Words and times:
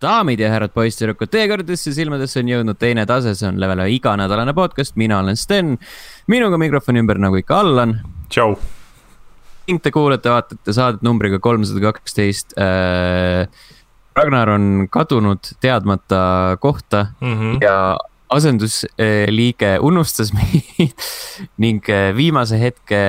daamid 0.00 0.40
ja 0.40 0.50
härrad, 0.52 0.72
poisssüdrukud, 0.74 1.30
teie 1.32 1.48
kõrgedesse 1.50 1.92
silmadesse 1.94 2.40
on 2.40 2.50
jõudnud 2.50 2.78
teine 2.80 3.04
tase, 3.08 3.34
see 3.36 3.48
on 3.50 3.60
Level 3.60 3.82
ühe 3.84 3.96
iganädalane 3.98 4.54
podcast, 4.56 4.96
mina 5.00 5.20
olen 5.20 5.36
Sten. 5.36 5.76
minuga 6.30 6.58
mikrofoni 6.60 7.02
ümber 7.02 7.20
nagu 7.20 7.40
ikka 7.40 7.60
Allan. 7.60 7.98
tšau. 8.28 8.56
ning 9.68 9.82
te 9.82 9.90
kuulete, 9.94 10.30
vaatate 10.32 10.72
saadet 10.72 11.02
numbriga 11.06 11.38
kolmsada 11.38 11.92
kaksteist 11.92 12.56
äh,. 12.58 13.46
Ragnar 14.16 14.48
on 14.50 14.88
kadunud 14.90 15.52
teadmata 15.60 16.56
kohta 16.60 17.06
mm 17.20 17.34
-hmm. 17.34 17.58
ja 17.62 17.96
asendusliige 18.28 19.78
unustas 19.80 20.32
meid 20.36 20.90
ning 21.56 21.88
äh, 21.88 22.16
viimase 22.16 22.60
hetke 22.60 23.00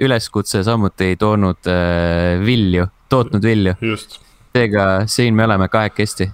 üleskutse 0.00 0.64
samuti 0.64 1.04
ei 1.04 1.16
toonud 1.16 1.66
äh, 1.66 2.44
vilju, 2.46 2.86
tootnud 3.08 3.42
vilju. 3.42 3.74
seega 4.52 5.06
siin 5.06 5.34
me 5.34 5.44
oleme 5.44 5.68
kahekesti 5.68 6.30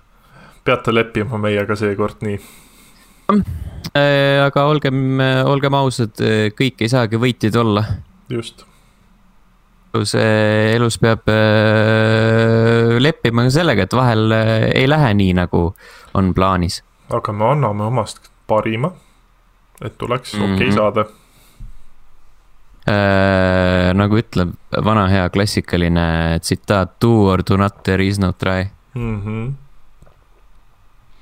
peate 0.66 0.94
leppima 0.94 1.38
meiega 1.40 1.76
seekord 1.78 2.22
nii. 2.26 2.38
Äh, 3.96 4.42
aga 4.44 4.66
olgem, 4.70 5.20
olgem 5.46 5.74
ausad, 5.78 6.18
kõik 6.58 6.82
ei 6.84 6.90
saagi 6.90 7.20
võitjad 7.20 7.56
olla. 7.62 7.84
just. 8.30 8.64
elus, 9.94 10.14
elus 10.14 10.98
peab 11.00 11.30
äh, 11.32 12.96
leppima 13.00 13.46
sellega, 13.50 13.86
et 13.86 13.94
vahel 13.96 14.32
äh, 14.34 14.70
ei 14.82 14.88
lähe 14.88 15.14
nii, 15.14 15.34
nagu 15.38 15.68
on 16.14 16.32
plaanis. 16.34 16.82
aga 17.10 17.32
me 17.32 17.44
anname 17.52 17.86
omast 17.86 18.30
parima, 18.46 18.92
et 19.80 19.98
tuleks 19.98 20.34
mm 20.34 20.40
-hmm. 20.40 20.54
okei 20.54 20.68
okay 20.68 20.76
saade 20.76 21.06
äh,. 22.88 23.94
nagu 23.94 24.18
ütleb 24.18 24.52
vana 24.84 25.06
hea 25.08 25.28
klassikaline 25.30 26.38
tsitaat, 26.40 27.00
do 27.00 27.12
or 27.32 27.42
do 27.50 27.56
not, 27.56 27.82
there 27.82 28.06
is 28.06 28.18
no 28.18 28.32
try 28.32 28.66
mm. 28.94 29.22
-hmm 29.22 29.65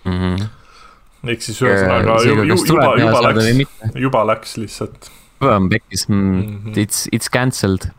mm. 0.05 0.13
-hmm. 0.13 1.29
ehk 1.33 1.43
siis 1.43 1.61
ühesõnaga 1.63 2.21
juba, 2.29 2.47
juba, 2.53 2.89
juba 3.01 3.21
läks, 3.29 4.01
juba 4.07 4.25
läks 4.33 4.57
lihtsalt. 4.61 5.11
pekkis 5.71 6.09
mm, 6.09 6.41
-hmm. 6.41 6.79
it's, 6.79 7.09
it's 7.13 7.31
cancelled 7.31 7.91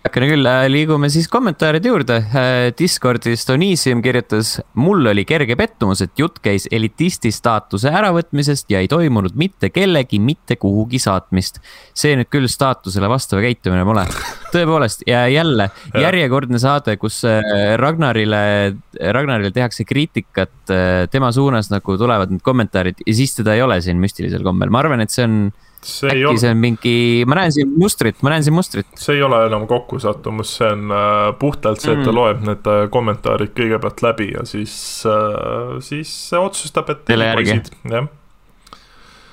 heakene 0.00 0.28
küll, 0.30 0.46
äh, 0.48 0.64
liigume 0.70 1.10
siis 1.12 1.26
kommentaaride 1.28 1.90
juurde. 1.90 2.16
Äh, 2.32 2.70
Discordis 2.76 3.44
Donissium 3.48 4.00
kirjutas, 4.02 4.54
mul 4.80 5.04
oli 5.12 5.26
kerge 5.28 5.56
pettumus, 5.60 6.00
et 6.04 6.16
jutt 6.18 6.40
käis 6.40 6.66
elitisti 6.72 7.32
staatuse 7.34 7.92
äravõtmisest 7.92 8.70
ja 8.72 8.80
ei 8.80 8.88
toimunud 8.88 9.36
mitte 9.36 9.68
kellegi 9.70 10.18
mitte 10.18 10.56
kuhugi 10.56 10.98
saatmist. 10.98 11.60
see 11.94 12.14
nüüd 12.16 12.30
küll 12.32 12.48
staatusele 12.48 13.08
vastav 13.12 13.42
käitumine 13.44 13.84
pole. 13.84 14.06
tõepoolest 14.54 15.04
ja 15.06 15.26
jälle 15.28 15.68
järjekordne 15.94 16.58
saade, 16.58 16.96
kus 16.96 17.20
äh, 17.28 17.76
Ragnarile, 17.76 18.76
Ragnarile 19.12 19.52
tehakse 19.52 19.84
kriitikat 19.84 20.72
tema 21.10 21.32
suunas, 21.32 21.68
nagu 21.70 21.96
tulevad 21.98 22.30
need 22.32 22.42
kommentaarid 22.46 23.02
ja 23.04 23.14
siis 23.14 23.34
teda 23.36 23.54
ei 23.54 23.62
ole 23.62 23.80
siin 23.84 24.00
müstilisel 24.00 24.42
kombel, 24.46 24.70
ma 24.72 24.80
arvan, 24.80 25.04
et 25.04 25.12
see 25.12 25.26
on 25.26 25.42
see 25.86 26.10
äkki 26.12 26.26
ole... 26.28 26.40
see 26.42 26.52
on 26.52 26.60
mingi, 26.60 26.94
ma 27.28 27.38
näen 27.40 27.54
siin 27.54 27.72
mustrit, 27.80 28.20
ma 28.22 28.34
näen 28.34 28.44
siin 28.46 28.56
mustrit. 28.56 28.86
see 29.00 29.18
ei 29.18 29.24
ole 29.26 29.42
enam 29.46 29.66
kokkusattumus, 29.70 30.54
see 30.60 30.70
on 30.76 30.94
äh, 30.94 31.24
puhtalt 31.40 31.82
see, 31.82 31.94
et 31.96 32.04
ta 32.04 32.10
mm. 32.10 32.16
loeb 32.16 32.46
need 32.48 32.70
äh, 32.70 32.84
kommentaarid 32.92 33.54
kõigepealt 33.56 34.04
läbi 34.04 34.30
ja 34.34 34.46
siis 34.48 34.74
äh,, 35.08 35.76
siis 35.84 36.14
otsustab, 36.36 36.92
et. 36.92 37.04
selle 37.10 37.30
järgi. 37.32 37.60
jah 37.90 38.08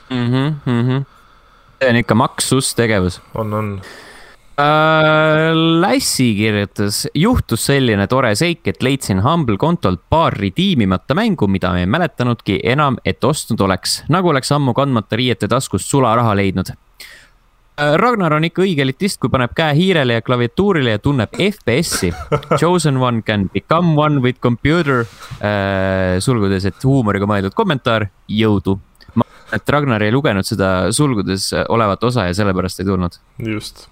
mm 0.09 0.27
-hmm. 0.31 1.05
see 1.79 1.89
on 1.89 1.95
ikka 1.95 2.15
maksustegevus. 2.15 3.21
on, 3.35 3.53
on 3.53 3.81
äh,. 4.59 5.53
Lassi 5.81 6.33
kirjutas, 6.35 7.07
juhtus 7.15 7.67
selline 7.69 8.07
tore 8.07 8.33
seik, 8.35 8.65
et 8.67 8.83
leidsin 8.83 9.21
Humble 9.23 9.57
kontolt 9.61 10.01
paar 10.09 10.35
redeemimata 10.37 11.15
mängu, 11.17 11.47
mida 11.47 11.71
ma 11.73 11.81
ei 11.81 11.89
mäletanudki 11.89 12.59
enam, 12.63 12.97
et 13.05 13.23
ostnud 13.23 13.61
oleks. 13.61 14.01
nagu 14.09 14.29
oleks 14.29 14.51
ammu 14.51 14.73
kandmata 14.73 15.15
riiete 15.15 15.47
taskust 15.47 15.89
sularaha 15.89 16.35
leidnud 16.35 16.71
äh, 16.73 17.93
Ragnar 18.01 18.33
on 18.33 18.47
ikka 18.47 18.63
õige 18.65 18.81
elitist, 18.85 19.19
kui 19.21 19.29
paneb 19.29 19.53
käe 19.57 19.75
hiirele 19.77 20.17
ja 20.17 20.25
klaviatuurile 20.25 20.95
ja 20.95 20.99
tunneb 20.99 21.33
FPS-i. 21.37 22.11
Chosen 22.59 22.97
one 22.97 23.21
can 23.21 23.49
become 23.53 23.93
one 23.97 24.21
with 24.25 24.41
computer 24.41 25.05
äh,. 25.41 26.17
sulgudes, 26.19 26.65
et 26.65 26.83
huumoriga 26.83 27.29
mõeldud 27.29 27.53
kommentaar, 27.57 28.09
jõudu. 28.27 28.79
ma 29.13 29.25
arvan, 29.27 29.59
et 29.61 29.69
Ragnar 29.69 30.03
ei 30.03 30.11
lugenud 30.11 30.45
seda 30.45 30.91
sulgudes 30.91 31.51
olevat 31.69 32.03
osa 32.03 32.25
ja 32.27 32.33
sellepärast 32.33 32.81
ei 32.81 32.89
tulnud. 32.89 33.21
just 33.37 33.87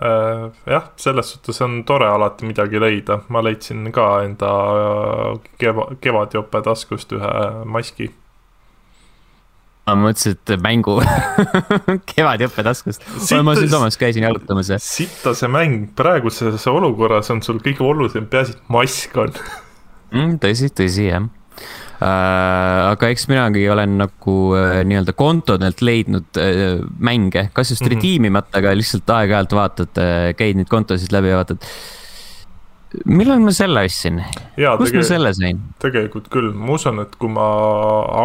jah, 0.00 0.88
selles 0.96 1.32
suhtes 1.32 1.60
on 1.64 1.82
tore 1.84 2.06
alati 2.06 2.46
midagi 2.46 2.78
leida, 2.78 3.20
ma 3.34 3.42
leidsin 3.42 3.90
ka 3.94 4.06
enda 4.26 4.52
äh, 4.78 5.50
keva, 5.58 5.88
kevadjope 6.00 6.62
taskust 6.66 7.14
ühe 7.16 7.32
maski. 7.66 8.10
ma 9.88 9.96
mõtlesin, 9.98 10.36
et 10.36 10.52
mängu 10.62 10.98
kevadjope 12.12 12.66
taskust. 12.66 13.08
ma 13.42 13.56
siin 13.58 13.72
Soomes 13.72 13.98
käisin 13.98 14.28
jalutamas 14.28 14.70
ja. 14.70 14.78
sitta 14.82 15.34
see 15.34 15.50
mäng, 15.50 15.88
praeguses 15.98 16.68
olukorras 16.70 17.32
on 17.34 17.42
sul 17.42 17.58
kõige 17.64 17.82
olulisem, 17.82 18.30
peaasi, 18.30 18.54
et 18.54 18.70
mask 18.70 19.18
on 19.18 19.34
mm,. 19.34 20.38
tõsi, 20.44 20.70
tõsi 20.78 21.10
jah 21.10 21.26
Äh, 21.58 21.87
aga 21.98 23.08
eks 23.10 23.26
minagi 23.30 23.64
olen 23.70 23.96
nagu 23.98 24.34
äh, 24.54 24.80
nii-öelda 24.86 25.14
kontodelt 25.18 25.82
leidnud 25.82 26.38
äh, 26.38 26.78
mänge, 26.98 27.48
kas 27.52 27.72
just 27.72 27.82
mm 27.82 27.86
-hmm. 27.86 27.94
redeemimata, 27.96 28.58
aga 28.58 28.74
lihtsalt 28.76 29.10
aeg-ajalt 29.10 29.54
vaatad, 29.58 30.02
käid 30.38 30.60
neid 30.60 30.68
kontosid 30.70 31.12
läbi 31.12 31.32
ja 31.32 31.40
vaatad 31.40 31.64
millal 33.04 33.40
ma 33.42 33.52
selle 33.52 33.84
ostsin? 33.84 34.22
kust 34.78 34.94
ma 34.94 35.02
selle 35.02 35.32
sain? 35.34 35.60
tegelikult 35.82 36.30
küll, 36.32 36.52
ma 36.54 36.76
usun, 36.78 37.02
et 37.04 37.16
kui 37.20 37.30
ma 37.32 37.48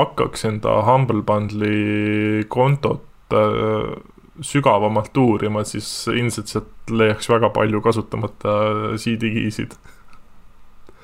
hakkaks 0.03 0.45
enda 0.51 0.79
Humble 0.87 1.23
Bundle'i 1.27 2.45
kontot 2.47 3.33
äh, 3.33 3.95
sügavamalt 4.41 5.17
uurima, 5.17 5.63
siis 5.67 6.07
ilmselt 6.11 6.49
sealt 6.51 6.93
leiaks 6.93 7.29
väga 7.29 7.49
palju 7.53 7.81
kasutamata 7.81 8.55
CD-kiisid 8.97 9.75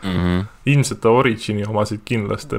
mm. 0.03 0.09
-hmm. 0.09 0.45
ilmselt 0.65 1.05
Origini 1.05 1.65
omasid 1.67 2.01
kindlasti 2.05 2.55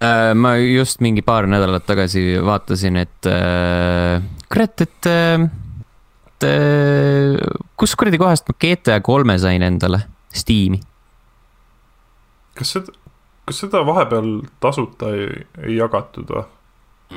äh,. 0.00 0.34
ma 0.34 0.56
just 0.56 1.00
mingi 1.00 1.22
paar 1.22 1.46
nädalat 1.46 1.86
tagasi 1.86 2.38
vaatasin, 2.44 2.96
et 2.96 3.26
äh, 3.26 4.22
kurat, 4.52 4.80
et 4.80 5.06
äh,, 5.06 5.48
et 6.26 6.44
äh, 6.44 7.48
kus 7.76 7.96
kuradi 7.96 8.18
kohast 8.18 8.48
ma 8.48 8.54
GTA 8.60 9.00
kolme 9.00 9.38
sain 9.38 9.62
endale, 9.62 10.00
Steam'i. 10.34 10.80
kas 12.54 12.72
seda, 12.72 12.92
kas 13.44 13.60
seda 13.64 13.86
vahepeal 13.86 14.40
tasuta 14.60 15.12
ei, 15.14 15.46
ei 15.64 15.76
jagatud 15.76 16.30
või? 16.32 16.44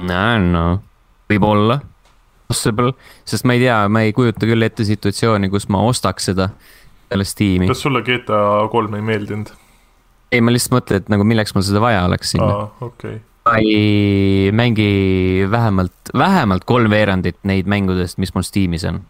no, 0.03 0.25
no 0.39 0.66
võib-olla 1.29 1.79
possible, 2.49 2.95
sest 3.29 3.45
ma 3.45 3.53
ei 3.53 3.61
tea, 3.61 3.78
ma 3.91 4.01
ei 4.01 4.13
kujuta 4.16 4.47
küll 4.49 4.66
ette 4.66 4.85
situatsiooni, 4.88 5.51
kus 5.53 5.67
ma 5.69 5.83
ostaks 5.85 6.31
seda 6.31 6.49
sellest 7.09 7.38
tiimi. 7.38 7.68
kas 7.68 7.81
sulle 7.86 8.02
GTA 8.06 8.68
kolm 8.72 8.96
ei 9.00 9.06
meeldinud? 9.06 9.52
ei, 10.31 10.42
ma 10.42 10.53
lihtsalt 10.53 10.78
mõtlen, 10.78 11.03
et 11.03 11.12
nagu 11.12 11.25
milleks 11.28 11.56
mul 11.56 11.66
seda 11.66 11.81
vaja 11.84 12.06
oleks 12.08 12.36
sinna. 12.36 12.70
Okay. 12.86 13.22
ma 13.50 13.58
ei 13.64 14.50
mängi 14.56 14.90
vähemalt, 15.52 16.14
vähemalt 16.14 16.68
kolmveerandit 16.70 17.40
neid 17.50 17.70
mängudest, 17.70 18.20
mis 18.22 18.34
mul 18.36 18.46
Steamis 18.46 18.86
on. 18.90 19.02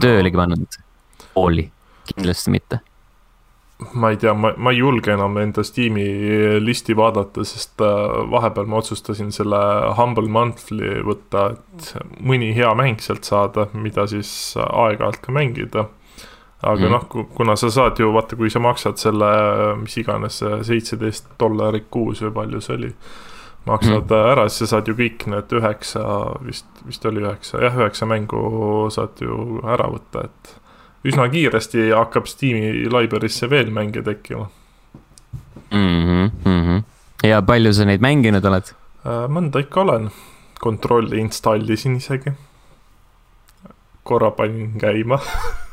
töö 0.00 0.20
oligi 0.20 0.38
pannud 0.38 0.82
pooli, 1.34 1.70
kindlasti 2.12 2.54
mitte 2.54 2.82
ma 3.92 4.08
ei 4.08 4.16
tea, 4.16 4.32
ma, 4.32 4.54
ma 4.56 4.72
ei 4.72 4.78
julge 4.78 5.12
enam 5.12 5.34
enda 5.36 5.60
Steam'i 5.66 6.06
listi 6.64 6.94
vaadata, 6.96 7.44
sest 7.44 7.82
äh, 7.84 8.22
vahepeal 8.32 8.70
ma 8.72 8.78
otsustasin 8.80 9.34
selle 9.36 9.58
Humble 9.98 10.30
Monthly 10.32 11.02
võtta, 11.04 11.50
et 11.52 11.90
mõni 12.24 12.54
hea 12.56 12.70
mäng 12.78 13.02
sealt 13.04 13.28
saada, 13.28 13.66
mida 13.76 14.06
siis 14.08 14.30
aeg-ajalt 14.56 15.20
ka 15.26 15.34
mängida 15.36 15.84
aga 16.66 16.88
mm. 16.88 16.92
noh, 16.92 17.30
kuna 17.36 17.56
sa 17.56 17.70
saad 17.70 18.00
ju 18.00 18.10
vaata, 18.14 18.36
kui 18.38 18.50
sa 18.50 18.60
maksad 18.62 18.98
selle, 19.00 19.30
mis 19.80 19.96
iganes 20.00 20.40
seitseteist 20.66 21.32
dollarit 21.40 21.88
kuus 21.92 22.22
või 22.24 22.34
palju 22.40 22.62
see 22.64 22.76
oli. 22.80 22.92
maksad 23.66 24.12
mm. 24.12 24.28
ära, 24.32 24.46
siis 24.48 24.64
sa 24.64 24.76
saad 24.76 24.88
ju 24.90 24.94
kõik 24.98 25.26
need 25.30 25.56
üheksa, 25.58 26.04
vist, 26.46 26.68
vist 26.86 27.06
oli 27.06 27.24
üheksa, 27.24 27.60
jah, 27.64 27.80
üheksa 27.82 28.06
mängu 28.06 28.86
saad 28.94 29.22
ju 29.22 29.60
ära 29.66 29.88
võtta, 29.90 30.28
et. 30.28 30.54
üsna 31.06 31.28
kiiresti 31.30 31.90
hakkab 31.90 32.30
Steam'i 32.30 32.86
library'sse 32.90 33.50
veel 33.50 33.70
mänge 33.74 34.02
tekkima 34.02 34.48
mm. 35.70 36.02
-hmm, 36.04 36.30
mm 36.44 36.62
-hmm. 36.62 36.82
ja 37.28 37.42
palju 37.42 37.72
sa 37.72 37.84
neid 37.84 38.00
mänginud 38.00 38.44
oled? 38.44 38.74
Äh, 39.06 39.28
mõnda 39.28 39.60
ikka 39.60 39.80
olen, 39.80 40.10
kontrolli 40.60 41.18
installisin 41.18 41.96
isegi. 41.96 42.32
korra 44.02 44.30
panin 44.30 44.78
käima 44.78 45.18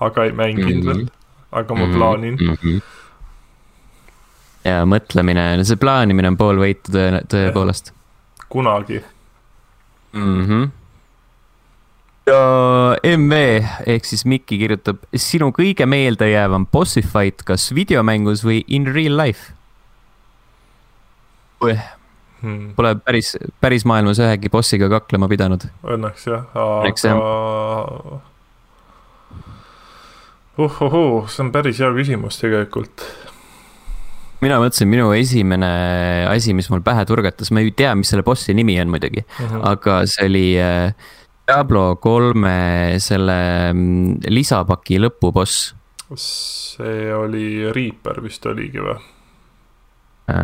aga 0.00 0.24
ei 0.24 0.32
mänginud 0.32 0.74
mm 0.74 0.80
-hmm. 0.80 0.86
veel, 0.86 1.08
aga 1.52 1.74
ma 1.74 1.84
mm 1.84 1.92
-hmm. 1.92 1.96
plaanin 1.96 2.36
mm. 2.40 2.56
-hmm. 2.62 2.80
ja 4.64 4.84
mõtlemine, 4.84 5.64
see 5.64 5.76
plaanimine 5.76 6.28
on 6.28 6.36
pool 6.36 6.62
võitu 6.62 6.92
tõe, 6.92 7.22
tõepoolest. 7.34 7.92
kunagi 8.48 9.02
mm. 10.12 10.44
-hmm. 10.46 10.70
ja 12.26 13.16
MV 13.16 13.32
ehk 13.86 14.04
siis 14.04 14.24
Mikki 14.24 14.58
kirjutab 14.58 14.96
sinu 15.14 15.50
kõige 15.50 15.86
meeldejäävam 15.86 16.66
bossi 16.66 17.02
fight, 17.02 17.42
kas 17.44 17.74
videomängus 17.74 18.44
või 18.44 18.64
in 18.66 18.86
real 18.86 19.16
life? 19.16 19.52
Hmm. 22.42 22.74
Pole 22.76 22.94
päris, 23.00 23.32
päris 23.60 23.84
maailmas 23.88 24.20
ühegi 24.20 24.50
bossiga 24.52 24.88
kaklema 24.92 25.28
pidanud. 25.28 25.64
Õnneks 25.82 26.26
jah, 26.28 26.44
aga. 26.52 28.20
Uhuhuu, 30.58 31.26
see 31.28 31.44
on 31.44 31.52
päris 31.52 31.80
hea 31.82 31.92
küsimus 31.96 32.40
tegelikult 32.40 33.04
mina 34.44 34.58
mõtlesin, 34.60 34.88
minu 34.90 35.10
esimene 35.16 35.68
asi, 36.28 36.54
mis 36.56 36.68
mul 36.72 36.82
pähe 36.84 37.04
turgatas, 37.08 37.50
ma 37.54 37.62
ei 37.64 37.72
tea, 37.76 37.94
mis 37.98 38.10
selle 38.12 38.24
bossi 38.26 38.54
nimi 38.56 38.76
on 38.82 38.92
muidugi 38.92 39.22
mm, 39.22 39.46
-hmm. 39.46 39.64
aga 39.72 40.00
see 40.10 40.28
oli 40.28 40.46
äh, 40.60 40.92
Diablo 41.46 41.96
kolme 42.02 42.98
selle 43.02 43.38
mm, 43.72 44.26
lisapaki 44.34 44.98
lõpuboss. 44.98 45.74
see 46.16 47.14
oli 47.14 47.72
Reaper 47.72 48.22
vist 48.22 48.46
oligi 48.46 48.82
või 48.82 48.96
äh...? 50.30 50.40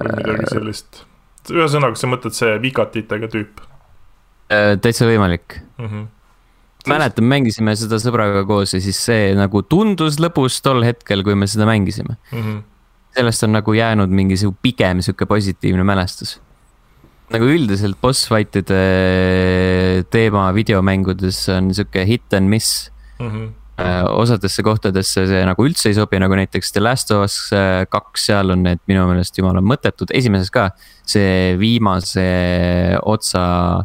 või 0.00 0.16
midagi 0.20 0.50
sellist. 0.52 1.04
ühesõnaga, 1.50 1.98
sa 2.00 2.08
mõtled 2.08 2.36
see 2.36 2.58
vigatitega 2.62 3.30
tüüp 3.32 3.64
äh,? 4.52 4.76
täitsa 4.80 5.08
võimalik 5.08 5.60
mm. 5.78 5.88
-hmm 5.88 6.12
mäletan, 6.90 7.24
mängisime 7.28 7.74
seda 7.78 7.98
sõbraga 8.02 8.44
koos 8.48 8.74
ja 8.76 8.80
siis 8.84 9.00
see 9.00 9.32
nagu 9.38 9.62
tundus 9.62 10.20
lõbus 10.22 10.60
tol 10.64 10.84
hetkel, 10.84 11.24
kui 11.24 11.36
me 11.38 11.48
seda 11.50 11.68
mängisime 11.68 12.16
mm. 12.30 12.40
-hmm 12.40 12.62
sellest 13.14 13.46
on 13.46 13.54
nagu 13.54 13.72
jäänud 13.72 14.10
mingi 14.10 14.36
sihuke 14.36 14.58
pigem 14.62 15.02
sihuke 15.02 15.26
positiivne 15.26 15.84
mälestus. 15.86 16.40
nagu 17.32 17.46
üldiselt 17.48 17.96
boss 18.02 18.28
fight'ide 18.28 18.80
teema 20.12 20.48
videomängudes 20.54 21.48
on 21.54 21.70
sihuke 21.74 22.04
hit 22.06 22.34
and 22.34 22.48
miss 22.48 22.90
mm. 23.18 23.30
-hmm 23.30 23.52
osadesse 24.14 24.62
kohtadesse 24.62 25.24
see 25.26 25.40
nagu 25.46 25.64
üldse 25.66 25.88
ei 25.90 25.96
sobi, 25.96 26.18
nagu 26.22 26.36
näiteks 26.38 26.72
The 26.72 26.80
Last 26.80 27.10
of 27.10 27.24
Us 27.24 27.50
äh, 27.52 27.82
kaks, 27.90 28.26
seal 28.28 28.54
on 28.54 28.62
need 28.62 28.78
minu 28.86 29.02
meelest 29.08 29.34
jumala 29.38 29.58
mõttetud, 29.58 30.12
esimeses 30.14 30.50
ka. 30.54 30.70
see 31.06 31.56
viimase 31.58 32.28
otsa 33.02 33.84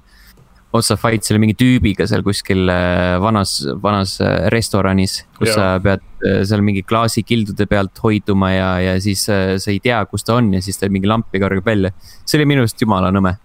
otsa 0.76 0.98
fight 1.00 1.26
selle 1.26 1.42
mingi 1.42 1.56
tüübiga 1.58 2.06
seal 2.10 2.24
kuskil 2.26 2.70
äh, 2.70 3.16
vanas, 3.22 3.56
vanas 3.82 4.18
äh, 4.22 4.48
restoranis. 4.54 5.24
kus 5.38 5.52
ja. 5.52 5.56
sa 5.58 5.68
pead 5.84 6.04
äh, 6.22 6.42
seal 6.48 6.64
mingi 6.66 6.84
klaasikildude 6.88 7.66
pealt 7.70 8.02
hoiduma 8.04 8.52
ja, 8.54 8.70
ja 8.84 8.96
siis 9.02 9.26
sa 9.26 9.74
ei 9.74 9.80
tea, 9.84 10.00
kus 10.10 10.28
ta 10.28 10.38
on 10.38 10.54
ja 10.54 10.62
siis 10.62 10.78
ta 10.78 10.90
mingi 10.92 11.10
lampi 11.10 11.42
kargab 11.42 11.66
välja. 11.66 11.94
see 12.24 12.40
oli 12.40 12.50
minu 12.54 12.66
arust 12.66 12.82
jumala 12.82 13.12
nõme. 13.16 13.36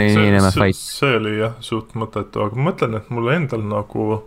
nii 0.00 0.30
nõme 0.34 0.52
fight. 0.54 0.80
see 0.80 1.18
oli 1.20 1.36
jah, 1.38 1.58
suht 1.64 1.94
mõttetu, 1.98 2.42
aga 2.46 2.58
ma 2.58 2.70
mõtlen, 2.72 2.98
et 2.98 3.10
mulle 3.14 3.38
endal 3.38 3.66
nagu 3.70 4.24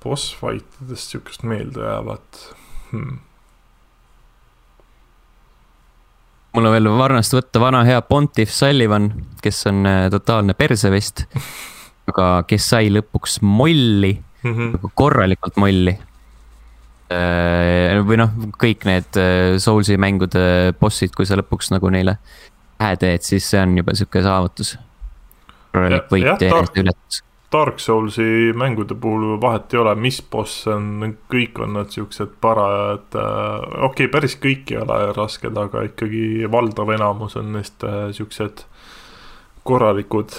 boss 0.00 0.32
fight 0.40 0.80
idest 0.86 1.12
sihukest 1.12 1.44
meelde 1.44 1.84
jäävat 1.84 2.46
hmm 2.92 3.29
mul 6.54 6.68
on 6.68 6.74
veel 6.74 6.90
varnast 6.98 7.34
võtta 7.36 7.62
vana 7.62 7.82
hea 7.86 8.00
Pontiff 8.06 8.52
Sullivan, 8.54 9.10
kes 9.42 9.62
on 9.70 9.86
äh, 9.86 10.04
totaalne 10.12 10.56
persevest. 10.58 11.26
aga 12.10 12.42
kes 12.48 12.64
sai 12.72 12.88
lõpuks 12.90 13.38
molli 13.46 14.16
mm, 14.18 14.54
-hmm. 14.54 14.90
korralikult 14.98 15.56
molli. 15.62 15.94
Äh, 17.10 18.00
või 18.06 18.18
noh, 18.18 18.34
kõik 18.58 18.86
need 18.86 19.18
äh, 19.18 19.58
Soulsi 19.58 19.98
mängude 19.98 20.74
bossid, 20.80 21.14
kui 21.14 21.26
sa 21.26 21.38
lõpuks 21.38 21.70
nagu 21.74 21.90
neile 21.90 22.18
pähe 22.78 22.96
teed, 22.96 23.22
siis 23.22 23.50
see 23.50 23.60
on 23.62 23.76
juba 23.78 23.94
sihuke 23.94 24.22
saavutus. 24.22 24.78
korralik 25.72 26.10
võit 26.10 26.26
ja 26.26 26.50
eneseületus 26.50 27.22
Dark 27.52 27.80
Soulsi 27.80 28.52
mängude 28.54 28.94
puhul 28.94 29.40
vahet 29.40 29.74
ei 29.74 29.80
ole, 29.80 29.94
mis 29.98 30.20
boss 30.22 30.68
on, 30.70 31.16
kõik 31.32 31.58
on 31.58 31.74
nad 31.74 31.90
siuksed 31.90 32.36
parajad 32.40 33.16
äh,, 33.18 33.24
okei 33.88 34.06
okay,, 34.06 34.10
päris 34.12 34.36
kõik 34.38 34.70
ei 34.70 34.78
ole 34.78 34.98
rasked, 35.16 35.58
aga 35.58 35.82
ikkagi 35.88 36.46
valdav 36.50 36.92
enamus 36.94 37.34
on 37.40 37.50
neist 37.56 37.82
äh, 37.82 38.12
siuksed 38.14 38.62
korralikud, 39.66 40.36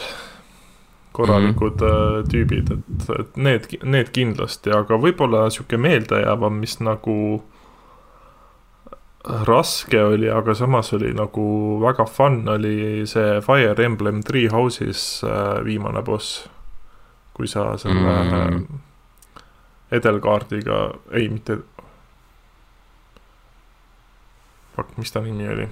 korralikud 1.11 1.83
mm 1.83 1.97
-hmm. 1.97 2.29
tüübid, 2.31 2.71
et, 2.77 3.09
et 3.19 3.35
need, 3.37 3.67
need 3.83 4.13
kindlasti, 4.15 4.71
aga 4.71 4.95
võib-olla 4.95 5.49
sihuke 5.49 5.77
meeldejäävam, 5.77 6.63
mis 6.63 6.79
nagu 6.79 7.43
raske 9.45 10.03
oli, 10.03 10.31
aga 10.31 10.55
samas 10.55 10.93
oli 10.93 11.11
nagu 11.13 11.43
väga 11.83 12.05
fun, 12.07 12.47
oli 12.49 13.03
see 13.05 13.41
Fire 13.41 13.83
Emblem 13.83 14.23
Three 14.23 14.47
Houses 14.47 15.21
viimane 15.65 16.01
boss 16.01 16.47
kui 17.41 17.49
sa 17.49 17.71
selle 17.81 18.15
mm. 18.21 18.81
edelkaardiga, 19.97 20.81
ei 21.17 21.25
mitte. 21.33 21.57
Fuck, 24.75 24.93
mis 25.01 25.09
ta 25.11 25.23
nimi 25.25 25.49
oli? 25.49 25.65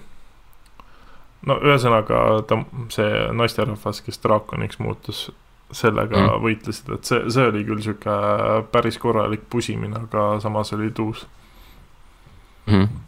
no 1.47 1.55
ühesõnaga 1.63 2.23
ta, 2.49 2.57
see 2.91 3.19
naisterahvas, 3.37 4.01
kes 4.03 4.19
draakoniks 4.25 4.81
muutus, 4.83 5.27
sellega 5.71 6.17
mm. 6.17 6.41
võitlesid, 6.43 6.89
et 6.97 7.07
see, 7.07 7.21
see 7.31 7.45
oli 7.51 7.61
küll 7.67 7.83
sihuke 7.85 8.15
päris 8.73 8.97
korralik 8.99 9.45
pusimine, 9.53 10.01
aga 10.09 10.25
samas 10.43 10.73
oli 10.75 10.89
tuus 10.95 11.27
mm.. 12.65 13.05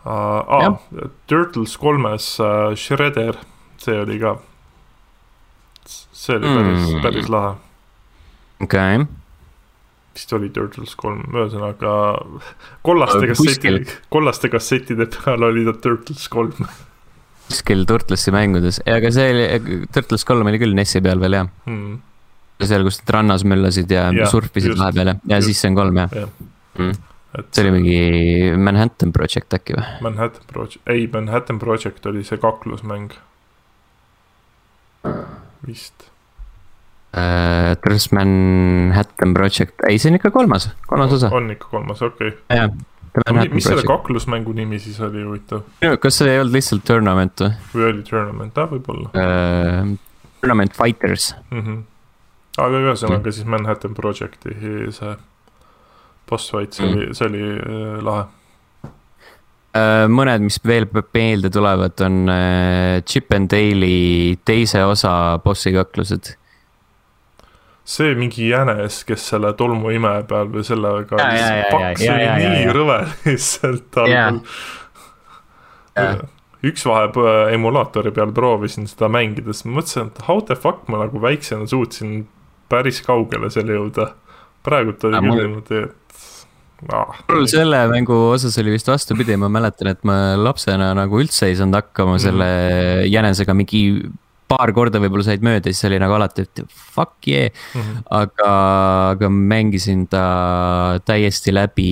Uh, 0.00 0.12
ah, 0.56 0.78
Turtles 1.28 1.76
kolmes 1.76 2.32
uh, 2.40 2.72
Shredder, 2.72 3.36
see 3.80 3.98
oli 4.00 4.16
ka 4.20 4.38
see 5.86 6.36
oli 6.36 6.50
päris 6.50 6.84
mm., 6.84 7.00
päris 7.04 7.30
lahe. 7.32 7.54
okei 8.60 9.00
okay. 9.00 9.06
vist 10.14 10.36
oli 10.36 10.50
Turtles 10.54 10.94
kolm, 11.00 11.24
ühesõnaga 11.32 11.94
kollaste 12.86 13.30
kassettide, 13.32 13.98
kollaste 14.12 14.52
kassettide 14.52 15.08
peal 15.16 15.48
oli 15.50 15.64
ta 15.68 15.76
Turtles 15.88 16.28
kolm. 16.32 16.70
kuskil 17.48 17.86
Turtlesi 17.88 18.34
mängudes, 18.34 18.82
aga 18.86 19.12
see 19.14 19.34
oli, 19.34 19.84
Turtles 19.92 20.26
kolm 20.28 20.52
oli 20.52 20.62
küll 20.62 20.76
NES-i 20.76 21.02
peal 21.04 21.22
veel 21.22 21.38
jah 21.40 21.48
mm.. 21.66 22.00
seal, 22.64 22.86
kus 22.86 23.00
nad 23.02 23.14
rannas 23.18 23.46
möllasid 23.48 23.90
ja, 23.90 24.10
ja 24.14 24.28
surfisid 24.30 24.76
vahepeal 24.78 25.14
ja, 25.14 25.20
ja 25.36 25.40
siis 25.44 25.62
see 25.62 25.72
on 25.72 25.80
kolm 25.80 26.04
jah 26.04 26.20
ja. 26.22 26.26
mm.? 26.78 27.06
Et 27.38 27.46
see 27.54 27.62
oli 27.62 27.70
mingi 27.76 27.98
Manhattan 28.58 29.12
Project 29.14 29.54
äkki 29.54 29.76
või? 29.76 29.84
Manhattan 30.02 30.46
Project, 30.50 30.80
ei 30.90 31.04
Manhattan 31.12 31.60
Project 31.62 32.08
oli 32.10 32.24
see 32.26 32.40
kaklusmäng 32.42 33.14
vist. 35.70 36.06
Trust 37.82 38.12
Manhattan 38.14 39.32
Project, 39.34 39.80
ei, 39.88 39.98
see 39.98 40.12
on 40.12 40.20
ikka 40.20 40.30
kolmas, 40.30 40.68
kolmas 40.86 41.16
osa. 41.16 41.32
on 41.34 41.50
ikka 41.50 41.66
kolmas, 41.72 42.02
okei 42.06 42.28
okay.. 42.36 42.60
jah. 42.60 43.48
mis 43.50 43.66
selle 43.66 43.82
kaklusmängu 43.82 44.54
nimi 44.54 44.78
siis 44.78 45.00
oli 45.02 45.24
huvitav? 45.26 45.64
kas 46.04 46.20
see 46.20 46.30
ei 46.30 46.38
olnud 46.38 46.54
lihtsalt 46.54 46.86
tournament 46.86 47.42
või? 47.42 47.56
või 47.72 47.88
oli 47.88 48.06
tournament, 48.06 48.62
ah 48.62 48.70
võib-olla 48.70 49.10
uh,. 49.10 49.96
Tournament 50.40 50.78
Fighters 50.78 51.32
mm. 51.50 51.64
-hmm. 51.64 51.82
aga 52.62 52.84
ühesõnaga 52.86 53.26
mm. 53.26 53.34
siis 53.40 53.50
Manhattan 53.58 53.98
Projecti 53.98 54.54
see 54.94 55.16
boss 56.30 56.54
fight, 56.54 56.78
see 56.78 56.86
mm. 56.86 56.94
oli, 56.94 57.18
see 57.18 57.26
oli 57.26 57.42
äh, 57.58 57.98
lahe 58.06 58.28
Äh, 58.30 58.39
mõned, 60.10 60.42
mis 60.42 60.58
veel 60.66 60.88
meelde 61.14 61.50
tulevad, 61.52 62.00
on 62.02 62.28
äh, 62.32 63.02
Chip 63.06 63.30
and 63.36 63.50
Dale'i 63.52 64.38
teise 64.44 64.82
osa 64.84 65.38
bossi 65.44 65.72
kaklused. 65.72 66.36
see 67.90 68.14
mingi 68.14 68.50
jänes, 68.50 69.00
kes 69.04 69.28
selle 69.32 69.52
tolmuimeja 69.58 70.22
peal 70.28 70.50
või 70.50 70.64
sellega. 70.66 71.22
see 71.98 72.10
oli 72.10 72.50
nii 72.56 72.74
rõve 72.74 72.98
lihtsalt 73.24 74.02
algul. 74.02 74.42
üks 76.66 76.84
vahe 76.86 77.54
emulaatori 77.54 78.12
peal 78.14 78.34
proovisin 78.34 78.86
seda 78.90 79.08
mängides, 79.08 79.64
mõtlesin, 79.64 80.10
et 80.10 80.22
how 80.26 80.42
the 80.42 80.54
fuck 80.58 80.88
ma 80.88 81.04
nagu 81.04 81.22
väiksena 81.22 81.66
suutsin 81.66 82.28
päris 82.70 83.02
kaugele 83.06 83.50
selle 83.50 83.78
jõuda. 83.78 84.12
praegult 84.62 85.04
oli 85.08 85.22
küll 85.24 85.40
niimoodi, 85.40 85.82
et. 85.86 85.99
Mul 86.88 87.46
selle 87.50 87.82
mängu 87.90 88.16
osas 88.30 88.56
oli 88.62 88.74
vist 88.74 88.88
vastupidi, 88.88 89.36
ma 89.40 89.50
mäletan, 89.52 89.92
et 89.92 90.02
ma 90.08 90.36
lapsena 90.40 90.92
nagu 90.96 91.20
üldse 91.20 91.50
ei 91.50 91.58
saanud 91.58 91.76
hakkama 91.76 92.16
mm. 92.16 92.22
selle 92.24 92.50
jänesega 93.10 93.56
mingi 93.56 93.82
paar 94.50 94.72
korda 94.74 95.00
võib-olla 95.02 95.26
said 95.26 95.44
mööda, 95.46 95.70
siis 95.70 95.86
oli 95.86 96.00
nagu 96.02 96.16
alati, 96.16 96.46
et 96.46 96.62
fuck 96.70 97.28
yeah 97.28 97.50
mm. 97.50 97.80
-hmm. 97.80 98.02
aga, 98.20 98.52
aga 99.14 99.30
mängisin 99.30 100.06
ta 100.10 100.24
täiesti 101.04 101.54
läbi 101.54 101.90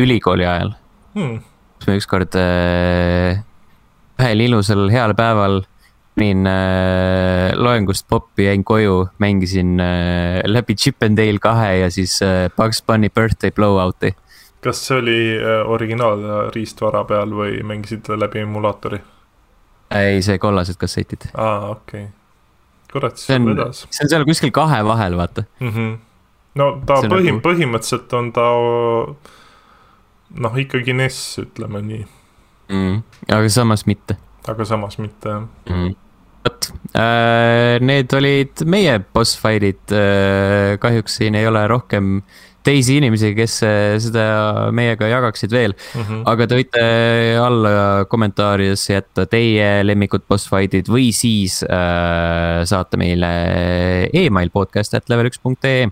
ülikooli 0.00 0.46
ajal 0.46 0.74
mm.. 1.14 1.36
kus 1.78 1.90
me 1.90 1.98
ükskord 2.00 2.40
äh, 2.40 3.42
ühel 4.20 4.46
ilusal 4.48 4.88
heal 4.92 5.14
päeval 5.18 5.62
panin 6.14 6.46
äh, 6.46 7.52
loengust 7.56 8.06
poppi, 8.08 8.44
jäin 8.44 8.64
koju, 8.64 9.08
mängisin 9.18 9.80
äh, 9.80 10.42
läbi 10.46 10.74
Chip 10.74 11.02
and 11.02 11.18
Dale 11.18 11.38
kahe 11.38 11.78
ja 11.78 11.90
siis 11.90 12.22
äh, 12.22 12.50
Bugs 12.56 12.82
Bunny 12.82 13.08
Birthday 13.08 13.50
Blowout'i. 13.50 14.14
kas 14.60 14.86
see 14.86 14.98
oli 14.98 15.18
äh, 15.38 15.64
originaalriistvara 15.70 17.04
peal 17.04 17.32
või 17.32 17.62
mängisid 17.64 18.10
läbi 18.16 18.44
emulaatori? 18.44 19.00
ei, 19.90 20.22
see 20.22 20.38
kollased 20.38 20.76
kassetid. 20.76 21.30
aa, 21.34 21.70
okei 21.70 22.04
okay.. 22.04 22.12
kurat, 22.92 23.16
siis 23.16 23.36
on 23.38 23.50
vedas, 23.54 23.86
see 23.90 24.04
on 24.04 24.14
seal 24.14 24.24
kuskil 24.28 24.52
kahe 24.54 24.84
vahel, 24.84 25.16
vaata. 25.16 25.44
mm. 25.60 25.68
-hmm. 25.68 25.98
no 26.54 26.72
ta 26.86 27.00
See 27.00 27.08
on 27.08 27.16
põhim- 27.16 27.38
nagu-, 27.38 27.46
põhimõtteliselt 27.48 28.16
on 28.18 28.32
ta 28.32 28.48
noh, 30.30 30.58
ikkagi 30.66 30.92
NES, 30.92 31.22
ütleme 31.46 31.82
nii, 31.86 32.02
mm.. 32.68 32.98
aga 33.28 33.48
samas 33.48 33.86
mitte 33.86 34.18
aga 34.48 34.64
samas 34.64 34.98
mitte 34.98 35.34
mm.. 35.68 35.90
vot, 36.46 36.70
need 37.84 38.14
olid 38.16 38.64
meie 38.64 38.98
boss 39.14 39.36
fight'id. 39.40 39.96
kahjuks 40.80 41.20
siin 41.20 41.36
ei 41.38 41.46
ole 41.46 41.66
rohkem 41.68 42.22
teisi 42.66 42.98
inimesi, 43.00 43.32
kes 43.36 43.56
äh, 43.64 43.94
seda 44.02 44.24
meiega 44.76 45.08
jagaksid 45.10 45.52
veel, 45.54 45.74
Mm 45.94 46.02
-hmm. 46.02 46.22
aga 46.26 46.46
te 46.46 46.56
võite 46.58 46.82
alla 47.40 48.04
kommentaaridesse 48.08 48.92
jätta 48.92 49.26
teie 49.26 49.84
lemmikud 49.84 50.26
boss 50.28 50.48
fight'id 50.50 50.88
või 50.88 51.10
siis 51.12 51.62
äh, 51.64 52.62
saata 52.64 52.96
meile 53.00 53.30
email 54.12 54.50
podcast 54.50 54.94
at 54.94 55.08
level 55.08 55.30
üks 55.30 55.40
punkt 55.42 55.64
ee 55.64 55.88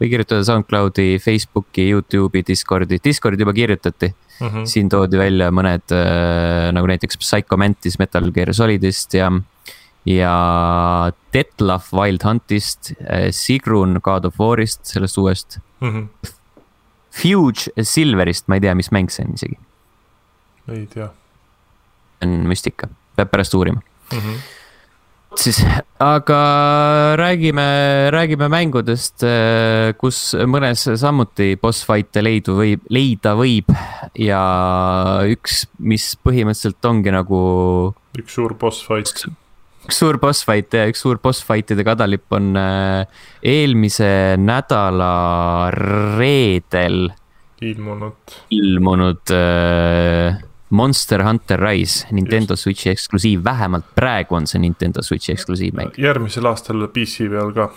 või 0.00 0.10
kirjutada 0.10 0.44
SoundCloudi, 0.44 1.18
Facebooki, 1.22 1.88
Youtube'i, 1.92 2.44
Discordi, 2.46 2.98
Discordi 3.04 3.46
juba 3.46 3.56
kirjutati 3.56 4.14
Mm 4.34 4.48
-hmm. 4.48 4.64
siin 4.66 4.88
toodi 4.90 5.14
välja 5.14 5.46
mõned 5.54 5.92
äh, 5.94 6.72
nagu 6.74 6.88
näiteks 6.90 7.20
Psycho 7.22 7.56
Mantis 7.56 8.00
Metal 8.02 8.32
Gear 8.34 8.50
Solidist 8.54 9.14
ja, 9.14 9.28
ja 10.04 10.32
Detlef 11.32 11.92
Wild 11.92 12.26
Huntist, 12.26 12.92
Sigrun 13.30 14.00
God 14.02 14.24
of 14.24 14.40
War'ist, 14.40 14.80
sellest 14.82 15.18
uuest. 15.18 15.58
Mm 15.80 15.90
-hmm. 15.92 16.30
Fuge 17.14 17.70
Silverist, 17.82 18.48
ma 18.48 18.54
ei 18.54 18.60
tea, 18.60 18.74
mis 18.74 18.90
mäng 18.90 19.10
see 19.10 19.24
on 19.24 19.34
isegi, 19.34 19.58
ei 20.68 20.86
tea 20.86 21.08
on 22.24 22.46
müstika, 22.48 22.88
peab 23.16 23.30
pärast 23.30 23.54
uurima. 23.54 23.80
mm. 24.12 24.18
-hmm. 24.18 24.38
siis, 25.40 25.60
aga 26.02 26.38
räägime, 27.18 27.64
räägime 28.14 28.48
mängudest, 28.52 29.24
kus 30.00 30.20
mõnes 30.50 30.86
samuti 31.00 31.54
boss 31.60 31.84
fight'e 31.86 32.22
leidu 32.24 32.56
võib, 32.58 32.84
leida 32.92 33.34
võib 33.38 33.70
ja 34.20 34.44
üks, 35.30 35.64
mis 35.78 36.12
põhimõtteliselt 36.22 36.90
ongi 36.90 37.14
nagu 37.14 37.40
üks 38.18 38.36
suur 38.36 38.54
boss 38.58 38.84
fight. 38.86 39.26
üks 39.84 39.98
suur 40.00 40.18
boss 40.22 40.46
fight 40.46 40.74
ja 40.76 40.86
üks 40.90 41.02
suur 41.04 41.20
boss 41.22 41.44
fight'ide 41.46 41.84
kadalipp 41.86 42.32
on 42.36 42.54
äh, 42.58 43.04
eelmise 43.42 44.38
nädala 44.40 45.70
reedel 45.74 47.08
ilmunud. 47.64 48.38
ilmunud 48.54 49.34
äh, 49.34 50.42
Monster 50.74 51.22
Hunter 51.22 51.60
Rise, 51.60 52.08
Nintendo 52.10 52.56
Switchi 52.56 52.90
eksklusiiv, 52.90 53.44
vähemalt 53.44 53.92
praegu 53.94 54.34
on 54.34 54.48
see 54.50 54.58
Nintendo 54.62 55.02
Switchi 55.06 55.32
eksklusiivmäng 55.34 55.94
järgmisel 56.00 56.48
aastal 56.50 56.88
PC 56.90 57.28
peal 57.30 57.52
ka, 57.54 57.68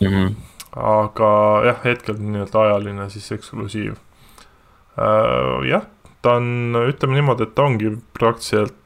mm. 0.00 0.06
-hmm. 0.06 0.30
aga 0.76 1.30
jah, 1.66 1.82
hetkel 1.84 2.20
nii-öelda 2.20 2.62
ajaline 2.68 3.08
siis 3.10 3.32
eksklusiiv 3.32 3.92
uh,. 3.96 5.66
jah, 5.66 5.88
ta 6.22 6.38
on, 6.38 6.78
ütleme 6.86 7.18
niimoodi, 7.18 7.48
et 7.48 7.54
ta 7.54 7.66
ongi 7.66 7.96
praktiliselt 8.18 8.78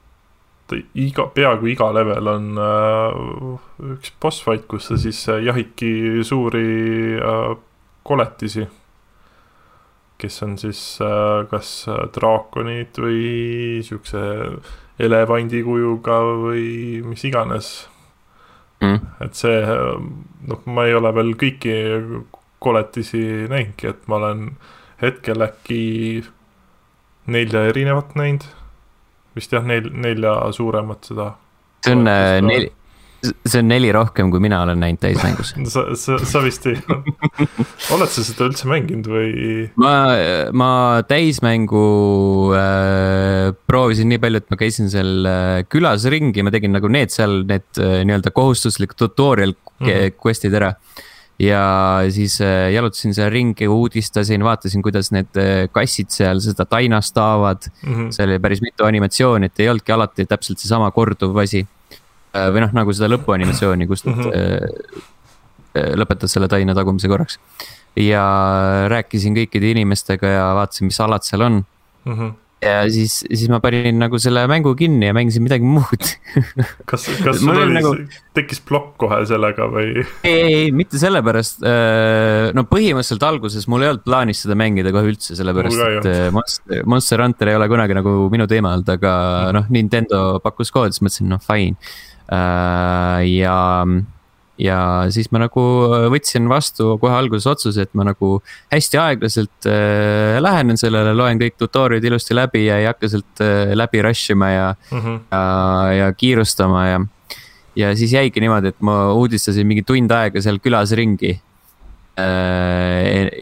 iga, 0.94 1.28
peaaegu 1.34 1.68
iga 1.72 1.92
level 1.92 2.32
on 2.32 2.50
uh, 2.60 3.92
üks 3.92 4.12
boss 4.20 4.44
fight, 4.44 4.66
kus 4.68 4.88
sa 4.88 4.96
siis 5.00 5.20
äh, 5.28 5.42
jahidki 5.44 6.24
suuri 6.24 6.66
uh, 7.20 7.56
koletisi 8.02 8.66
kes 10.18 10.42
on 10.42 10.56
siis 10.58 10.80
äh, 11.04 11.46
kas 11.50 11.70
äh, 11.88 12.06
draakonid 12.14 12.98
või 12.98 13.20
siukse 13.86 14.22
elevandi 14.98 15.62
kujuga 15.66 16.18
või 16.44 16.66
mis 17.06 17.24
iganes. 17.28 17.70
Mm. 18.78 18.98
et 19.24 19.34
see, 19.34 19.56
noh, 20.46 20.60
ma 20.70 20.84
ei 20.86 20.92
ole 20.94 21.10
veel 21.10 21.32
kõiki 21.34 21.72
koletisi 22.62 23.22
näinudki, 23.50 23.88
et 23.90 24.04
ma 24.06 24.20
olen 24.20 24.44
hetkel 25.02 25.42
äkki 25.42 25.80
nelja 27.26 27.64
erinevat 27.72 28.14
näinud. 28.14 28.46
vist 29.34 29.52
jah, 29.52 29.66
nel-, 29.66 29.90
nelja 29.90 30.34
suuremat 30.54 31.10
seda. 31.10 31.32
see 31.82 31.94
on 31.94 32.06
neli, 32.06 32.70
see 33.18 33.58
on 33.58 33.68
neli 33.70 33.90
rohkem, 33.94 34.30
kui 34.30 34.40
mina 34.42 34.60
olen 34.62 34.78
näinud 34.82 35.00
täismängus. 35.02 35.52
sa, 35.72 35.84
sa, 35.98 36.18
sa 36.22 36.42
vist 36.44 36.66
ei, 36.70 36.78
oled 37.94 38.12
sa 38.12 38.24
seda 38.24 38.46
üldse 38.46 38.68
mänginud 38.70 39.10
või? 39.10 39.32
ma, 39.80 39.94
ma 40.56 40.70
täismängu 41.08 41.84
äh, 42.58 43.50
proovisin 43.70 44.12
nii 44.12 44.22
palju, 44.22 44.42
et 44.42 44.54
ma 44.54 44.60
käisin 44.60 44.92
seal 44.92 45.28
äh, 45.28 45.50
külas 45.70 46.06
ringi, 46.10 46.44
ma 46.46 46.54
tegin 46.54 46.74
nagu 46.76 46.90
need 46.92 47.14
seal 47.14 47.42
need 47.48 47.82
äh, 47.82 48.00
nii-öelda 48.06 48.32
kohustuslikud 48.34 48.98
tutorial 48.98 49.54
mm. 49.54 49.86
-hmm. 49.86 50.18
quest'id 50.22 50.54
ära. 50.54 50.74
ja 51.38 51.62
siis 52.10 52.40
äh, 52.42 52.72
jalutasin 52.74 53.14
seal 53.14 53.30
ringi, 53.30 53.68
uudistasin, 53.68 54.44
vaatasin, 54.44 54.82
kuidas 54.82 55.10
need 55.14 55.38
äh, 55.38 55.66
kassid 55.72 56.10
seal 56.10 56.40
seda 56.42 56.66
tainast 56.66 57.14
taavad. 57.14 57.70
Mhm. 57.82 58.10
seal 58.10 58.30
oli 58.30 58.38
päris 58.38 58.62
mitu 58.62 58.84
animatsiooni, 58.84 59.46
et 59.46 59.60
ei 59.60 59.68
olnudki 59.68 59.92
alati 59.92 60.26
täpselt 60.26 60.58
seesama 60.58 60.90
korduv 60.90 61.36
asi. 61.42 61.66
Või 62.32 62.60
noh, 62.66 62.72
nagu 62.76 62.92
seda 62.92 63.08
lõpuanimatsiooni, 63.14 63.86
kus 63.88 64.04
nad 64.08 64.18
Mhm. 64.18 64.32
äh, 65.78 65.94
lõpetad 65.98 66.28
selle 66.32 66.48
taina 66.50 66.74
tagumise 66.74 67.08
korraks. 67.08 67.38
ja 67.98 68.22
rääkisin 68.90 69.34
kõikide 69.34 69.72
inimestega 69.74 70.26
ja 70.36 70.44
vaatasin, 70.54 70.86
mis 70.86 71.00
alad 71.00 71.24
seal 71.26 71.42
on. 71.42 71.64
Mhm. 72.06 72.28
ja 72.62 72.82
siis, 72.90 73.20
siis 73.30 73.48
ma 73.50 73.60
panin 73.62 73.98
nagu 73.98 74.18
selle 74.18 74.42
mängu 74.50 74.72
kinni 74.74 75.06
ja 75.06 75.14
mängisin 75.14 75.42
midagi 75.44 75.62
muud. 75.66 76.08
kas, 76.90 77.04
kas 77.24 77.38
sul 77.42 77.54
oli 77.54 77.74
nagu- 77.76 77.92
tekkis 78.34 78.60
plokk 78.66 78.96
kohe 78.98 79.20
sellega 79.30 79.66
või? 79.70 80.02
ei, 80.26 80.40
ei, 80.42 80.70
mitte 80.74 80.98
sellepärast. 80.98 81.62
no 82.54 82.64
põhimõtteliselt 82.70 83.22
alguses 83.28 83.66
mul 83.70 83.82
ei 83.86 83.92
olnud 83.92 84.02
plaanis 84.06 84.42
seda 84.42 84.54
mängida 84.58 84.90
kohe 84.94 85.06
üldse, 85.12 85.36
sellepärast 85.38 85.78
et 86.00 86.06
äh, 86.10 86.30
Monster, 86.34 86.82
Monster 86.86 87.22
Hunter 87.22 87.48
ei 87.52 87.58
ole 87.60 87.68
kunagi 87.70 87.94
nagu 87.98 88.16
minu 88.30 88.46
teema 88.50 88.74
olnud, 88.74 88.90
aga 88.98 89.14
noh, 89.54 89.66
Nintendo 89.70 90.40
pakkus 90.42 90.70
koodi, 90.74 90.94
siis 90.98 91.02
mõtlesin, 91.06 91.30
noh 91.30 91.42
fine. 91.42 91.76
ja, 92.28 93.86
ja 94.58 94.78
siis 95.14 95.30
ma 95.32 95.40
nagu 95.44 95.62
võtsin 96.12 96.48
vastu 96.50 96.96
kohe 97.00 97.14
alguses 97.16 97.46
otsuse, 97.48 97.86
et 97.86 97.94
ma 97.96 98.04
nagu 98.08 98.38
hästi 98.72 98.98
aeglaselt 99.00 99.68
äh, 99.70 100.36
lähenen 100.42 100.76
sellele, 100.80 101.14
loen 101.16 101.40
kõik 101.40 101.56
tutorial'id 101.60 102.04
ilusti 102.10 102.36
läbi 102.36 102.66
ja 102.66 102.78
ei 102.82 102.88
hakka 102.90 103.08
sealt 103.12 103.40
äh, 103.44 103.72
läbi 103.78 104.02
rush 104.04 104.34
ima 104.34 104.50
ja 104.52 104.66
Mhm. 104.92 105.20
ja, 105.32 105.42
ja 105.98 106.12
kiirustama 106.12 106.86
ja, 106.88 107.00
ja 107.76 107.92
siis 107.96 108.12
jäigi 108.12 108.40
niimoodi, 108.44 108.74
et 108.74 108.80
ma 108.84 109.12
uudistasin 109.14 109.66
mingi 109.66 109.82
tund 109.86 110.10
aega 110.12 110.42
seal 110.42 110.58
külas 110.58 110.92
ringi. 110.98 111.38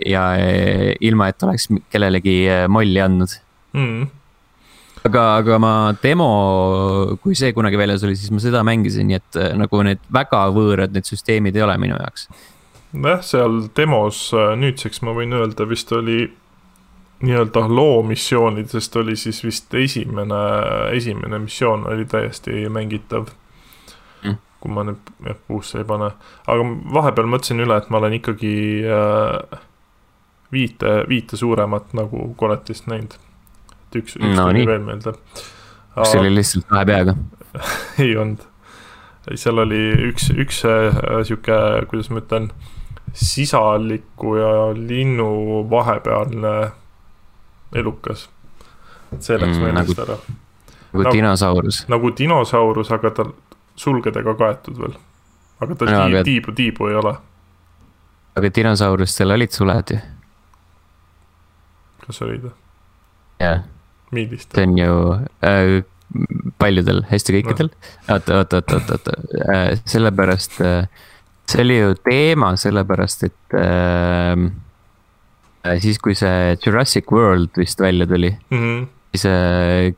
ja 0.07 0.23
ilma, 1.01 1.29
et 1.33 1.43
oleks 1.47 1.69
kellelegi 1.89 2.35
äh, 2.53 2.67
molli 2.69 3.01
andnud. 3.01 3.33
Mhm. 3.73 4.03
aga, 5.07 5.25
aga 5.41 5.59
ma 5.63 5.73
demo, 6.03 6.29
kui 7.23 7.37
see 7.39 7.53
kunagi 7.57 7.79
väljas 7.81 8.05
oli, 8.07 8.17
siis 8.19 8.33
ma 8.35 8.43
seda 8.43 8.63
mängisin, 8.67 9.09
nii 9.11 9.19
et 9.19 9.39
äh, 9.41 9.55
nagu 9.59 9.81
need 9.87 10.03
väga 10.13 10.47
võõrad 10.55 10.95
need 10.97 11.09
süsteemid 11.09 11.57
ei 11.57 11.65
ole 11.67 11.79
minu 11.83 11.99
jaoks. 12.01 12.29
nojah, 12.93 13.23
seal 13.27 13.63
demos 13.77 14.29
äh, 14.37 14.53
nüüdseks 14.59 15.03
ma 15.07 15.17
võin 15.17 15.35
öelda, 15.37 15.69
vist 15.69 15.93
oli 15.97 16.27
nii-öelda 17.25 17.63
loo 17.73 18.03
missioonidest 18.05 18.97
oli 19.01 19.17
siis 19.17 19.41
vist 19.45 19.75
esimene, 19.75 20.43
esimene 20.93 21.41
missioon 21.41 21.87
oli 21.89 22.05
täiesti 22.05 22.67
mängitav 22.69 23.33
Mm. 24.25 24.39
kui 24.61 24.73
ma 24.73 24.83
nüüd 24.87 25.11
jah 25.27 25.37
puusse 25.47 25.83
ei 25.83 25.87
pane, 25.87 26.11
aga 26.49 26.67
vahepeal 26.97 27.29
mõtlesin 27.31 27.61
üle, 27.63 27.77
et 27.77 27.91
ma 27.93 28.01
olen 28.01 28.17
ikkagi 28.17 28.55
äh, 28.89 29.61
viite, 30.53 30.93
viite 31.09 31.37
suuremat 31.37 31.93
nagu 31.97 32.31
koletist 32.41 32.89
näinud. 32.91 33.19
Et 33.91 34.01
üks, 34.03 34.17
üks 34.19 34.37
No 34.37 34.49
tuli 34.51 34.67
veel 34.67 34.81
meelde. 34.85 35.13
kas 35.95 36.11
see 36.13 36.21
oli 36.21 36.35
lihtsalt 36.37 36.67
kahe 36.69 36.85
peaga? 36.89 37.15
ei 38.05 38.17
olnud. 38.17 38.43
seal 39.35 39.59
oli 39.59 39.81
üks, 40.11 40.31
üks 40.35 40.65
äh, 40.69 41.23
sihuke, 41.27 41.57
kuidas 41.91 42.11
ma 42.11 42.21
ütlen, 42.23 42.51
sisaliku 43.17 44.37
ja 44.39 44.51
linnu 44.77 45.65
vahepealne 45.71 46.71
elukas. 47.75 48.29
see 49.21 49.39
läks 49.39 49.57
Mm, 49.57 49.63
meelest 49.65 49.89
nagu- 49.97 50.03
ära. 50.05 50.17
nagu 50.93 51.03
Nagu- 51.03 51.13
dinosaurus. 51.17 51.85
nagu 51.89 52.11
dinosaurus, 52.19 52.91
aga 52.93 53.11
tal 53.11 53.33
sulgedega 53.77 54.35
kaetud 54.39 54.79
veel. 54.79 54.95
aga 55.61 55.75
tal 55.75 55.89
Jaa, 55.89 56.05
tiib, 56.07 56.15
aga- 56.15 56.25
tiibu, 56.25 56.53
tiibu 56.53 56.89
ei 56.91 56.95
ole. 56.95 57.17
aga 58.37 58.51
dinosaurustel 58.55 59.31
olid 59.33 59.51
suled 59.51 59.91
ju, 59.95 59.99
kas 62.07 62.23
olid? 62.23 62.51
jah. 63.41 63.63
Millist 64.15 64.53
see? 64.55 64.63
on 64.63 64.77
ju 64.79 64.97
äh, 65.43 65.83
paljudel, 66.63 67.03
hästi 67.11 67.35
kõikidel. 67.41 67.71
oota, 68.09 68.39
oota, 68.39 68.61
oota, 68.63 68.79
oota, 68.79 68.99
oota 68.99 69.17
äh,, 69.53 69.81
sellepärast 69.85 70.61
äh,, 70.63 70.87
see 71.51 71.63
oli 71.65 71.79
ju 71.81 71.95
teema 72.07 72.53
sellepärast, 72.59 73.27
et 73.29 73.55
äh, 73.59 74.47
äh, 75.67 75.79
siis, 75.83 75.99
kui 76.03 76.15
see 76.19 76.57
Jurassic 76.65 77.11
World 77.13 77.51
vist 77.59 77.81
välja 77.83 78.07
tuli, 78.07 78.33
Mhm. 78.51 78.87
siis 79.15 79.27
äh, 79.31 79.93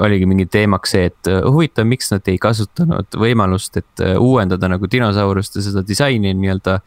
oligi 0.00 0.24
mingi 0.26 0.46
teemaks 0.48 0.94
see, 0.94 1.10
et 1.10 1.28
äh, 1.28 1.42
huvitav, 1.44 1.84
miks 1.90 2.10
nad 2.14 2.26
ei 2.30 2.38
kasutanud 2.40 3.18
võimalust, 3.20 3.76
et 3.82 4.00
äh, 4.04 4.16
uuendada 4.16 4.68
nagu 4.70 4.88
dinosauruste 4.90 5.60
seda 5.64 5.82
disaini 5.86 6.32
nii-öelda 6.34 6.78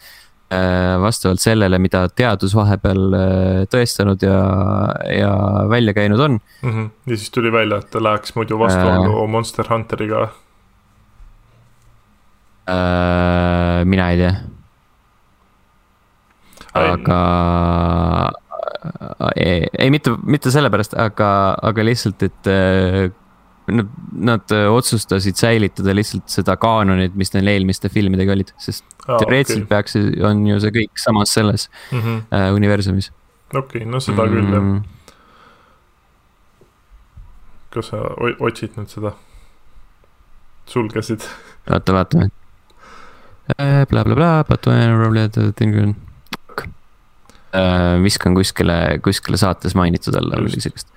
vastavalt 1.01 1.39
sellele, 1.39 1.77
mida 1.79 2.03
teadus 2.11 2.51
vahepeal 2.55 3.15
tõestanud 3.71 4.23
ja, 4.25 4.39
ja 5.15 5.31
välja 5.71 5.93
käinud 5.95 6.19
on 6.19 6.39
mm. 6.61 6.71
-hmm. 6.71 6.89
ja 7.07 7.17
siis 7.17 7.31
tuli 7.31 7.51
välja, 7.51 7.77
et 7.77 7.89
ta 7.91 8.03
läheks 8.03 8.35
muidu 8.35 8.59
vastuollu 8.59 9.23
äh, 9.23 9.29
Monster 9.29 9.65
Hunteriga 9.69 10.27
äh,. 12.67 13.85
mina 13.85 14.09
ei 14.11 14.17
tea. 14.17 14.35
aga 16.73 17.21
ei, 19.35 19.67
ei, 19.77 19.89
mitte, 19.91 20.13
mitte 20.25 20.51
sellepärast, 20.51 20.93
aga, 20.99 21.31
aga 21.61 21.85
lihtsalt, 21.85 22.23
et 22.25 22.49
äh, 22.49 23.11
nad, 23.71 23.89
nad 24.29 24.53
otsustasid 24.71 25.39
säilitada 25.39 25.95
lihtsalt 25.95 26.29
seda 26.31 26.55
kaanonit, 26.61 27.15
mis 27.17 27.33
neil 27.35 27.47
eelmiste 27.53 27.89
filmidega 27.93 28.35
olid, 28.35 28.53
sest 28.61 28.85
ah, 29.07 29.17
teoreetiliselt 29.21 29.65
okay. 29.65 29.71
peaks, 29.71 29.97
on 30.27 30.43
ju 30.49 30.59
see 30.63 30.75
kõik 30.81 31.03
samas 31.03 31.33
selles 31.37 31.67
mm 31.91 31.99
-hmm. 31.99 32.17
uh, 32.29 32.49
universumis. 32.57 33.11
okei 33.53 33.81
okay,, 33.81 33.85
no 33.91 33.99
seda 33.99 34.25
mm 34.25 34.29
-hmm. 34.29 34.33
küll 34.35 34.53
jah. 34.53 34.63
Mm. 34.63 34.81
kas 37.71 37.85
sa 37.87 37.97
otsid 38.39 38.77
nüüd 38.77 38.89
seda? 38.89 39.11
sulgesid? 40.65 41.21
oota, 41.69 41.93
vaatame 41.93 42.29
blablabla, 43.89 44.45
but 44.47 44.67
when 44.67 45.95
Äh, 47.51 48.03
viskan 48.03 48.35
kuskile, 48.35 48.99
kuskile 49.03 49.35
saates 49.35 49.73
mainitud 49.75 50.15
alla 50.15 50.37
või 50.39 50.47
midagi 50.47 50.69
sellist. 50.69 50.87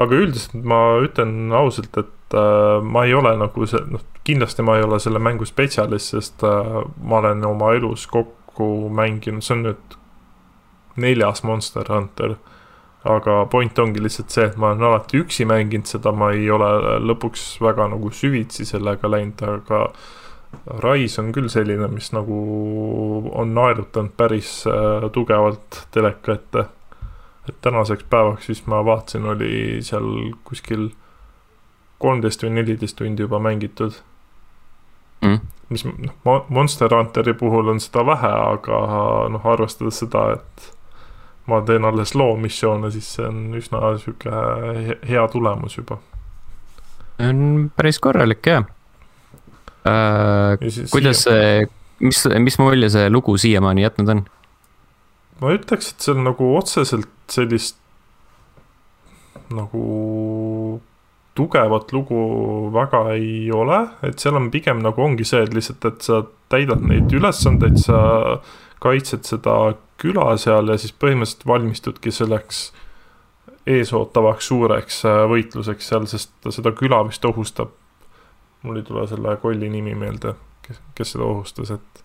Aga 0.00 0.20
üldiselt 0.24 0.56
ma 0.66 0.80
ütlen 1.04 1.52
ausalt, 1.54 1.96
et 2.00 2.36
äh, 2.36 2.80
ma 2.82 3.04
ei 3.06 3.14
ole 3.14 3.34
nagu 3.38 3.66
see, 3.68 3.82
noh, 3.90 4.02
kindlasti 4.26 4.64
ma 4.66 4.78
ei 4.78 4.86
ole 4.86 4.98
selle 5.02 5.20
mängu 5.22 5.46
spetsialist, 5.48 6.14
sest 6.14 6.46
äh, 6.46 6.80
ma 7.02 7.20
olen 7.20 7.44
oma 7.46 7.74
elus 7.76 8.08
kokku 8.10 8.90
mänginud, 8.94 9.44
see 9.44 9.58
on 9.58 9.64
nüüd 9.68 10.00
neljas 11.00 11.44
Monster 11.46 11.88
Hunter. 11.90 12.36
aga 13.04 13.42
point 13.52 13.78
ongi 13.78 14.00
lihtsalt 14.00 14.32
see, 14.32 14.44
et 14.48 14.54
ma 14.56 14.70
olen 14.70 14.86
alati 14.88 15.18
üksi 15.20 15.44
mänginud 15.44 15.90
seda, 15.90 16.12
ma 16.16 16.30
ei 16.32 16.46
ole 16.50 16.68
lõpuks 17.04 17.58
väga 17.60 17.90
nagu 17.92 18.08
süvitsi 18.08 18.64
sellega 18.64 19.10
läinud, 19.12 19.42
aga 19.44 19.88
Rise 20.80 21.20
on 21.20 21.32
küll 21.34 21.50
selline, 21.52 21.88
mis 21.92 22.12
nagu 22.14 22.38
on 23.34 23.52
naerutanud 23.56 24.14
päris 24.16 24.62
äh, 24.70 25.04
tugevalt 25.12 25.84
teleka 25.92 26.38
ette. 26.38 26.64
Et 27.48 27.56
tänaseks 27.60 28.06
päevaks 28.10 28.48
vist 28.48 28.66
ma 28.70 28.84
vaatasin, 28.84 29.26
oli 29.34 29.80
seal 29.84 30.06
kuskil 30.44 30.90
kolmteist 32.02 32.44
või 32.44 32.54
neliteist 32.58 32.96
tundi 32.98 33.24
juba 33.24 33.40
mängitud 33.42 33.96
mm.. 35.24 35.40
mis 35.72 35.84
noh, 35.88 36.46
Monster 36.48 36.94
Hunteri 36.94 37.34
puhul 37.38 37.72
on 37.74 37.82
seda 37.82 38.04
vähe, 38.06 38.32
aga 38.54 38.80
noh, 39.32 39.46
arvestades 39.54 40.00
seda, 40.02 40.26
et 40.38 40.70
ma 41.50 41.60
teen 41.66 41.84
alles 41.84 42.14
loomissioone, 42.16 42.90
siis 42.94 43.10
see 43.16 43.28
on 43.28 43.40
üsna 43.58 43.94
sihuke 44.00 44.44
hea 45.08 45.24
tulemus 45.32 45.78
juba. 45.78 46.00
on 47.20 47.70
päris 47.76 48.00
korralik 48.00 48.46
jah 48.46 48.64
äh,. 49.84 50.56
kuidas 50.92 51.26
see, 51.28 51.66
mis, 52.00 52.24
mis 52.38 52.58
mulje 52.58 52.90
see 52.96 53.10
lugu 53.12 53.36
siiamaani 53.38 53.84
jätnud 53.84 54.16
on? 54.16 54.24
Ma 55.40 55.54
ütleks, 55.54 55.92
et 55.92 56.08
on 56.12 56.24
nagu 56.26 56.50
otseselt 56.56 57.10
sellist 57.32 57.78
nagu 59.54 60.80
tugevat 61.34 61.90
lugu 61.92 62.20
väga 62.74 63.02
ei 63.16 63.50
ole, 63.52 63.80
et 64.06 64.22
seal 64.22 64.38
on 64.38 64.50
pigem 64.54 64.82
nagu 64.84 65.02
ongi 65.02 65.26
see, 65.26 65.42
et 65.42 65.54
lihtsalt, 65.54 65.84
et 65.90 66.06
sa 66.06 66.22
täidad 66.52 66.84
neid 66.86 67.12
ülesandeid, 67.12 67.80
sa 67.82 67.98
kaitsed 68.84 69.26
seda 69.26 69.74
küla 70.00 70.34
seal 70.38 70.70
ja 70.70 70.78
siis 70.78 70.94
põhimõtteliselt 70.94 71.46
valmistudki 71.48 72.12
selleks 72.14 72.66
eesootavaks 73.66 74.50
suureks 74.50 75.00
äh, 75.08 75.22
võitluseks 75.30 75.88
seal, 75.88 76.06
sest 76.10 76.34
seda 76.52 76.74
küla 76.76 77.00
vist 77.08 77.24
ohustab 77.24 77.72
mul 78.64 78.76
ei 78.76 78.82
tule 78.82 79.06
selle 79.06 79.36
kolli 79.36 79.68
nimi 79.68 79.94
meelde, 79.94 80.34
kes, 80.64 80.80
kes 80.96 81.14
seda 81.14 81.26
ohustas, 81.28 81.74
et, 81.74 82.02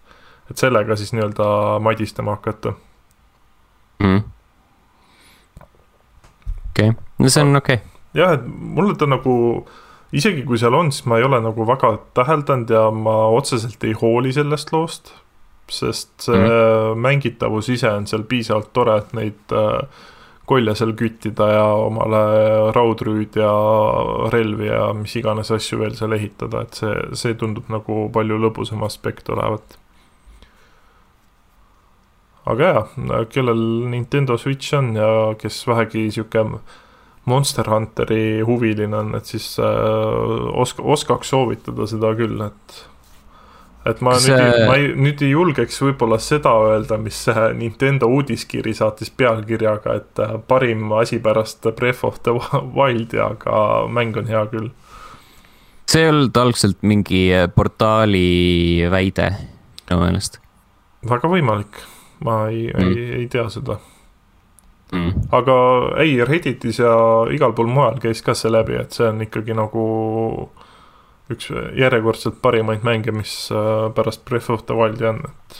et 0.51 0.59
sellega 0.59 0.97
siis 0.99 1.13
nii-öelda 1.15 1.47
madistama 1.83 2.35
hakata. 2.37 2.75
Okei 6.71 6.89
okay., 6.89 6.91
no 7.19 7.29
see 7.29 7.43
on 7.43 7.55
okei 7.55 7.75
okay.. 7.75 7.87
jah, 8.13 8.35
et 8.37 8.45
mulle 8.47 8.95
ta 8.99 9.09
nagu, 9.09 9.65
isegi 10.11 10.45
kui 10.47 10.57
seal 10.61 10.77
on, 10.77 10.91
siis 10.91 11.07
ma 11.09 11.19
ei 11.19 11.27
ole 11.27 11.41
nagu 11.43 11.67
väga 11.67 11.95
täheldanud 12.17 12.69
ja 12.69 12.89
ma 12.91 13.17
otseselt 13.35 13.83
ei 13.83 13.95
hooli 13.97 14.33
sellest 14.35 14.71
loost, 14.75 15.13
sest 15.69 16.13
see 16.29 16.37
mm 16.37 16.45
-hmm. 16.45 17.03
mängitavus 17.07 17.69
ise 17.69 17.91
on 17.91 18.07
seal 18.07 18.23
piisavalt 18.23 18.73
tore, 18.73 18.97
et 18.97 19.13
neid 19.13 19.53
äh, 19.53 19.83
kolja 20.49 20.73
seal 20.77 20.95
küttida 20.97 21.47
ja 21.53 21.65
omale 21.85 22.21
raudrüüd 22.73 23.37
ja 23.37 23.51
relvi 24.33 24.69
ja 24.71 24.87
mis 24.97 25.13
iganes 25.19 25.51
asju 25.53 25.79
veel 25.83 25.93
seal 25.99 26.15
ehitada, 26.17 26.63
et 26.65 26.79
see, 26.79 26.95
see 27.21 27.37
tundub 27.37 27.69
nagu 27.69 28.07
palju 28.13 28.39
lõbusam 28.41 28.81
aspekt 28.87 29.29
olevat. 29.29 29.77
Aga 32.49 32.69
jaa, 32.73 33.23
kellel 33.31 33.63
Nintendo 33.91 34.37
Switch 34.37 34.73
on 34.77 34.93
ja 34.97 35.09
kes 35.39 35.61
vähegi 35.67 36.09
sihuke 36.11 36.45
Monster 37.29 37.67
Hunteri 37.69 38.41
huviline 38.45 38.95
on, 38.97 39.13
et 39.19 39.29
siis 39.29 39.51
äh, 39.61 40.47
oska, 40.57 40.83
oskaks 40.95 41.29
soovitada 41.29 41.85
seda 41.89 42.13
küll, 42.17 42.41
et 42.45 42.79
et 43.87 44.01
ma 44.03 44.15
see... 44.19 44.35
nüüd, 44.35 44.65
ma 44.67 44.75
ei, 44.79 44.89
nüüd 44.97 45.21
ei 45.23 45.31
julgeks 45.31 45.79
võib-olla 45.83 46.19
seda 46.21 46.51
öelda, 46.67 46.97
mis 47.01 47.21
Nintendo 47.57 48.09
uudiskiri 48.11 48.73
saatis 48.75 49.11
pealkirjaga, 49.15 49.95
et 50.01 50.23
äh, 50.23 50.35
parim 50.49 50.91
asi 50.99 51.21
pärast 51.23 51.69
Breath 51.77 52.05
of 52.07 52.19
the 52.25 52.35
Wildi, 52.75 53.21
aga 53.23 53.85
mäng 53.91 54.17
on 54.19 54.29
hea 54.29 54.45
küll. 54.51 54.71
see 55.89 56.03
ei 56.05 56.11
olnud 56.11 56.37
algselt 56.37 56.83
mingi 56.85 57.29
äh, 57.33 57.47
portaali 57.53 58.89
väide 58.91 59.31
minu 59.89 60.03
meelest? 60.03 60.41
väga 61.09 61.31
võimalik, 61.31 61.79
ma 62.25 62.41
ei 62.49 62.67
mm., 62.73 62.87
ei, 62.87 63.07
ei 63.21 63.27
tea 63.31 63.47
seda 63.49 63.77
mm.. 64.91 65.29
aga 65.35 65.55
ei, 66.03 66.17
Redditis 66.25 66.81
ja 66.81 66.93
igal 67.33 67.53
pool 67.57 67.69
mujal 67.71 67.99
käis 68.03 68.23
ka 68.25 68.35
see 68.37 68.51
läbi, 68.51 68.77
et 68.79 68.95
see 68.95 69.07
on 69.09 69.23
ikkagi 69.25 69.55
nagu 69.57 69.85
üks 71.29 71.51
järjekordselt 71.77 72.39
parimaid 72.41 72.85
mänge, 72.85 73.13
mis 73.13 73.33
äh, 73.53 73.89
pärast 73.95 74.23
Breath 74.25 74.49
of 74.51 74.65
the 74.65 74.77
Wildi 74.77 75.05
on, 75.11 75.21
et. 75.29 75.59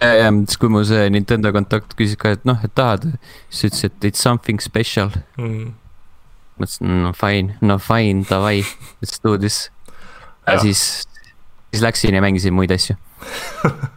ja, 0.00 0.12
ja 0.22 0.30
siis 0.38 0.60
kui 0.60 0.72
mu 0.72 0.84
see 0.88 1.08
Nintendo 1.12 1.52
kontakt 1.54 1.96
küsis 1.98 2.16
ka, 2.20 2.34
et 2.36 2.46
noh, 2.48 2.62
et 2.64 2.72
tahad, 2.76 3.10
siis 3.50 3.70
ütles, 3.70 3.90
et 3.90 4.08
it's 4.10 4.24
something 4.24 4.62
special 4.64 5.12
mm.. 5.36 5.74
mõtlesin, 6.60 6.96
no 7.04 7.12
fine, 7.16 7.58
no 7.60 7.78
fine, 7.82 8.24
davai, 8.30 8.62
let's 9.04 9.20
do 9.20 9.36
this. 9.36 9.66
ja 10.46 10.58
siis, 10.62 11.04
siis 11.72 11.84
läksin 11.84 12.16
ja 12.16 12.24
mängisin 12.24 12.56
muid 12.56 12.72
asju 12.72 12.96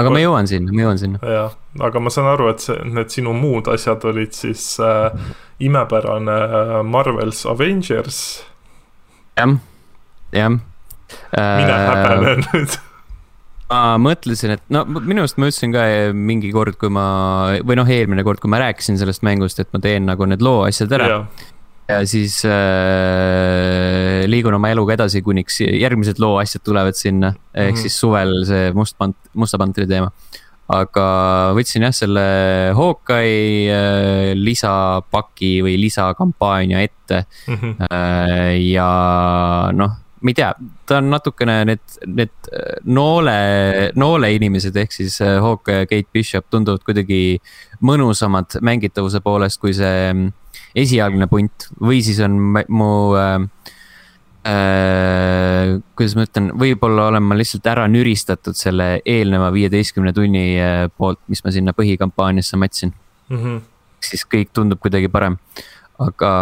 aga 0.00 0.12
ma 0.14 0.22
jõuan 0.22 0.50
sinna, 0.50 0.74
ma 0.74 0.86
jõuan 0.86 1.00
sinna. 1.00 1.20
jah, 1.36 1.54
aga 1.88 2.02
ma 2.02 2.12
saan 2.14 2.30
aru, 2.32 2.50
et 2.54 2.64
see, 2.64 2.78
need 2.88 3.14
sinu 3.14 3.34
muud 3.36 3.70
asjad 3.72 4.04
olid 4.08 4.36
siis 4.36 4.64
äh, 4.82 5.08
imepärane 5.64 6.36
äh, 6.48 6.74
Marvel's 6.86 7.44
Avengers. 7.48 8.20
jah 9.38 9.56
jah. 10.34 10.58
mine 11.32 11.72
äh, 11.72 11.88
häbene 11.88 12.36
nüüd 12.46 12.78
ma 13.68 13.82
mõtlesin, 14.00 14.54
et 14.56 14.64
no 14.72 14.84
minu 14.88 15.22
arust 15.22 15.38
ma 15.40 15.50
ütlesin 15.50 15.74
ka 15.74 15.84
mingi 16.16 16.50
kord, 16.54 16.78
kui 16.80 16.88
ma 16.92 17.04
või 17.60 17.76
noh, 17.76 17.90
eelmine 17.92 18.24
kord, 18.24 18.40
kui 18.40 18.50
ma 18.52 18.62
rääkisin 18.62 18.96
sellest 19.00 19.24
mängust, 19.26 19.60
et 19.60 19.68
ma 19.74 19.80
teen 19.84 20.08
nagu 20.08 20.28
need 20.28 20.44
loo 20.44 20.62
asjad 20.64 20.94
ära. 20.96 21.26
Ja 21.88 22.00
siis 22.08 22.40
äh, 22.44 24.24
liigun 24.28 24.58
oma 24.58 24.72
eluga 24.74 24.96
edasi, 24.98 25.22
kuniks 25.24 25.62
järgmised 25.64 26.20
loo 26.22 26.36
asjad 26.42 26.64
tulevad 26.66 26.98
sinna, 26.98 27.32
ehk 27.54 27.72
mm 27.72 27.76
-hmm. 27.76 27.80
siis 27.82 28.00
suvel 28.00 28.34
see 28.48 28.72
must 28.76 28.98
pant-, 28.98 29.30
musta 29.34 29.58
pantri 29.58 29.86
teema. 29.86 30.12
aga 30.68 31.04
võtsin 31.56 31.86
jah, 31.86 31.94
selle 31.96 32.24
Hawkeye 32.76 33.72
äh, 33.72 34.34
lisapaki 34.36 35.62
või 35.64 35.78
lisakampaania 35.80 36.82
ette 36.84 37.24
mm. 37.46 37.54
-hmm. 37.54 37.74
Äh, 37.88 38.60
ja 38.68 38.90
noh 39.72 39.96
ma 40.20 40.32
ei 40.32 40.34
tea, 40.34 40.50
ta 40.88 40.98
on 40.98 41.10
natukene 41.12 41.56
need, 41.68 41.96
need 42.06 42.50
äh, 42.52 42.78
noole, 42.90 43.38
noole 43.98 44.30
inimesed 44.34 44.76
ehk 44.82 44.94
siis 44.94 45.20
äh, 45.24 45.38
Hawk 45.42 45.70
ja 45.70 45.86
Kate 45.86 46.10
Bishop 46.14 46.48
tunduvad 46.50 46.82
kuidagi 46.86 47.38
mõnusamad 47.84 48.58
mängitavuse 48.64 49.22
poolest 49.24 49.60
kui 49.62 49.74
see 49.76 50.08
mm, 50.12 50.32
esialgne 50.78 51.28
punt 51.30 51.70
või 51.80 52.02
siis 52.04 52.22
on 52.24 52.38
mu 52.68 52.92
äh,. 53.18 53.40
Äh, 54.48 55.74
kuidas 55.98 56.14
ma 56.16 56.22
ütlen, 56.24 56.46
võib-olla 56.56 57.08
olen 57.10 57.24
ma 57.26 57.36
lihtsalt 57.36 57.66
ära 57.68 57.82
nüristatud 57.90 58.56
selle 58.56 58.86
eelneva 59.02 59.50
viieteistkümne 59.52 60.12
tunni 60.16 60.44
äh, 60.62 60.86
poolt, 60.94 61.18
mis 61.28 61.42
ma 61.44 61.52
sinna 61.52 61.74
põhikampaaniasse 61.76 62.56
matsin 62.56 62.94
mm. 63.28 63.36
-hmm. 63.36 63.58
siis 64.08 64.24
kõik 64.24 64.54
tundub 64.56 64.80
kuidagi 64.80 65.10
parem 65.12 65.36
aga, 65.98 66.32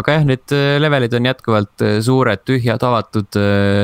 aga 0.00 0.18
jah, 0.18 0.28
need 0.28 0.54
levelid 0.80 1.16
on 1.18 1.28
jätkuvalt 1.28 1.86
suured, 2.04 2.44
tühjad, 2.48 2.82
avatud, 2.86 3.40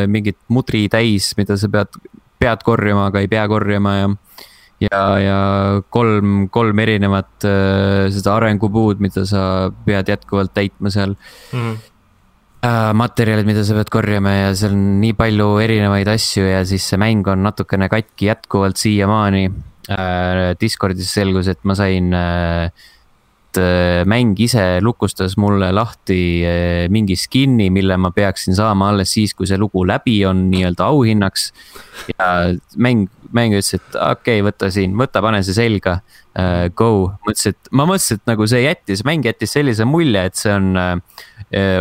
mingit 0.08 0.38
mudri 0.48 0.86
täis, 0.92 1.34
mida 1.36 1.58
sa 1.60 1.68
pead, 1.72 1.98
pead 2.40 2.64
korjama, 2.64 3.10
aga 3.10 3.20
ei 3.20 3.28
pea 3.28 3.44
korjama 3.50 3.96
ja 3.98 4.08
ja, 4.82 5.02
ja 5.20 5.38
kolm, 5.92 6.46
kolm 6.52 6.80
erinevat 6.84 7.46
äh, 7.48 8.06
seda 8.12 8.36
arengupuud, 8.36 9.00
mida 9.02 9.24
sa 9.28 9.68
pead 9.86 10.10
jätkuvalt 10.12 10.54
täitma 10.56 10.92
seal 10.92 11.16
mm. 11.16 11.60
-hmm. 11.60 11.92
Äh, 12.66 12.92
materjalid, 12.96 13.46
mida 13.46 13.62
sa 13.64 13.74
pead 13.76 13.90
korjama 13.92 14.30
ja 14.32 14.54
seal 14.56 14.72
on 14.74 15.00
nii 15.00 15.12
palju 15.14 15.58
erinevaid 15.62 16.08
asju 16.08 16.46
ja 16.48 16.64
siis 16.64 16.88
see 16.88 16.98
mäng 16.98 17.28
on 17.28 17.42
natukene 17.44 17.88
katki 17.88 18.26
jätkuvalt 18.26 18.76
siiamaani 18.76 19.44
äh,. 19.90 20.56
Discordis 20.60 21.12
selgus, 21.14 21.48
et 21.48 21.60
ma 21.64 21.74
sain 21.74 22.12
äh, 22.14 22.72
mäng 24.08 24.38
ise 24.42 24.78
lukustas 24.84 25.36
mulle 25.40 25.70
lahti 25.74 26.20
äh, 26.46 26.86
mingi 26.92 27.16
skin'i, 27.18 27.68
mille 27.74 27.98
ma 28.00 28.12
peaksin 28.14 28.56
saama 28.56 28.90
alles 28.92 29.14
siis, 29.16 29.34
kui 29.36 29.48
see 29.48 29.58
lugu 29.60 29.84
läbi 29.88 30.18
on 30.28 30.46
nii-öelda 30.52 30.90
auhinnaks. 30.92 31.52
ja 32.14 32.54
mäng 32.76 33.08
mäng 33.34 33.56
ütles, 33.56 33.74
et 33.74 33.96
okei 33.98 34.38
okay,, 34.38 34.44
võta 34.46 34.70
siin, 34.70 34.94
võta, 34.98 35.22
pane 35.24 35.42
see 35.46 35.56
selga 35.56 35.98
uh,. 36.00 36.68
Go, 36.76 37.16
mõtlesin, 37.24 37.54
et 37.56 37.70
ma 37.72 37.86
mõtlesin, 37.88 38.20
et 38.20 38.30
nagu 38.30 38.46
see 38.50 38.60
jättis, 38.60 39.02
mäng 39.08 39.24
jättis 39.24 39.54
sellise 39.56 39.86
mulje, 39.88 40.26
et 40.28 40.36
see 40.36 40.52
on 40.52 40.76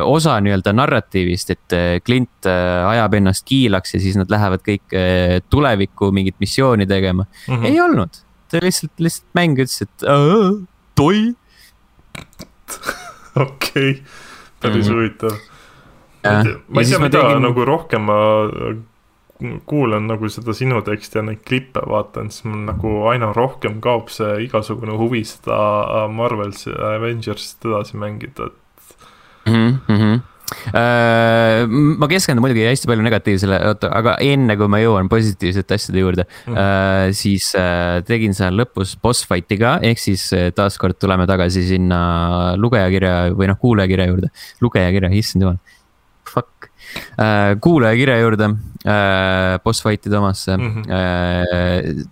osa 0.05 0.37
nii-öelda 0.45 0.71
narratiivist, 0.77 1.51
et 1.51 1.75
Clint 2.05 2.47
uh, 2.47 2.85
ajab 2.87 3.17
ennast 3.17 3.43
kiilaks 3.49 3.95
ja 3.95 3.99
siis 3.99 4.15
nad 4.19 4.31
lähevad 4.31 4.63
kõik 4.63 4.95
tulevikku 5.51 6.11
mingit 6.15 6.37
missiooni 6.39 6.87
tegema 6.87 7.25
mm. 7.25 7.55
-hmm. 7.55 7.65
ei 7.67 7.81
olnud, 7.81 8.21
ta 8.51 8.61
lihtsalt, 8.63 8.93
lihtsalt 9.01 9.27
mäng 9.35 9.59
ütles, 9.59 9.81
et 9.83 10.05
toi. 10.95 11.35
okei, 13.45 14.01
päris 14.61 14.89
mhm. 14.89 14.95
huvitav 14.95 15.37
mm. 16.25 16.59
ma 16.67 16.81
ei 16.81 16.89
tea, 16.89 16.99
mida 16.99 17.21
tegin... 17.21 17.41
nagu 17.45 17.65
rohkem 17.65 18.05
ma 18.09 18.19
kuulan 19.67 20.07
nagu 20.07 20.29
seda 20.31 20.53
sinu 20.55 20.79
teksti 20.85 21.19
ja 21.19 21.23
neid 21.27 21.41
klippe 21.47 21.81
vaatan, 21.91 22.29
siis 22.31 22.45
mul 22.47 22.61
nagu 22.69 22.91
aina 23.11 23.33
rohkem 23.35 23.81
kaob 23.83 24.07
see 24.13 24.45
igasugune 24.45 24.95
huvi 24.99 25.25
seda 25.27 25.57
äh, 25.83 26.05
Marvel's 26.11 26.63
Avengers'it 26.71 27.67
edasi 27.67 27.99
mängida, 27.99 28.47
et 28.47 29.51
mm. 29.51 29.77
-hmm. 29.87 30.19
Uh, 30.69 31.65
ma 31.97 32.07
keskendun 32.09 32.43
muidugi 32.43 32.67
hästi 32.67 32.89
palju 32.89 33.05
negatiivsele, 33.05 33.57
oota, 33.71 33.89
aga 33.97 34.15
enne 34.21 34.53
kui 34.59 34.69
ma 34.69 34.77
jõuan 34.81 35.09
positiivsete 35.09 35.77
asjade 35.77 36.03
juurde 36.03 36.25
mm, 36.27 36.53
-hmm. 36.53 37.15
siis 37.17 37.47
uh, 37.57 38.01
tegin 38.05 38.35
seal 38.37 38.53
lõpus 38.59 38.93
boss 39.01 39.25
fight'i 39.25 39.57
ka, 39.61 39.77
ehk 39.81 40.01
siis 40.01 40.27
taaskord 40.57 40.99
tuleme 41.01 41.25
tagasi 41.29 41.65
sinna 41.65 42.53
lugejakirja 42.61 43.33
või 43.33 43.49
noh, 43.49 43.57
kuulajakirja 43.61 44.09
juurde. 44.11 44.29
lugejakirja, 44.61 45.09
issand 45.17 45.47
jumal, 45.47 45.57
fuck 46.29 46.69
äh,, 47.17 47.55
kuulajakirja 47.61 48.19
juurde 48.21 48.49
äh,, 48.85 49.59
boss 49.63 49.83
fight'ide 49.85 50.17
omasse 50.17 50.57
mm. 50.57 50.73
-hmm. 50.75 50.83
Äh, 50.91 52.05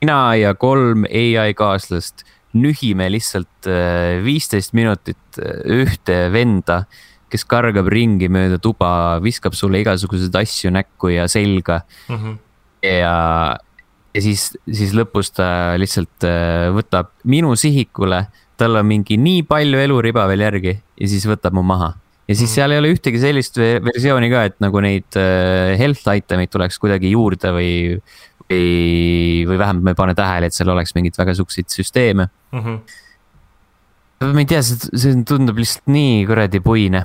mina 0.00 0.34
ja 0.36 0.54
kolm 0.54 1.04
ai 1.04 1.54
kaaslast 1.54 2.24
nühime 2.56 3.08
lihtsalt 3.12 3.68
äh, 3.70 4.18
viisteist 4.24 4.74
minutit 4.76 5.40
äh, 5.40 5.60
ühte 5.82 6.26
venda, 6.34 6.84
kes 7.32 7.44
kargab 7.48 7.90
ringi 7.90 8.28
mööda 8.32 8.58
tuba, 8.62 9.18
viskab 9.22 9.56
sulle 9.58 9.82
igasuguseid 9.82 10.34
asju 10.38 10.72
näkku 10.74 11.10
ja 11.14 11.26
selga 11.30 11.80
mm. 12.08 12.16
-hmm. 12.16 12.38
ja, 12.86 13.14
ja 14.14 14.22
siis, 14.22 14.52
siis 14.66 14.94
lõpus 14.96 15.32
ta 15.34 15.76
lihtsalt 15.80 16.26
äh, 16.26 16.68
võtab 16.74 17.12
minu 17.24 17.56
sihikule, 17.56 18.26
tal 18.56 18.80
on 18.80 18.86
mingi 18.86 19.18
nii 19.20 19.42
palju 19.48 19.82
eluriba 19.82 20.26
veel 20.30 20.46
järgi 20.46 20.76
ja 20.76 21.08
siis 21.08 21.26
võtab 21.28 21.56
mu 21.58 21.66
maha 21.66 21.92
ja 22.26 22.34
siis 22.34 22.48
mhm. 22.50 22.54
seal 22.54 22.72
ei 22.72 22.78
ole 22.78 22.94
ühtegi 22.94 23.18
sellist 23.22 23.58
versiooni 23.58 24.30
ka, 24.30 24.46
et 24.48 24.56
nagu 24.62 24.80
neid 24.82 25.18
health 25.78 26.08
item'id 26.10 26.50
tuleks 26.50 26.78
kuidagi 26.82 27.12
juurde 27.12 27.52
või, 27.54 27.74
või, 28.50 29.44
või 29.46 29.58
vähemalt 29.58 29.84
ma 29.84 29.94
ei 29.94 29.98
pane 29.98 30.14
tähele, 30.14 30.48
et 30.48 30.56
seal 30.56 30.70
oleks 30.72 30.94
mingeid 30.96 31.18
väga 31.18 31.34
siukseid 31.38 31.70
süsteeme 31.70 32.28
mm. 32.52 32.82
Ma 34.18 34.40
ei 34.40 34.46
tea, 34.48 34.62
see, 34.64 34.96
see 34.96 35.16
tundub 35.28 35.58
lihtsalt 35.60 35.90
nii 35.92 36.22
kuradi 36.28 36.60
puine. 36.64 37.02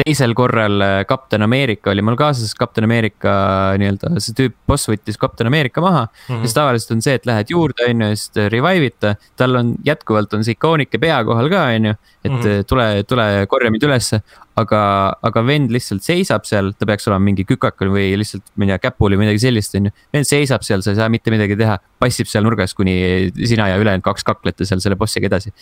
teisel 0.00 0.34
korral 0.36 0.82
äh, 0.82 1.04
Kapten 1.06 1.44
Ameerika 1.46 1.92
oli 1.92 2.02
mul 2.02 2.16
kaasas, 2.18 2.50
Kapten 2.58 2.84
Ameerika 2.88 3.30
nii-öelda 3.78 4.18
see 4.18 4.34
tüüp, 4.40 4.56
boss 4.66 4.90
võttis 4.90 5.20
Kapten 5.20 5.46
Ameerika 5.46 5.80
maha 5.80 6.02
mm. 6.08 6.34
-hmm. 6.34 6.42
siis 6.42 6.56
tavaliselt 6.58 6.96
on 6.96 7.04
see, 7.06 7.14
et 7.14 7.30
lähed 7.30 7.54
juurde, 7.54 7.86
on 7.86 8.02
ju, 8.02 8.18
siis 8.18 8.50
revive 8.50 8.90
ita, 8.90 9.14
tal 9.38 9.54
on 9.60 9.72
jätkuvalt 9.86 10.34
on 10.34 10.44
see 10.44 10.58
ikoonike 10.58 10.98
pea 10.98 11.22
kohal 11.24 11.48
ka, 11.52 11.62
on 11.78 11.88
ju. 11.92 11.94
et 12.24 12.32
mm 12.32 12.42
-hmm. 12.42 12.66
tule, 12.66 12.88
tule 13.06 13.46
korja 13.46 13.70
mind 13.70 13.86
ülesse, 13.86 14.20
aga, 14.56 14.82
aga 15.22 15.46
vend 15.46 15.70
lihtsalt 15.70 16.02
seisab 16.02 16.44
seal, 16.44 16.74
ta 16.74 16.86
peaks 16.86 17.06
olema 17.06 17.22
mingi 17.30 17.46
kükakal 17.46 17.94
või 17.94 18.10
lihtsalt, 18.18 18.42
ma 18.56 18.66
ei 18.66 18.74
tea, 18.74 18.82
käpul 18.90 19.14
või 19.14 19.22
midagi 19.22 19.46
sellist, 19.46 19.78
on 19.78 19.92
ju. 19.92 19.98
vend 20.12 20.26
seisab 20.26 20.66
seal, 20.66 20.82
sa 20.82 20.90
ei 20.90 20.98
saa 20.98 21.08
mitte 21.08 21.30
midagi 21.30 21.56
teha, 21.56 21.78
passib 22.02 22.26
seal 22.26 22.42
nurgas, 22.42 22.74
kuni 22.74 23.30
sina 23.44 23.68
ja 23.70 23.78
ülejäänud 23.78 24.02
kaks 24.02 24.26
kaklete 24.26 24.66
seal 24.66 24.82
selle 24.82 24.98
bossiga 24.98 25.30
edasi 25.30 25.54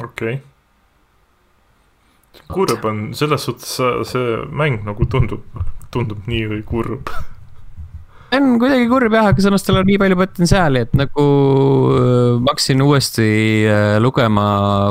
okei 0.00 0.34
okay.. 0.34 0.40
kurb 2.48 2.84
on, 2.84 3.04
selles 3.14 3.44
suhtes 3.48 3.76
see 4.12 4.40
mäng 4.48 4.84
nagu 4.88 5.06
tundub, 5.06 5.44
tundub 5.90 6.26
nii 6.30 6.62
kurb 6.68 7.12
on 8.32 8.54
kuidagi 8.60 8.86
kurb 8.88 9.14
jah, 9.14 9.28
aga 9.30 9.44
samas 9.44 9.64
tal 9.66 9.80
on 9.80 9.88
nii 9.88 9.98
palju 10.00 10.16
potentsiaali, 10.20 10.84
et 10.86 10.94
nagu 10.96 11.24
äh, 11.96 12.38
ma 12.40 12.52
hakkasin 12.54 12.84
uuesti 12.84 13.26
äh, 13.68 13.96
lugema 14.02 14.46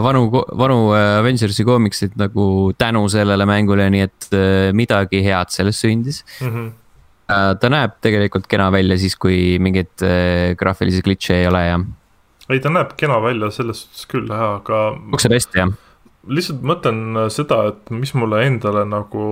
vanu, 0.05 0.27
vanu 0.61 0.77
äh, 0.97 1.17
Avengersi 1.21 1.65
koomikseid 1.67 2.17
nagu 2.21 2.45
tänu 2.77 3.07
sellele 3.11 3.47
mängule, 3.49 3.89
nii 3.93 4.05
et 4.05 4.29
midagi 4.77 5.23
head 5.25 5.53
sellest 5.53 5.85
sündis 5.85 6.21
mm. 6.39 6.51
-hmm. 6.51 6.69
ta 7.61 7.69
näeb 7.71 7.97
tegelikult 8.03 8.47
kena 8.51 8.69
välja 8.71 8.97
siis, 8.99 9.15
kui 9.15 9.57
mingeid 9.59 10.05
graafilisi 10.57 11.01
glitch'e 11.05 11.41
ei 11.41 11.47
ole 11.47 11.65
ja 11.65 11.79
ei, 12.51 12.59
ta 12.63 12.69
näeb 12.73 12.97
kena 12.97 13.21
välja 13.23 13.51
selles 13.51 13.85
suhtes 13.85 14.05
küll 14.11 14.27
jah, 14.27 14.59
aga. 14.59 14.83
jookseb 15.13 15.37
hästi 15.37 15.63
jah 15.63 15.79
lihtsalt 16.29 16.61
mõtlen 16.61 17.17
seda, 17.33 17.63
et 17.71 17.91
mis 17.93 18.13
mulle 18.13 18.43
endale 18.45 18.83
nagu 18.85 19.23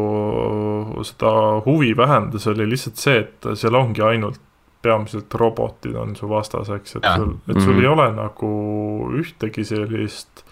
seda 1.05 1.31
huvi 1.65 1.91
vähendas, 1.97 2.47
oli 2.49 2.65
lihtsalt 2.69 3.01
see, 3.01 3.19
et 3.25 3.49
seal 3.59 3.77
ongi 3.77 4.01
ainult 4.05 4.39
peamiselt 4.81 5.33
robotid 5.35 5.95
on 5.99 6.15
su 6.15 6.29
vastaseks, 6.29 6.95
et 6.95 7.03
ja. 7.03 7.15
sul, 7.19 7.33
et 7.47 7.59
sul 7.59 7.73
mm 7.73 7.79
-hmm. 7.79 7.81
ei 7.81 7.87
ole 7.87 8.11
nagu 8.15 8.51
ühtegi 9.21 9.65
sellist. 9.65 10.45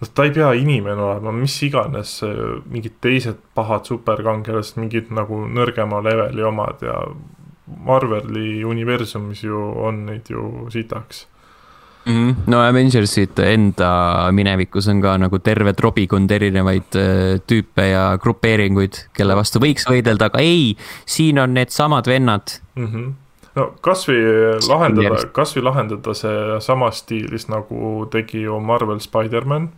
noh, 0.00 0.08
ta 0.14 0.24
ei 0.24 0.30
pea 0.30 0.52
inimene 0.52 1.02
olema, 1.02 1.32
mis 1.32 1.62
iganes, 1.62 2.20
mingid 2.70 2.94
teised 3.00 3.36
pahad 3.54 3.84
superkangelased, 3.84 4.78
mingid 4.80 5.10
nagu 5.10 5.46
nõrgema 5.46 6.02
leveli 6.02 6.42
omad 6.42 6.82
ja 6.82 7.04
Marveli 7.70 8.64
universumis 8.64 9.44
ju 9.44 9.58
on 9.76 10.06
neid 10.06 10.30
ju 10.30 10.66
sitaks 10.70 11.26
mm. 12.04 12.12
-hmm. 12.12 12.34
no 12.46 12.60
Avengersid 12.64 13.38
enda 13.44 14.28
minevikus 14.32 14.88
on 14.88 15.00
ka 15.00 15.16
nagu 15.18 15.38
terve 15.38 15.72
trobikond 15.72 16.30
erinevaid 16.30 16.96
äh, 16.96 17.40
tüüpe 17.46 17.90
ja 17.90 18.18
grupeeringuid, 18.18 19.06
kelle 19.12 19.36
vastu 19.36 19.60
võiks 19.60 19.88
võidelda, 19.90 20.30
aga 20.30 20.38
ei, 20.38 20.76
siin 21.06 21.38
on 21.38 21.54
needsamad 21.54 22.06
vennad 22.06 22.60
mm. 22.76 22.86
-hmm 22.86 23.12
no 23.54 23.66
kasvõi 23.82 24.18
lahendada, 24.68 25.20
kasvõi 25.34 25.64
lahendada 25.64 26.14
see 26.14 26.58
samas 26.64 27.02
stiilis 27.04 27.48
nagu 27.50 28.06
tegi 28.10 28.44
ju 28.46 28.60
Marvel 28.60 29.00
Spider-man. 29.02 29.70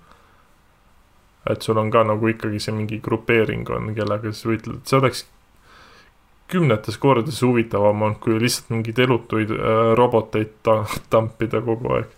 et 1.51 1.63
sul 1.63 1.79
on 1.79 1.91
ka 1.91 2.05
nagu 2.07 2.29
ikkagi 2.29 2.61
see 2.63 2.75
mingi 2.75 3.01
grupeering 3.03 3.71
on, 3.71 3.95
kellega 3.95 4.31
siis 4.31 4.47
võitled, 4.47 4.83
see 4.87 4.99
oleks 4.99 5.25
kümnetes 6.53 6.99
kordades 7.01 7.41
huvitavam 7.43 8.03
on, 8.03 8.17
kui 8.21 8.37
lihtsalt 8.41 8.73
mingeid 8.75 8.99
elutuid 9.07 9.55
äh, 9.57 9.85
roboteid 9.99 10.59
ta 10.67 10.83
tampida 11.11 11.63
kogu 11.65 11.95
aeg 11.97 12.11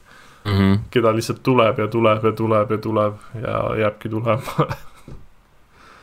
mm. 0.44 0.53
-hmm. 0.53 0.79
keda 0.90 1.14
lihtsalt 1.16 1.42
tuleb 1.42 1.79
ja 1.79 1.88
tuleb 1.88 2.25
ja 2.25 2.33
tuleb 2.33 2.70
ja 2.70 2.79
tuleb 2.79 3.14
ja 3.42 3.62
jääbki 3.79 4.09
tulema 4.09 4.66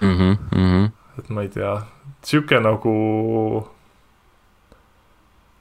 mm. 0.01 0.17
-hmm, 0.17 0.37
mm 0.55 0.71
-hmm. 0.71 0.89
et 1.19 1.29
ma 1.29 1.41
ei 1.41 1.49
tea, 1.49 1.81
sihuke 2.23 2.59
nagu 2.59 2.95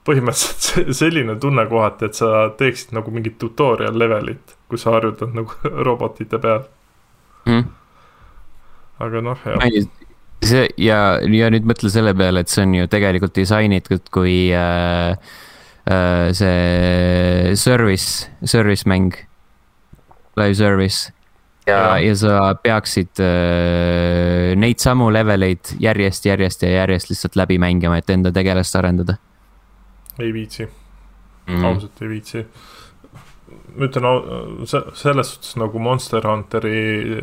põhimõtteliselt 0.05 0.93
selline 1.01 1.35
tunne 1.35 1.65
kohati, 1.65 2.05
et 2.05 2.13
sa 2.13 2.49
teeksid 2.57 2.95
nagu 2.97 3.11
mingit 3.11 3.37
tutorial 3.37 3.99
levelit, 3.99 4.57
kus 4.69 4.81
sa 4.81 4.91
harjutad 4.91 5.33
nagu 5.33 5.51
robotite 5.87 6.39
peal 6.39 6.63
mm. 7.45 7.59
-hmm. 7.59 7.65
aga 8.99 9.21
noh, 9.21 9.37
jah 9.45 10.00
see 10.41 10.67
ja, 10.81 11.19
ja 11.21 11.49
nüüd 11.53 11.67
mõtle 11.69 11.91
selle 11.93 12.13
peale, 12.17 12.43
et 12.43 12.51
see 12.51 12.65
on 12.65 12.75
ju 12.79 12.89
tegelikult 12.91 13.35
disainitud 13.37 14.07
kui 14.13 14.35
äh, 14.55 15.13
äh, 15.85 16.27
see 16.37 17.55
service, 17.59 18.29
service 18.43 18.89
mäng. 18.89 19.15
Live 20.39 20.55
service 20.55 21.11
ja, 21.67 21.77
ja, 21.77 21.97
ja 21.99 22.15
sa 22.17 22.35
peaksid 22.63 23.21
äh, 23.21 24.53
neid 24.59 24.81
samu 24.81 25.09
leveleid 25.13 25.73
järjest, 25.81 26.25
järjest 26.25 26.65
ja 26.65 26.71
järjest 26.81 27.11
lihtsalt 27.11 27.37
läbi 27.39 27.59
mängima, 27.61 27.99
et 28.01 28.09
enda 28.09 28.31
tegelast 28.31 28.75
arendada. 28.79 29.17
ei 30.19 30.33
viitsi 30.33 30.65
mm., 30.65 31.65
ausalt 31.65 32.01
ei 32.01 32.09
viitsi. 32.09 32.45
ma 33.75 33.87
ütlen 33.87 34.07
selles 34.67 35.33
suhtes 35.35 35.55
nagu 35.59 35.79
Monster 35.79 36.27
Hunteri 36.27 37.21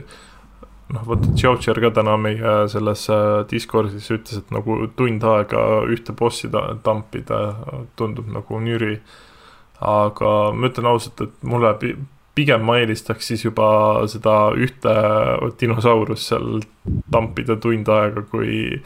noh, 0.95 1.05
vaata 1.09 1.33
Tšotšer 1.35 1.81
ka 1.83 1.91
täna 1.99 2.17
meie 2.21 2.53
selles 2.73 3.07
äh, 3.13 3.25
Discordis 3.51 4.09
ütles, 4.15 4.41
et 4.41 4.53
nagu 4.55 4.81
tund 4.97 5.25
aega 5.25 5.65
ühte 5.91 6.15
bossi 6.17 6.51
ta 6.53 6.65
tampida 6.85 7.41
tundub 7.99 8.31
nagu 8.33 8.61
nüri. 8.65 8.99
aga 9.79 10.31
ma 10.59 10.67
ütlen 10.67 10.89
ausalt, 10.91 11.21
et 11.23 11.45
mulle 11.47 11.71
pigem 12.35 12.65
ma 12.67 12.79
eelistaks 12.81 13.29
siis 13.31 13.45
juba 13.45 13.69
seda 14.11 14.51
ühte 14.59 14.95
dinosaurust 15.61 16.33
seal 16.33 16.65
tampida 17.13 17.57
tund 17.63 17.91
aega, 17.95 18.25
kui, 18.33 18.81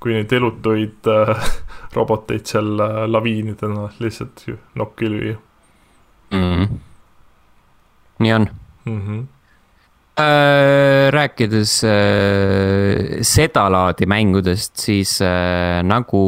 kui 0.00 0.16
neid 0.16 0.32
elutuid 0.32 1.08
äh, 1.08 1.48
roboteid 1.96 2.50
seal 2.50 2.74
äh, 2.80 3.04
laviinidena 3.08 3.88
lihtsalt 4.00 4.44
nokki 4.74 5.12
lüüa 5.12 5.38
mm. 6.30 6.50
-hmm. 6.50 6.76
nii 8.18 8.32
on 8.32 8.48
mm. 8.84 9.00
-hmm 9.00 9.22
rääkides 10.14 11.72
äh, 11.84 13.22
sedalaadi 13.26 14.06
mängudest, 14.06 14.76
siis 14.78 15.16
äh, 15.22 15.82
nagu 15.82 16.20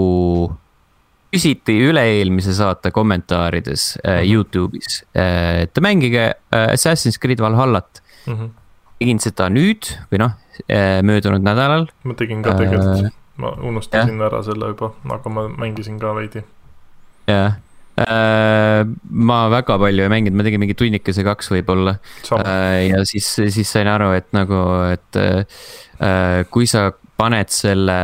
küsiti 1.36 1.76
üle-eelmise 1.88 2.54
saate 2.56 2.90
kommentaarides 2.94 3.98
äh, 4.02 4.22
mhm. 4.22 4.30
Youtube'is, 4.30 5.02
äh, 5.14 5.62
et 5.66 5.80
mängige 5.80 6.34
äh, 6.50 6.72
Assassin's 6.72 7.20
Creed 7.20 7.40
Valhallat 7.40 8.02
mm. 8.26 8.32
-hmm. 8.34 8.50
tegin 8.98 9.20
seda 9.20 9.48
nüüd 9.52 9.92
või 10.10 10.18
noh, 10.18 10.32
möödunud 11.02 11.44
nädalal. 11.44 11.86
ma 12.04 12.14
tegin 12.14 12.42
ka 12.42 12.56
tegelikult, 12.56 13.12
ma 13.36 13.52
unustasin 13.60 14.18
ja. 14.18 14.26
ära 14.26 14.42
selle 14.42 14.72
juba, 14.72 14.92
aga 15.10 15.30
ma 15.30 15.48
mängisin 15.48 15.98
ka 16.00 16.14
veidi. 16.14 16.44
jah 17.28 17.52
Äh, 17.52 17.52
ma 17.96 19.38
väga 19.48 19.78
palju 19.80 20.04
ei 20.04 20.12
mänginud, 20.12 20.36
ma 20.36 20.44
tegin 20.44 20.60
mingi 20.60 20.76
tunnikese 20.76 21.24
kaks 21.24 21.48
võib-olla. 21.54 21.96
Äh, 22.36 22.90
ja 22.90 23.00
siis, 23.08 23.28
siis 23.54 23.70
sain 23.72 23.88
aru, 23.88 24.10
et 24.18 24.28
nagu, 24.36 24.58
et 24.92 25.20
äh, 25.20 26.42
kui 26.52 26.68
sa 26.68 26.90
paned 27.16 27.52
selle. 27.54 28.00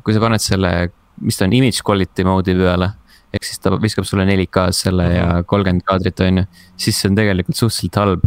kui 0.00 0.14
sa 0.14 0.22
paned 0.22 0.40
selle, 0.40 0.72
mis 1.20 1.36
ta 1.36 1.44
on, 1.44 1.54
image 1.58 1.84
quality 1.84 2.24
mode'i 2.24 2.56
peale 2.56 2.94
ehk 3.30 3.46
siis 3.46 3.60
ta 3.62 3.70
viskab 3.78 4.06
sulle 4.08 4.24
4K-s 4.26 4.86
selle 4.86 5.06
ja 5.12 5.26
kolmkümmend 5.46 5.84
kaadrit 5.86 6.18
on 6.26 6.40
ju, 6.40 6.44
siis 6.80 6.98
see 6.98 7.10
on 7.10 7.18
tegelikult 7.18 7.58
suhteliselt 7.58 7.98
halb. 8.00 8.24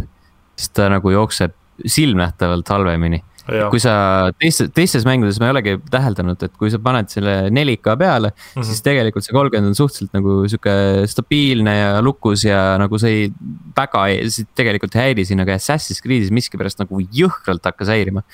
sest 0.56 0.72
ta 0.78 0.86
nagu 0.88 1.10
jookseb 1.10 1.52
silmnähtavalt 1.82 2.68
halvemini 2.70 3.18
kui 3.44 3.80
sa 3.82 3.94
teistes, 4.40 4.70
teistes 4.74 5.04
mängudes 5.04 5.38
ma 5.40 5.50
ei 5.50 5.54
olegi 5.54 5.74
täheldanud, 5.92 6.40
et 6.46 6.54
kui 6.60 6.70
sa 6.72 6.80
paned 6.82 7.10
selle 7.12 7.34
4K 7.52 7.96
peale 8.00 8.30
mm, 8.32 8.38
-hmm. 8.54 8.66
siis 8.70 8.80
tegelikult 8.84 9.26
see 9.26 9.36
kolmkümmend 9.36 9.72
on 9.72 9.76
suhteliselt 9.76 10.16
nagu 10.16 10.38
sihuke 10.48 11.04
stabiilne 11.10 11.76
ja 11.76 11.90
lukus 12.02 12.46
ja 12.48 12.78
nagu 12.80 12.98
see 12.98 13.12
ei, 13.18 13.30
väga 13.76 14.06
ei, 14.08 14.46
tegelikult 14.56 14.96
ei 14.96 15.10
häiri 15.10 15.26
sind, 15.28 15.44
aga 15.44 15.58
Assassin's 15.58 16.00
Creed'is 16.04 16.32
miskipärast 16.32 16.80
nagu 16.80 17.00
jõhkralt 17.00 17.64
hakkas 17.64 17.92
häirima. 17.92 18.24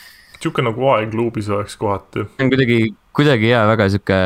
sihuke 0.41 0.63
nagu 0.63 0.87
aegluubis 0.95 1.51
oleks 1.51 1.77
kohati. 1.77 2.25
on 2.41 2.49
kuidagi, 2.55 2.95
kuidagi 3.13 3.51
jaa, 3.51 3.67
väga 3.67 3.89
sihuke 3.91 4.21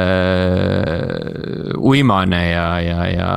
uimane 1.80 2.42
ja, 2.50 2.68
ja, 2.80 3.00
ja 3.08 3.30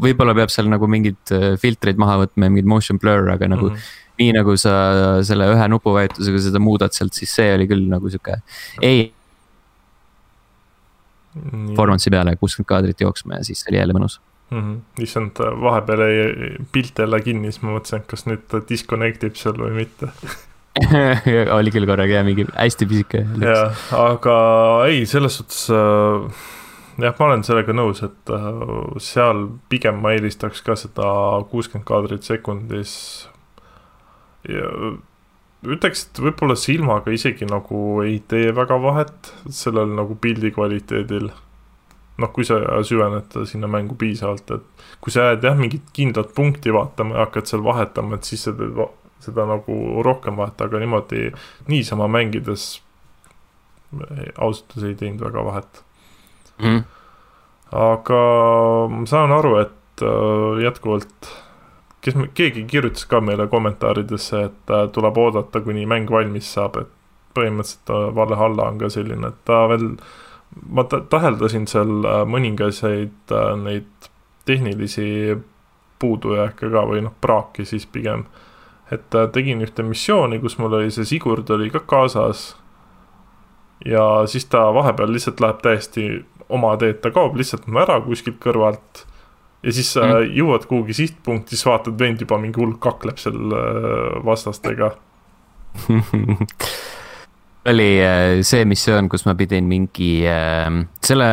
võib-olla 0.00 0.34
peab 0.34 0.50
seal 0.50 0.72
nagu 0.72 0.88
mingeid 0.88 1.36
äh, 1.36 1.54
filtreid 1.60 2.00
maha 2.00 2.24
võtma 2.24 2.48
ja 2.48 2.56
mingid 2.56 2.72
motion 2.72 2.98
blur, 2.98 3.28
aga 3.36 3.52
nagu 3.52 3.70
mm. 3.70 3.76
-hmm 3.76 4.02
nii 4.20 4.32
nagu 4.36 4.56
sa 4.60 4.76
selle 5.26 5.50
ühe 5.52 5.68
nupuvajutusega 5.72 6.40
seda 6.48 6.62
muudad 6.62 6.94
sealt, 6.96 7.16
siis 7.16 7.34
see 7.36 7.52
oli 7.56 7.68
küll 7.70 7.86
nagu 7.90 8.12
sihuke, 8.12 8.40
ei. 8.84 9.10
Performance'i 11.36 12.14
peale 12.14 12.32
kuuskümmend 12.40 12.70
kaadrit 12.70 13.02
jooksma 13.04 13.42
ja 13.42 13.44
siis 13.44 13.60
oli 13.68 13.76
jälle 13.76 13.92
mõnus 13.92 14.20
mm. 14.50 14.60
-hmm. 14.60 15.04
issand, 15.04 15.40
vahepeal 15.62 16.00
jäi 16.00 16.56
pilt 16.72 16.98
jälle 16.98 17.20
kinni, 17.20 17.52
siis 17.52 17.62
ma 17.62 17.76
mõtlesin, 17.76 18.00
et 18.00 18.10
kas 18.10 18.26
nüüd 18.26 18.44
ta 18.48 18.62
disconnect 18.68 19.24
ib 19.28 19.36
seal 19.36 19.58
või 19.60 19.74
mitte 19.82 20.08
oli 21.58 21.72
küll 21.72 21.88
korraga 21.88 22.18
jah, 22.18 22.26
mingi 22.26 22.46
hästi 22.52 22.88
pisike. 22.88 23.24
jah, 23.40 23.86
aga 23.96 24.36
ei, 24.88 25.06
selles 25.08 25.38
suhtes 25.40 25.62
äh, 25.72 26.42
jah, 27.02 27.14
ma 27.18 27.30
olen 27.30 27.44
sellega 27.46 27.76
nõus, 27.76 28.02
et 28.06 28.32
äh, 28.32 28.50
seal 29.02 29.46
pigem 29.72 30.02
ma 30.02 30.14
eelistaks 30.16 30.62
ka 30.66 30.76
seda 30.78 31.08
kuuskümmend 31.50 31.88
kaadrit 31.88 32.28
sekundis 32.28 32.92
ja 34.48 34.70
ütleks, 35.66 36.06
et 36.06 36.20
võib-olla 36.22 36.56
silmaga 36.58 37.14
isegi 37.14 37.48
nagu 37.48 38.02
ei 38.04 38.20
tee 38.28 38.52
väga 38.54 38.78
vahet 38.82 39.32
sellel 39.50 39.94
nagu 39.96 40.18
pildi 40.20 40.52
kvaliteedil. 40.54 41.30
noh, 42.16 42.30
kui 42.32 42.46
sa 42.48 42.56
süvened 42.86 43.34
sinna 43.44 43.68
mängu 43.68 43.94
piisavalt, 44.00 44.50
et 44.50 44.84
kui 45.04 45.12
sa 45.12 45.30
jääd 45.30 45.42
jah, 45.44 45.56
mingit 45.58 45.90
kindlat 45.92 46.30
punkti 46.34 46.72
vaatama 46.72 47.18
ja 47.18 47.26
hakkad 47.26 47.50
seal 47.50 47.64
vahetama, 47.64 48.16
et 48.16 48.24
siis 48.24 48.46
sa 48.46 48.54
teed 48.56 48.78
seda 49.20 49.44
nagu 49.48 50.02
rohkem 50.04 50.38
vahet, 50.40 50.60
aga 50.64 50.80
niimoodi 50.80 51.30
niisama 51.68 52.08
mängides 52.08 52.80
ausalt 54.38 54.72
öeldes 54.76 54.88
ei 54.88 54.96
teinud 54.98 55.22
väga 55.24 55.44
vahet 55.46 55.82
mm.. 56.58 56.80
aga 57.80 58.20
ma 58.92 59.04
saan 59.08 59.34
aru, 59.36 59.56
et 59.62 60.04
äh, 60.04 60.62
jätkuvalt 60.64 61.30
kes, 62.06 62.16
keegi 62.34 62.64
kirjutas 62.64 63.06
ka 63.10 63.20
meile 63.20 63.48
kommentaaridesse, 63.50 64.42
et 64.48 64.70
äh, 64.70 64.86
tuleb 64.92 65.18
oodata, 65.18 65.60
kuni 65.60 65.86
mäng 65.90 66.10
valmis 66.10 66.52
saab, 66.54 66.78
et 66.80 66.92
põhimõtteliselt 67.36 67.92
äh, 67.92 68.06
Valhalla 68.14 68.70
on 68.70 68.78
ka 68.80 68.90
selline, 68.92 69.32
et 69.32 69.40
ta 69.48 69.64
veel, 69.72 69.90
ma 70.78 70.86
täheldasin 70.86 71.66
seal 71.70 72.06
äh, 72.06 72.22
mõningaseid 72.28 73.34
neid 73.62 74.10
tehnilisi 74.46 75.08
puudujääke 75.98 76.70
ka 76.70 76.84
või 76.86 77.02
noh, 77.06 77.14
praaki 77.20 77.66
siis 77.66 77.86
pigem. 77.90 78.26
et 78.90 79.14
tegin 79.32 79.64
ühte 79.64 79.82
missiooni, 79.82 80.38
kus 80.38 80.58
mul 80.58 80.76
oli 80.78 80.92
see 80.94 81.04
Sigurd 81.08 81.48
oli 81.50 81.70
ka 81.74 81.80
kaasas. 81.80 82.54
ja 83.84 84.26
siis 84.26 84.44
ta 84.44 84.74
vahepeal 84.74 85.12
lihtsalt 85.12 85.40
läheb 85.40 85.58
täiesti 85.62 86.24
oma 86.48 86.76
teed, 86.76 87.00
ta 87.02 87.10
kaob 87.10 87.34
lihtsalt 87.36 87.66
ära 87.82 87.98
kuskilt 88.00 88.38
kõrvalt 88.38 89.02
ja 89.66 89.74
siis 89.74 89.90
sa 89.96 90.06
mm. 90.06 90.34
jõuad 90.38 90.66
kuhugi 90.70 90.96
sihtpunkti, 90.96 91.56
siis 91.56 91.66
vaatad, 91.66 91.96
vend 91.98 92.22
juba 92.22 92.38
mingi 92.42 92.60
hull 92.62 92.76
kakleb 92.82 93.18
seal 93.20 93.54
äh, 93.56 94.18
vastastega 94.26 94.92
oli 97.70 97.88
äh, 98.00 98.42
see 98.46 98.66
missioon, 98.68 99.10
kus 99.12 99.26
ma 99.26 99.34
pidin 99.38 99.66
mingi 99.70 100.12
äh, 100.30 100.70
selle 101.04 101.30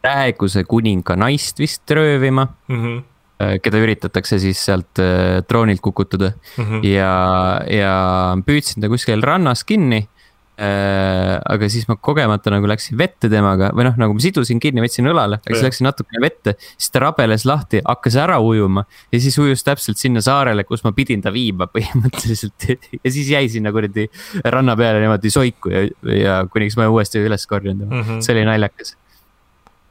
praeguse 0.00 0.64
kuninga 0.68 1.16
naist 1.20 1.62
vist 1.62 1.96
röövima 1.96 2.48
mm. 2.68 2.82
-hmm 2.82 3.06
keda 3.40 3.78
üritatakse 3.80 4.36
siis 4.36 4.58
sealt 4.60 5.00
troonilt 5.48 5.80
kukutada 5.80 6.34
mm 6.58 6.64
-hmm. 6.64 6.82
ja, 6.84 7.12
ja 7.72 7.94
püüdsin 8.44 8.84
ta 8.84 8.88
kuskil 8.92 9.22
rannas 9.24 9.64
kinni 9.64 10.02
Äh, 10.04 10.19
aga 10.60 11.68
siis 11.72 11.86
ma 11.88 11.96
kogemata 11.96 12.52
nagu 12.52 12.68
läksin 12.68 12.98
vette 13.00 13.30
temaga 13.32 13.70
või 13.76 13.86
noh, 13.86 13.96
nagu 14.00 14.16
ma 14.16 14.20
sidusin 14.20 14.60
kinni, 14.60 14.82
võtsin 14.84 15.08
õlale, 15.08 15.38
aga 15.40 15.56
siis 15.56 15.64
läksin 15.64 15.88
natukene 15.88 16.20
vette. 16.20 16.54
siis 16.76 16.92
ta 16.92 17.00
rabeles 17.06 17.46
lahti, 17.48 17.80
hakkas 17.86 18.18
ära 18.20 18.36
ujuma 18.44 18.84
ja 19.12 19.20
siis 19.22 19.38
ujus 19.40 19.64
täpselt 19.64 20.00
sinna 20.00 20.20
saarele, 20.24 20.66
kus 20.68 20.84
ma 20.84 20.92
pidin 20.96 21.24
ta 21.24 21.32
viima 21.32 21.68
põhimõtteliselt. 21.74 22.68
ja 23.00 23.12
siis 23.12 23.30
jäi 23.32 23.48
sinna 23.48 23.72
kuradi 23.72 24.08
ranna 24.44 24.76
peale 24.76 25.00
niimoodi 25.00 25.32
soiku 25.32 25.72
ja, 25.72 25.84
ja 26.12 26.40
kuniks 26.50 26.76
ma 26.76 26.90
uuesti 26.92 27.22
üles 27.24 27.46
korjan 27.48 27.78
tema 27.80 27.94
mm, 27.94 28.02
-hmm. 28.02 28.24
see 28.24 28.36
oli 28.36 28.48
naljakas 28.48 28.96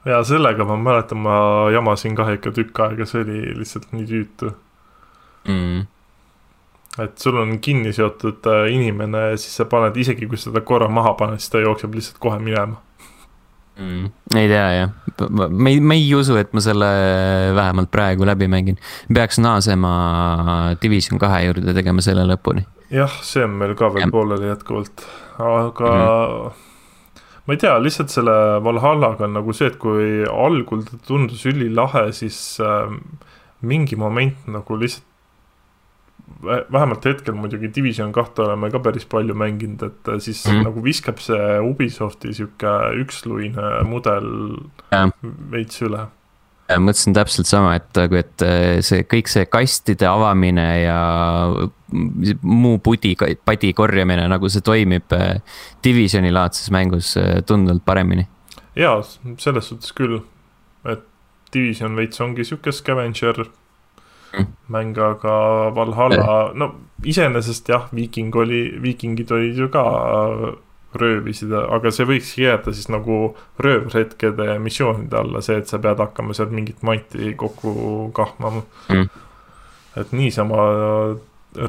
ja 0.05 0.23
sellega 0.23 0.65
ma 0.65 0.77
mäletan, 0.79 1.23
ma 1.25 1.69
jamasin 1.73 2.15
ka 2.15 2.29
ikka 2.35 2.53
tükk 2.55 2.83
aega, 2.85 3.05
see 3.09 3.23
oli 3.25 3.39
lihtsalt 3.57 3.89
nii 3.95 4.05
tüütu 4.11 4.53
mm 5.47 5.87
et 7.03 7.17
sul 7.21 7.39
on 7.41 7.57
kinni 7.63 7.93
seotud 7.95 8.45
äh, 8.49 8.67
inimene 8.73 9.31
siis 9.37 9.55
sa 9.61 9.65
paned, 9.69 9.97
isegi 9.97 10.27
kui 10.29 10.39
sa 10.39 10.53
ta 10.55 10.63
korra 10.65 10.89
maha 10.91 11.15
paned, 11.19 11.41
siis 11.41 11.53
ta 11.53 11.63
jookseb 11.63 11.97
lihtsalt 11.97 12.21
kohe 12.23 12.39
minema 12.43 12.79
mm,. 13.79 14.09
ei 14.35 14.47
tea 14.51 14.67
jah, 14.75 14.91
ma 15.49 15.69
ei, 15.71 15.79
ma 15.79 15.97
ei 15.97 16.07
usu, 16.15 16.37
et 16.39 16.53
ma 16.55 16.63
selle 16.63 16.89
vähemalt 17.55 17.91
praegu 17.91 18.27
läbi 18.27 18.49
mängin. 18.51 18.79
peaks 19.13 19.39
naasema 19.43 19.93
Division 20.81 21.21
kahe 21.21 21.45
juurde, 21.47 21.73
tegema 21.77 22.03
selle 22.05 22.27
lõpuni. 22.29 22.65
jah, 22.93 23.19
see 23.25 23.45
on 23.47 23.57
meil 23.61 23.75
ka 23.79 23.91
veel 23.93 24.07
ja. 24.07 24.11
pooleli 24.13 24.51
jätkuvalt, 24.51 25.05
aga 25.39 25.93
mm. 25.95 26.63
ma 27.45 27.57
ei 27.57 27.63
tea, 27.65 27.75
lihtsalt 27.81 28.13
selle 28.13 28.37
Valhallaga 28.65 29.27
on 29.27 29.37
nagu 29.39 29.55
see, 29.55 29.71
et 29.71 29.79
kui 29.81 30.23
algul 30.29 30.85
ta 30.87 30.99
tundus 31.07 31.45
ülilahe, 31.49 32.09
siis 32.15 32.39
äh, 32.63 32.91
mingi 33.61 33.99
moment 33.99 34.47
nagu 34.51 34.79
lihtsalt 34.79 35.08
vähemalt 36.43 37.05
hetkel 37.05 37.35
muidugi 37.37 37.71
Division 37.75 38.11
kahte 38.15 38.43
oleme 38.45 38.69
ka 38.71 38.79
päris 38.83 39.05
palju 39.09 39.35
mänginud, 39.37 39.83
et 39.83 40.07
äh, 40.07 40.19
siis 40.19 40.45
mm 40.45 40.51
-hmm. 40.51 40.63
nagu 40.63 40.83
viskab 40.83 41.19
see 41.19 41.59
Ubisofti 41.59 42.33
sihuke 42.33 42.71
üksluine 43.01 43.83
mudel 43.83 44.57
ja. 44.91 45.09
veits 45.51 45.81
üle. 45.81 46.07
mõtlesin 46.69 47.13
täpselt 47.13 47.47
sama, 47.47 47.75
et, 47.75 47.97
et 47.97 48.41
äh, 48.41 48.79
see 48.81 49.03
kõik 49.03 49.27
see 49.27 49.45
kastide 49.45 50.07
avamine 50.07 50.81
ja 50.81 50.99
muu 52.41 52.77
pudi, 52.77 53.15
padi 53.45 53.73
korjamine, 53.73 54.27
nagu 54.27 54.49
see 54.49 54.61
toimib 54.61 55.13
äh, 55.13 55.41
Divisioni 55.83 56.31
laadses 56.31 56.71
mängus 56.71 57.15
tunduvalt 57.45 57.85
paremini. 57.85 58.27
jaa, 58.75 59.01
selles 59.37 59.67
suhtes 59.67 59.93
küll, 59.93 60.21
et 60.85 61.03
Division 61.53 61.95
veits 61.95 62.21
ongi 62.21 62.45
sihuke 62.45 62.71
scavenger. 62.71 63.45
mäng, 64.69 64.97
aga 64.97 65.35
Valhalla, 65.75 66.51
no 66.53 66.73
iseenesest 67.03 67.69
jah, 67.69 67.87
viiking 67.95 68.35
oli, 68.35 68.77
viikingid 68.81 69.31
olid 69.31 69.57
ju 69.57 69.69
ka 69.73 69.83
röövisid, 70.99 71.51
aga 71.53 71.91
see 71.93 72.05
võikski 72.09 72.43
jääda 72.47 72.73
siis 72.73 72.89
nagu 72.89 73.35
röövretkede 73.61 74.55
missioonide 74.59 75.17
alla, 75.19 75.41
see, 75.45 75.59
et 75.61 75.69
sa 75.69 75.77
pead 75.81 76.01
hakkama 76.01 76.33
sealt 76.33 76.51
mingit 76.55 76.81
manti 76.81 77.33
kokku 77.37 78.11
kahmama 78.17 78.63
Mm. 78.89 79.09
et 80.01 80.11
niisama 80.11 80.57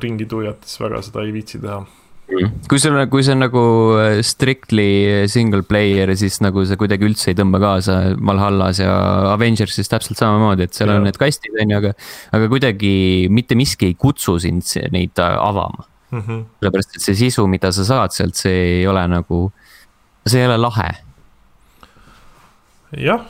ringi 0.03 0.27
tuiates 0.27 0.81
väga 0.81 1.03
seda 1.03 1.23
ei 1.25 1.33
viitsi 1.33 1.59
teha. 1.61 1.83
Kui 2.71 2.81
sul, 2.81 2.97
kui 3.11 3.25
see 3.27 3.35
on 3.35 3.43
nagu 3.45 3.63
äh, 3.99 4.21
strictly 4.27 5.27
single 5.31 5.63
player, 5.67 6.13
siis 6.19 6.39
nagu 6.45 6.65
see 6.69 6.79
kuidagi 6.81 7.07
üldse 7.09 7.31
ei 7.33 7.39
tõmba 7.39 7.61
kaasa 7.63 7.99
Valhallas 8.17 8.83
ja 8.83 8.95
Avengersis 9.33 9.91
täpselt 9.91 10.21
samamoodi, 10.21 10.67
et 10.67 10.77
seal 10.77 10.93
on 10.93 11.01
Jah. 11.01 11.09
need 11.09 11.21
kastid, 11.21 11.57
on 11.57 11.75
ju, 11.75 11.81
aga. 11.81 11.95
aga 12.39 12.51
kuidagi 12.53 12.93
mitte 13.33 13.59
miski 13.59 13.91
ei 13.91 13.99
kutsu 13.99 14.39
sind 14.43 14.67
neid 14.95 15.23
äh, 15.23 15.37
avama, 15.39 15.87
Mm 16.11 16.23
-hmm. 16.27 16.39
sellepärast 16.59 16.97
et 16.97 17.03
see 17.03 17.15
sisu, 17.15 17.47
mida 17.47 17.71
sa 17.73 17.85
saad 17.85 18.11
sealt, 18.11 18.35
see 18.35 18.81
ei 18.81 18.87
ole 18.87 19.05
nagu, 19.09 19.53
see 20.27 20.41
ei 20.41 20.47
ole 20.47 20.57
lahe. 20.59 20.89
jah, 22.99 23.21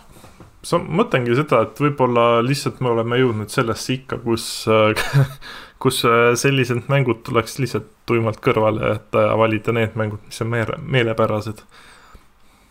sa, 0.63 0.79
mõtlengi 0.79 1.37
seda, 1.37 1.63
et 1.63 1.81
võib-olla 1.81 2.41
lihtsalt 2.41 2.81
me 2.81 2.89
oleme 2.89 3.19
jõudnud 3.21 3.53
sellesse 3.53 3.93
ikka, 3.93 4.19
kus, 4.25 4.65
kus 5.81 6.05
äh, 6.05 6.35
sellised 6.35 6.89
mängud 6.89 7.23
tuleks 7.27 7.59
lihtsalt 7.59 7.89
tuimalt 8.07 8.41
kõrvale 8.45 8.93
jätta 8.93 9.27
ja 9.31 9.39
valida 9.39 9.73
need 9.73 9.97
mängud, 9.99 10.21
mis 10.27 10.43
on 10.45 10.53
meele, 10.53 10.77
meelepärased. 10.83 11.65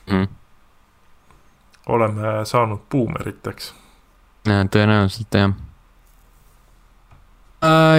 Mm. 0.10 0.28
oleme 1.86 2.46
saanud 2.46 2.80
buumeriteks. 2.92 3.74
tõenäoliselt 4.46 5.36
jah. 5.38 5.54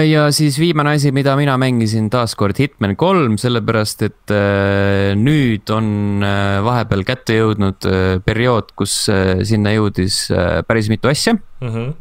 Ja 0.09 0.23
siis 0.33 0.55
viimane 0.57 0.95
asi, 0.97 1.11
mida 1.13 1.35
mina 1.37 1.53
mängisin 1.61 2.07
taaskord 2.09 2.57
Hitman 2.57 2.95
kolm, 2.97 3.35
sellepärast 3.37 4.01
et 4.07 4.31
äh, 4.33 5.11
nüüd 5.13 5.69
on 5.69 6.23
äh, 6.25 6.57
vahepeal 6.65 7.03
kätte 7.05 7.35
jõudnud 7.37 7.85
äh, 7.85 8.15
periood, 8.25 8.71
kus 8.79 8.95
äh, 9.13 9.43
sinna 9.45 9.75
jõudis 9.75 10.23
äh, 10.33 10.63
päris 10.65 10.89
mitu 10.89 11.11
asja. 11.11 11.35
Mm 11.61 11.69
-hmm. 11.69 11.93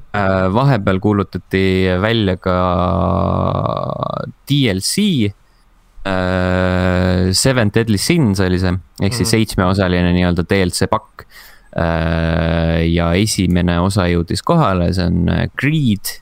vahepeal 0.56 0.98
kuulutati 1.04 1.84
välja 2.00 2.36
ka 2.40 2.56
DLC. 4.48 5.34
Seven 7.36 7.70
Deadly 7.74 7.98
Sins 7.98 8.40
oli 8.40 8.58
see, 8.58 8.72
ehk 9.02 9.12
siis 9.12 9.28
Mhm. 9.28 9.30
seitsmeosaline 9.30 10.12
nii-öelda 10.16 10.42
DLC 10.48 10.88
pakk. 10.88 11.26
ja 12.90 13.12
esimene 13.14 13.78
osa 13.80 14.08
jõudis 14.08 14.42
kohale, 14.42 14.92
see 14.92 15.04
on 15.06 15.28
äh, 15.28 15.46
Greed. 15.56 16.20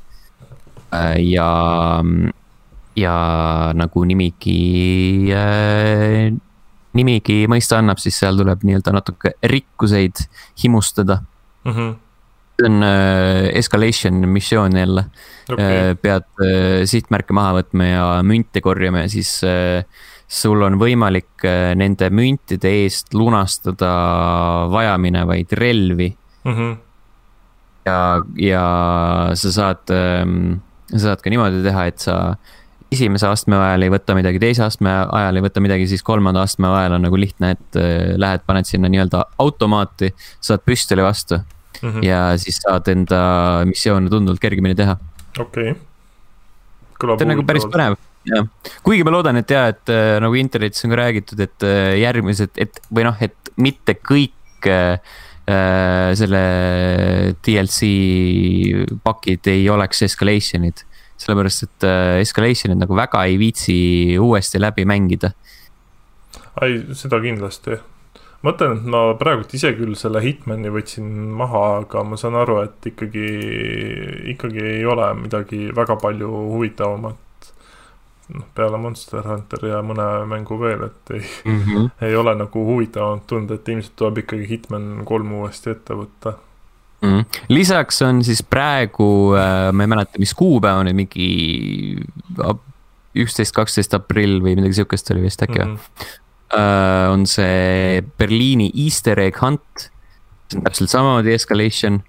ja, 1.22 1.48
ja 2.96 3.14
nagu 3.77 4.05
nimigi, 4.05 4.59
nimigi 6.98 7.40
mõista 7.51 7.79
annab, 7.79 8.01
siis 8.03 8.18
seal 8.18 8.38
tuleb 8.40 8.64
nii-öelda 8.64 8.94
natuke 8.96 9.35
rikkuseid 9.42 10.24
himustada 10.64 11.22
Mm 11.68 11.74
-hmm. 11.74 11.96
see 12.57 12.66
on 12.66 12.83
äh, 12.83 13.57
escalation 13.59 14.29
missioon 14.29 14.77
jälle 14.77 15.05
okay., 15.53 15.94
pead 16.03 16.24
äh, 16.42 16.85
sihtmärke 16.85 17.33
maha 17.33 17.61
võtma 17.61 17.85
ja 17.85 18.22
münte 18.22 18.61
korjama 18.61 18.98
ja 18.98 19.09
siis 19.09 19.40
äh, 19.44 19.85
sul 20.29 20.62
on 20.62 20.79
võimalik 20.79 21.44
äh, 21.44 21.74
nende 21.77 22.11
müntide 22.11 22.70
eest 22.83 23.14
lunastada 23.14 23.92
vajaminevaid 24.70 25.53
relvi 25.53 26.16
mm. 26.44 26.55
-hmm. 26.55 26.77
ja, 27.87 28.22
ja 28.37 28.64
sa 29.35 29.53
saad 29.53 29.90
ähm,, 29.90 30.59
sa 30.92 31.03
saad 31.11 31.24
ka 31.24 31.33
niimoodi 31.33 31.62
teha, 31.66 31.85
et 31.90 32.03
sa 32.03 32.16
esimese 32.92 33.29
astme 33.29 33.59
ajal 33.59 33.85
ei 33.85 33.92
võta 33.92 34.16
midagi, 34.16 34.40
teise 34.40 34.64
astme 34.64 34.90
ajal 34.90 35.38
ei 35.38 35.44
võta 35.44 35.61
midagi, 35.64 35.88
siis 35.90 36.05
kolmanda 36.07 36.42
astme 36.46 36.70
ajal 36.70 36.96
on 36.96 37.05
nagu 37.05 37.20
lihtne, 37.20 37.53
et 37.57 37.81
äh, 37.81 38.14
lähed, 38.20 38.44
paned 38.48 38.68
sinna 38.68 38.90
nii-öelda 38.92 39.24
automaati, 39.44 40.14
saad 40.44 40.64
püstoli 40.64 41.05
vastu 41.05 41.38
mm 41.38 41.90
-hmm. 41.90 42.07
ja 42.07 42.22
siis 42.40 42.61
saad 42.64 42.88
enda 42.88 43.20
missioone 43.68 44.11
tunduvalt 44.11 44.40
kergemini 44.40 44.74
teha. 44.74 44.96
okei. 45.38 45.74
kõlab 46.98 47.18
see 47.18 47.29
on 47.29 47.35
nagu 47.35 47.44
päris 47.46 47.68
põnev, 47.68 47.96
jah. 48.24 48.48
kuigi 48.83 49.05
ma 49.05 49.11
loodan, 49.11 49.37
et 49.37 49.51
ja, 49.51 49.68
et 49.68 49.92
äh, 49.92 50.16
nagu 50.20 50.35
internetis 50.35 50.85
on 50.85 50.90
ka 50.90 50.96
räägitud, 50.96 51.40
et 51.40 51.62
äh, 51.62 51.98
järgmised, 52.01 52.57
et 52.57 52.81
või 52.90 53.05
noh, 53.05 53.16
et 53.20 53.37
mitte 53.57 53.94
kõik 53.94 54.66
äh, 54.66 54.98
selle 55.48 56.40
DLC 57.44 57.88
pakid 59.04 59.48
ei 59.48 59.68
oleks 59.70 60.02
escalation'id. 60.08 60.84
sellepärast, 61.18 61.64
et 61.66 61.84
äh, 61.88 62.20
escalation'id 62.22 62.78
nagu 62.78 62.94
väga 62.94 63.24
ei 63.26 63.38
viitsi 63.40 64.18
uuesti 64.22 64.61
läbi 64.61 64.84
mängida. 64.87 65.32
ei, 66.62 66.82
seda 66.94 67.20
kindlasti. 67.20 67.78
ma 68.42 68.52
ütlen, 68.54 68.76
et 68.78 68.90
ma 68.92 69.02
praegult 69.18 69.54
ise 69.54 69.72
küll 69.78 69.96
selle 69.98 70.22
Hitmani 70.22 70.70
võtsin 70.74 71.08
maha, 71.40 71.64
aga 71.82 72.04
ma 72.04 72.18
saan 72.20 72.38
aru, 72.38 72.61
et 72.66 72.92
ikkagi, 72.92 73.30
ikkagi 74.34 74.62
ei 74.78 74.84
ole 74.87 75.08
midagi 75.18 75.72
väga 75.74 75.96
palju 76.02 76.30
huvitavamat. 76.52 77.28
noh, 78.35 78.45
peale 78.55 78.81
Monster 78.81 79.25
Hunter 79.27 79.64
ja 79.71 79.81
mõne 79.85 80.07
mängu 80.29 80.59
veel, 80.61 80.85
et 80.88 81.14
ei, 81.17 81.23
Mm 81.45 81.62
-hmm. 81.62 81.91
ei 82.07 82.17
ole 82.17 82.35
nagu 82.35 82.64
huvitavamat 82.67 83.27
tunda, 83.27 83.55
et 83.55 83.69
ilmselt 83.69 83.97
tuleb 83.97 84.19
ikkagi 84.19 84.49
Hitman 84.49 85.03
kolm 85.05 85.33
uuesti 85.33 85.71
ette 85.71 85.95
võtta. 85.95 86.35
Mm. 87.03 87.25
lisaks 87.49 88.03
on 88.03 88.25
siis 88.25 88.43
praegu, 88.43 89.31
ma 89.73 89.83
ei 89.83 89.87
mäleta, 89.87 90.19
mis 90.19 90.35
kuupäev 90.35 90.81
on, 90.81 90.88
mingi 90.97 91.29
üksteist, 93.23 93.55
kaksteist 93.55 93.95
aprill 93.95 94.41
või 94.43 94.57
midagi 94.59 94.81
sihukest 94.81 95.12
oli 95.14 95.23
vist 95.23 95.43
äkki 95.43 95.61
või? 95.62 95.77
uh, 96.53 97.12
on 97.12 97.27
see 97.31 98.03
Berliini 98.19 98.71
Easter 98.85 99.21
egg 99.21 99.38
hunt. 99.43 99.88
see 100.51 100.59
on 100.59 100.64
täpselt 100.64 100.91
samamoodi 100.91 101.35
escalation 101.37 102.01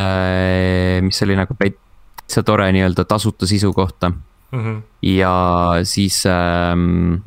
uh,, 0.00 0.98
mis 1.02 1.22
oli 1.26 1.36
nagu 1.38 1.56
täitsa 1.58 2.44
tore 2.46 2.70
nii-öelda 2.72 3.04
tasuta 3.08 3.48
sisu 3.48 3.72
kohta 3.76 4.12
Mhm. 4.52 4.82
ja 5.02 5.34
siis 5.88 6.26
ähm, 6.26 7.22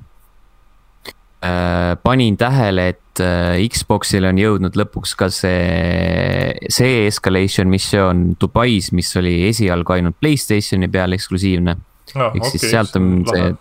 äh, 1.41 1.97
panin 2.03 2.37
tähele, 2.37 2.87
et 2.93 3.19
äh, 3.19 3.57
Xbox'ile 3.65 4.29
on 4.29 4.37
jõudnud 4.37 4.77
lõpuks 4.77 5.15
ka 5.17 5.31
see, 5.33 6.53
see 6.69 7.07
escalation 7.07 7.71
missioon 7.71 8.35
Dubais, 8.41 8.91
mis 8.93 9.09
oli 9.17 9.39
esialgu 9.49 9.97
ainult 9.97 10.19
Playstationi 10.21 10.87
peal 10.87 11.17
eksklusiivne. 11.17 11.77
ehk 12.15 12.45
siis 12.53 12.69
sealt 12.69 12.95
on 12.99 13.23
see 13.25 13.53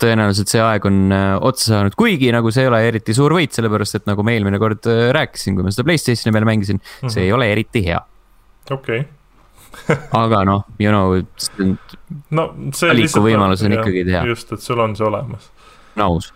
tõenäoliselt 0.00 0.50
see 0.50 0.62
aeg 0.62 0.86
on 0.88 1.00
äh, 1.12 1.32
otsa 1.44 1.72
saanud, 1.72 1.96
kuigi 1.98 2.30
nagu 2.34 2.52
see 2.54 2.64
ei 2.64 2.70
ole 2.70 2.80
eriti 2.88 3.14
suur 3.16 3.34
võit, 3.36 3.54
sellepärast 3.56 4.00
et 4.00 4.08
nagu 4.08 4.24
ma 4.26 4.34
eelmine 4.34 4.60
kord 4.62 4.88
äh, 4.90 5.08
rääkisin, 5.16 5.56
kui 5.56 5.66
ma 5.66 5.72
seda 5.74 5.86
Playstationi 5.88 6.34
peal 6.34 6.48
mängisin 6.48 6.78
mm, 6.78 6.86
-hmm. 7.02 7.14
see 7.14 7.26
ei 7.28 7.32
ole 7.32 7.50
eriti 7.52 7.84
hea. 7.86 8.00
okei, 8.70 9.04
aga 10.12 10.44
noh, 10.48 10.64
you 10.78 10.90
know, 10.90 11.20
see 11.36 11.64
on 11.64 11.78
no 12.30 12.46
see 12.72 12.88
Valikuvõimalus 12.92 13.64
on 13.66 13.72
jah, 13.76 13.82
ikkagi 13.82 14.04
hea. 14.10 14.24
just, 14.30 14.52
et 14.52 14.60
sul 14.64 14.80
on 14.84 14.94
see 14.98 15.06
olemas, 15.06 15.50
aus. 15.96 16.32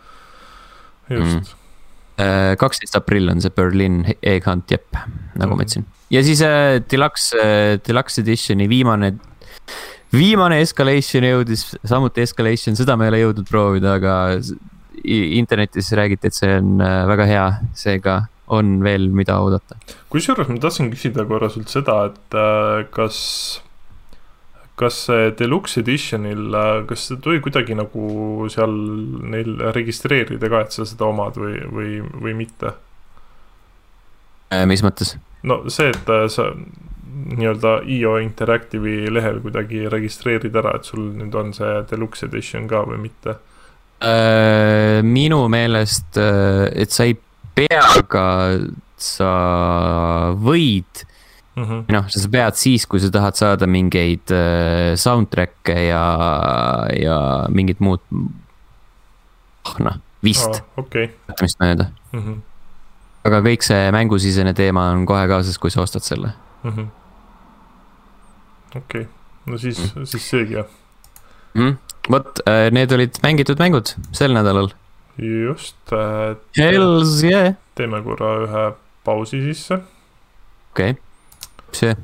just 1.10 1.54
Äh, 2.18 2.56
kaksteist 2.58 2.96
aprill 2.98 3.30
on 3.30 3.38
see 3.40 3.52
Berlin 3.54 4.00
Egg 4.26 4.42
Hunt, 4.50 4.66
jep, 4.74 4.88
nagu 5.38 5.52
ma 5.54 5.60
Mhm. 5.60 5.60
ütlesin. 5.62 5.84
ja 6.10 6.22
siis 6.26 6.40
äh, 6.42 6.80
Deluxe 6.90 7.36
äh,, 7.38 7.78
Deluxe 7.86 8.18
Editioni 8.24 8.66
viimane, 8.68 9.12
viimane 10.12 10.58
Escalation 10.64 11.22
jõudis, 11.22 11.62
samuti 11.86 12.24
Escalation, 12.26 12.74
seda 12.74 12.96
ma 12.98 13.04
ei 13.06 13.12
ole 13.12 13.20
jõudnud 13.22 13.46
proovida, 13.48 13.94
aga 14.00 14.16
internetis 15.04 15.92
räägiti, 15.94 16.26
et 16.26 16.34
see 16.34 16.56
on 16.58 16.80
äh, 16.82 17.06
väga 17.06 17.26
hea, 17.30 17.46
seega 17.78 18.16
on 18.54 18.78
veel, 18.84 19.08
mida 19.14 19.38
oodata. 19.42 19.78
kusjuures 20.12 20.48
ma 20.50 20.58
tahtsin 20.62 20.90
küsida 20.92 21.24
korra 21.28 21.50
sult 21.52 21.70
seda, 21.72 21.98
et 22.10 22.36
äh, 22.38 22.84
kas, 22.94 23.20
kas 24.80 25.04
see 25.08 25.30
Deluxe 25.38 25.82
Editionil, 25.82 26.56
kas 26.88 27.08
see 27.10 27.20
tuli 27.24 27.42
kuidagi 27.44 27.76
nagu 27.78 28.48
seal 28.52 28.74
neil 29.34 29.56
registreerida 29.76 30.50
ka, 30.50 30.64
et 30.64 30.76
sa 30.76 30.86
seda 30.88 31.08
omad 31.10 31.38
või, 31.40 31.60
või, 31.72 31.94
või 32.24 32.36
mitte? 32.44 32.74
Äh, 34.54 34.64
mis 34.68 34.84
mõttes? 34.84 35.16
no 35.48 35.62
see, 35.70 35.92
et 35.92 36.08
äh, 36.10 36.26
sa 36.32 36.50
nii-öelda 37.28 37.82
IO 37.90 38.16
Interactive'i 38.22 39.10
lehel 39.12 39.42
kuidagi 39.44 39.84
registreerid 39.90 40.56
ära, 40.56 40.78
et 40.78 40.88
sul 40.88 41.12
nüüd 41.18 41.34
on 41.36 41.52
see 41.56 41.82
Deluxe 41.90 42.26
Edition 42.26 42.68
ka 42.70 42.82
või 42.88 43.02
mitte? 43.04 43.36
Äh, 43.98 45.00
minu 45.02 45.42
meelest, 45.50 46.16
et 46.16 46.94
sa 46.94 47.06
ei 47.08 47.16
pea, 47.58 47.84
aga 47.98 48.26
sa 48.98 49.34
võid 50.38 51.06
Mm 51.58 51.64
-hmm. 51.64 51.84
noh, 51.90 52.04
sa 52.06 52.28
pead 52.30 52.54
siis, 52.54 52.86
kui 52.86 53.00
sa 53.02 53.10
tahad 53.10 53.34
saada 53.34 53.66
mingeid 53.66 54.30
äh, 54.30 54.94
soundtrack'e 54.94 55.74
ja, 55.90 56.04
ja 56.94 57.16
mingit 57.50 57.80
muud. 57.80 57.98
ah 59.66 59.74
noh, 59.82 59.96
vist, 60.22 60.62
okei 60.76 61.10
mäletamist 61.26 61.58
mööda. 61.58 61.88
mm. 62.12 62.20
-hmm. 62.20 62.36
aga 63.24 63.40
kõik 63.48 63.66
see 63.66 63.90
mängusisene 63.90 64.54
teema 64.54 64.90
on 64.94 65.06
kohe 65.06 65.26
kaasas, 65.28 65.58
kui 65.58 65.70
sa 65.70 65.82
ostad 65.82 66.06
selle 66.06 66.32
mm 66.62 66.70
-hmm.. 66.70 66.86
okei 68.76 69.02
okay., 69.02 69.06
no 69.46 69.58
siis 69.58 69.82
mm., 69.94 70.06
siis 70.06 70.30
seegi 70.30 70.54
jah 70.54 70.66
mm.. 71.54 71.76
vot, 72.10 72.40
äh, 72.46 72.70
need 72.70 72.92
olid 72.92 73.18
mängitud 73.22 73.58
mängud 73.58 73.94
sel 74.12 74.32
nädalal. 74.32 74.70
Just 75.18 75.92
äh,. 75.92 76.36
Hells 76.56 77.22
yeah. 77.22 77.54
teeme 77.74 78.02
korra 78.02 78.34
ühe 78.44 78.64
pausi 79.04 79.42
sisse. 79.42 79.80
okei 80.72 80.90
okay., 80.90 81.02
see 81.72 81.94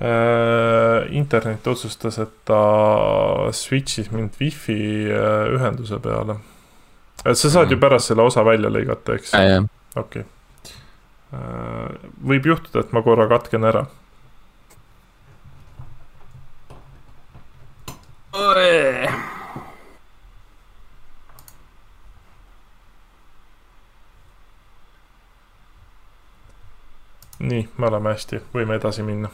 äh,. 0.00 1.06
internet 1.16 1.66
otsustas, 1.66 2.18
et 2.18 2.34
ta 2.44 2.62
switch'is 3.52 4.10
mind 4.12 4.40
wifi 4.40 4.80
äh, 5.10 5.54
ühenduse 5.54 6.00
peale. 6.02 6.40
et 7.24 7.38
sa 7.38 7.50
saad 7.50 7.66
mm. 7.66 7.72
ju 7.72 7.80
pärast 7.80 8.12
selle 8.12 8.26
osa 8.26 8.44
välja 8.44 8.72
lõigata, 8.72 9.18
eks? 9.20 9.34
okei 9.96 10.24
võib 12.26 12.46
juhtuda, 12.46 12.82
et 12.82 12.92
ma 12.92 13.02
korra 13.06 13.28
katken 13.30 13.64
ära. 13.68 13.84
Nii, 27.40 27.68
me 27.76 27.86
oleme 27.86 28.14
hästi, 28.14 28.42
võime 28.54 28.76
edasi 28.80 29.02
minna 29.06 29.30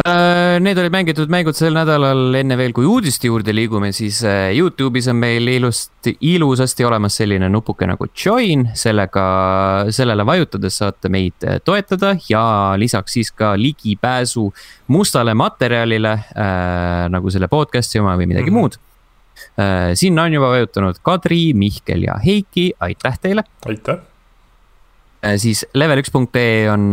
Äh, 0.00 0.60
need 0.62 0.78
olid 0.78 0.92
mängitud 0.94 1.32
mängud 1.32 1.56
sel 1.58 1.74
nädalal, 1.74 2.30
enne 2.38 2.54
veel 2.56 2.70
kui 2.72 2.86
uudiste 2.86 3.26
juurde 3.26 3.50
liigume, 3.52 3.90
siis 3.92 4.20
äh, 4.22 4.52
Youtube'is 4.54 5.08
on 5.10 5.18
meil 5.18 5.48
ilusti, 5.50 6.12
ilusasti 6.30 6.86
olemas 6.86 7.18
selline 7.18 7.48
nupuke 7.50 7.88
nagu 7.90 8.06
join, 8.14 8.68
sellega, 8.78 9.24
sellele 9.92 10.24
vajutades 10.28 10.78
saate 10.80 11.10
meid 11.12 11.42
äh, 11.42 11.58
toetada 11.66 12.14
ja 12.30 12.42
lisaks 12.80 13.18
siis 13.18 13.32
ka 13.34 13.52
ligipääsu 13.58 14.46
mustale 14.94 15.34
materjalile 15.34 16.14
äh, 16.14 17.08
nagu 17.12 17.34
selle 17.34 17.50
podcast'i 17.50 18.00
oma 18.00 18.14
või 18.14 18.30
midagi 18.30 18.46
mm 18.46 18.56
-hmm. 18.56 18.60
muud 18.60 18.78
äh,. 19.58 19.90
sinna 19.98 20.22
on 20.22 20.38
juba 20.38 20.54
vajutanud 20.54 21.02
Kadri, 21.02 21.50
Mihkel 21.52 22.06
ja 22.06 22.14
Heiki, 22.24 22.72
aitäh 22.78 23.18
teile. 23.18 23.44
aitäh 23.66 24.09
siis 25.36 25.66
level1.ee 25.76 26.68
on 26.72 26.90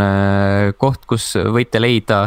koht, 0.78 1.06
kus 1.08 1.34
võite 1.54 1.80
leida 1.80 2.26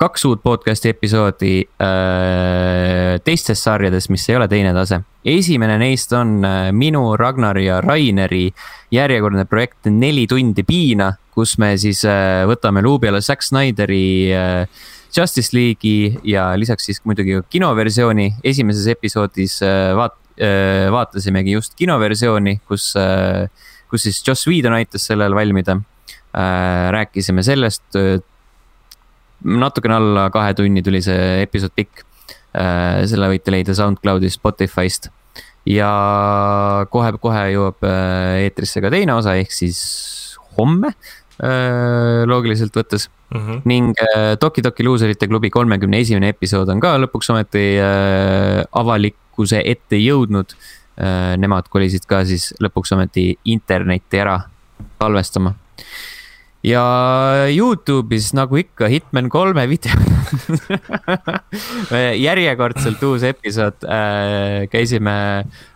kaks 0.00 0.24
uut 0.26 0.42
podcast'i 0.42 0.90
episoodi 0.90 1.52
äh, 1.80 3.14
teistes 3.24 3.62
sarjades, 3.62 4.08
mis 4.10 4.24
ei 4.28 4.36
ole 4.36 4.48
teine 4.50 4.72
tase. 4.74 5.00
esimene 5.24 5.78
neist 5.80 6.12
on 6.12 6.40
äh, 6.44 6.70
minu, 6.74 7.14
Ragnari 7.16 7.66
ja 7.68 7.80
Raineri 7.80 8.48
järjekordne 8.92 9.44
projekt 9.48 9.86
Neli 9.90 10.26
tundi 10.28 10.64
piina, 10.66 11.12
kus 11.34 11.56
me 11.62 11.74
siis 11.78 12.02
äh, 12.04 12.42
võtame 12.50 12.82
luubi 12.82 13.08
alla 13.08 13.22
Zack 13.22 13.46
Snyderi 13.46 14.32
äh, 14.34 14.90
Justice 15.14 15.54
League'i 15.54 16.18
ja 16.26 16.50
lisaks 16.58 16.90
siis 16.90 17.00
muidugi 17.04 17.38
kinoversiooni. 17.48 18.34
esimeses 18.44 18.90
episoodis 18.90 19.60
äh, 19.62 19.94
vaat- 19.94 20.18
äh,, 20.36 20.90
vaatasimegi 20.90 21.54
just 21.54 21.78
kinoversiooni, 21.78 22.58
kus 22.66 22.92
äh,, 22.98 23.46
kus 23.90 24.06
siis 24.08 24.22
Joss 24.26 24.48
Whedon 24.48 24.76
aitas 24.76 25.06
sellel 25.10 25.34
valmida 25.34 25.78
äh,. 26.34 26.90
rääkisime 26.94 27.42
sellest 27.42 27.98
natukene 29.44 29.94
alla 29.94 30.28
kahe 30.32 30.54
tunni 30.56 30.82
tuli 30.82 31.02
see 31.04 31.42
episood 31.44 31.74
pikk. 31.76 32.04
Äh, 32.54 33.02
selle 33.10 33.26
võite 33.32 33.50
leida 33.50 33.74
SoundCloudist, 33.74 34.38
Spotify'st 34.38 35.08
ja 35.66 35.90
kohe-kohe 36.92 37.48
jõuab 37.50 37.82
äh, 37.88 38.44
eetrisse 38.44 38.78
ka 38.84 38.92
teine 38.94 39.16
osa, 39.16 39.34
ehk 39.40 39.50
siis 39.50 39.80
homme 40.54 40.92
äh, 40.92 42.22
loogiliselt 42.30 42.76
võttes 42.78 43.08
mm. 43.08 43.40
-hmm. 43.40 43.64
ning 43.66 44.04
Toki 44.38 44.62
Toki 44.62 44.86
luuserite 44.86 45.26
klubi 45.26 45.50
kolmekümne 45.50 45.98
esimene 46.04 46.30
episood 46.30 46.70
on 46.70 46.84
ka 46.84 46.94
lõpuks 47.02 47.32
ometi 47.34 47.66
avalikkuse 48.70 49.64
ette 49.64 49.98
jõudnud. 49.98 50.54
Nemad 50.94 51.66
kolisid 51.72 52.04
ka 52.06 52.20
siis 52.28 52.52
lõpuks 52.62 52.92
ometi 52.94 53.32
internetti 53.50 54.20
ära 54.22 54.36
salvestama 55.02 55.54
ja 56.64 56.82
Youtube'is 57.52 58.30
nagu 58.36 58.56
ikka 58.56 58.88
Hitman 58.88 59.28
kolme 59.32 59.66
video 59.68 59.92
järjekordselt 62.26 63.02
uus 63.04 63.24
episood 63.28 63.84
äh,. 63.84 64.64
käisime 64.72 65.14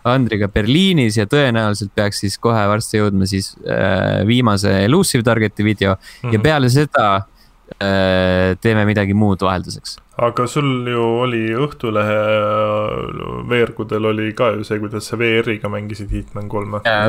Andriga 0.09 0.49
Berliinis 0.51 1.19
ja 1.19 1.27
tõenäoliselt 1.29 1.93
peaks 1.95 2.23
siis 2.25 2.39
kohe 2.41 2.63
varsti 2.71 3.03
jõudma 3.03 3.29
siis 3.29 3.51
äh, 3.61 4.25
viimase 4.27 4.79
Elusive 4.87 5.23
Target'i 5.27 5.65
video 5.65 5.93
mm 5.93 5.99
-hmm. 5.99 6.33
ja 6.33 6.39
mhm. 6.39 6.47
peale 6.47 6.69
seda 6.73 7.05
äh, 7.15 7.27
teeme 7.77 8.85
midagi 8.89 9.13
muud 9.13 9.41
vahelduseks. 9.45 9.97
aga 10.17 10.45
sul 10.49 10.87
ju 10.89 11.03
oli 11.23 11.43
Õhtulehe 11.55 12.19
veergudel 13.49 14.11
oli 14.11 14.31
ka 14.37 14.53
ju 14.57 14.67
see, 14.67 14.79
kuidas 14.81 15.09
sa 15.11 15.19
VR-iga 15.19 15.71
mängisid 15.71 16.11
Hitman 16.13 16.49
kolme 16.51 16.81
ja, 16.85 17.01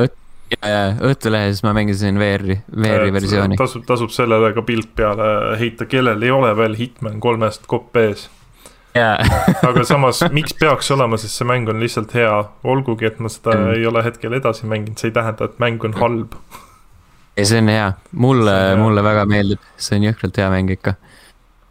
ja 0.59 0.83
Õhtulehes 1.11 1.63
ma 1.65 1.73
mängisin 1.77 2.19
VR-i, 2.21 2.59
VR-i 2.71 3.15
versiooni. 3.15 3.57
tasub, 3.59 3.87
tasub 3.87 4.13
sellele 4.13 4.53
ka 4.55 4.65
pilt 4.67 4.93
peale 4.95 5.57
heita, 5.59 5.89
kellel 5.89 6.21
ei 6.23 6.31
ole 6.31 6.53
veel 6.57 6.77
Hitman 6.79 7.19
kolmest 7.23 7.67
kopp 7.71 7.97
ees 7.99 8.29
aga 9.69 9.83
samas, 9.87 10.19
miks 10.37 10.53
peaks 10.59 10.91
olema, 10.91 11.19
sest 11.19 11.39
see 11.39 11.47
mäng 11.47 11.69
on 11.71 11.79
lihtsalt 11.79 12.11
hea, 12.17 12.33
olgugi 12.67 13.07
et 13.07 13.21
ma 13.23 13.31
seda 13.31 13.55
mm. 13.55 13.77
ei 13.77 13.87
ole 13.87 14.03
hetkel 14.03 14.35
edasi 14.35 14.67
mänginud, 14.67 14.99
see 14.99 15.11
ei 15.11 15.15
tähenda, 15.15 15.47
et 15.47 15.61
mäng 15.63 15.83
on 15.87 15.95
halb. 16.01 16.35
ei, 17.35 17.45
see 17.47 17.61
on 17.61 17.71
hea, 17.71 17.87
mulle, 18.11 18.57
mulle 18.79 19.03
väga 19.05 19.25
meeldib, 19.29 19.63
see 19.79 19.99
on 19.99 20.09
jõhkralt 20.09 20.39
hea 20.41 20.49
mäng 20.51 20.73
ikka 20.75 20.95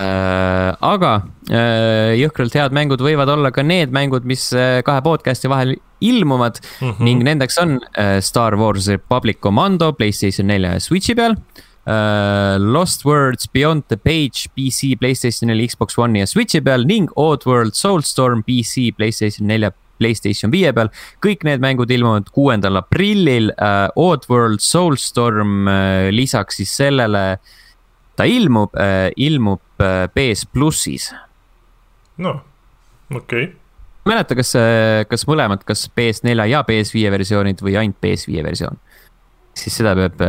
äh,. 0.01 0.71
aga 0.81 1.13
äh, 1.53 2.17
jõhkralt 2.21 2.57
head 2.57 2.77
mängud 2.77 3.03
võivad 3.05 3.31
olla 3.33 3.53
ka 3.53 3.65
need 3.67 3.93
mängud, 3.95 4.25
mis 4.29 4.49
äh, 4.57 4.81
kahe 4.87 5.03
podcast'i 5.05 5.51
vahel 5.53 5.77
ilmuvad 6.01 6.61
mm. 6.63 6.91
-hmm. 6.91 7.05
ning 7.05 7.25
nendeks 7.27 7.61
on 7.61 7.77
uh, 7.77 8.19
Star 8.25 8.57
Wars 8.57 8.89
Republic 8.89 9.41
Commando 9.45 9.93
Playstation 9.93 10.49
nelja 10.49 10.79
ja 10.79 10.81
Switch'i 10.81 11.17
peal 11.17 11.37
uh,. 11.37 12.57
Lost 12.61 13.05
Words 13.05 13.49
Beyond 13.53 13.89
the 13.89 13.97
Page 13.97 14.49
PC, 14.55 14.97
Playstation 15.01 15.49
neli, 15.49 15.69
Xbox 15.69 15.99
One'i 15.99 16.25
ja 16.25 16.27
Switch'i 16.27 16.61
peal 16.65 16.85
ning 16.87 17.11
Oddworld 17.17 17.75
Soulstorm 17.75 18.43
PC, 18.43 18.95
Playstation 18.97 19.49
nelja 19.49 19.73
Playstation 20.01 20.53
viie 20.53 20.73
peal. 20.77 20.91
kõik 21.25 21.45
need 21.47 21.63
mängud 21.63 21.91
ilmuvad 21.93 22.33
kuuendal 22.35 22.81
aprillil 22.83 23.53
uh,. 23.55 23.89
Oddworld 24.01 24.63
Soulstorm 24.65 25.69
uh, 25.69 26.09
lisaks 26.15 26.61
siis 26.61 26.75
sellele, 26.83 27.25
ta 28.17 28.27
ilmub 28.29 28.77
uh,, 28.77 29.09
ilmub 29.17 29.85
uh, 29.85 30.05
PS 30.15 30.47
plussis. 30.51 31.11
noh, 32.21 32.43
okei 33.15 33.49
okay 33.49 33.57
mäleta, 34.09 34.35
kas, 34.35 34.55
kas 35.11 35.27
mõlemad, 35.29 35.61
kas 35.69 35.85
PS4 35.95 36.47
ja 36.49 36.63
PS5 36.67 37.11
versioonid 37.13 37.61
või 37.63 37.75
ainult 37.79 37.99
PS5 38.03 38.45
versioon? 38.47 38.79
siis 39.61 39.77
seda 39.81 39.95
peab, 39.99 40.23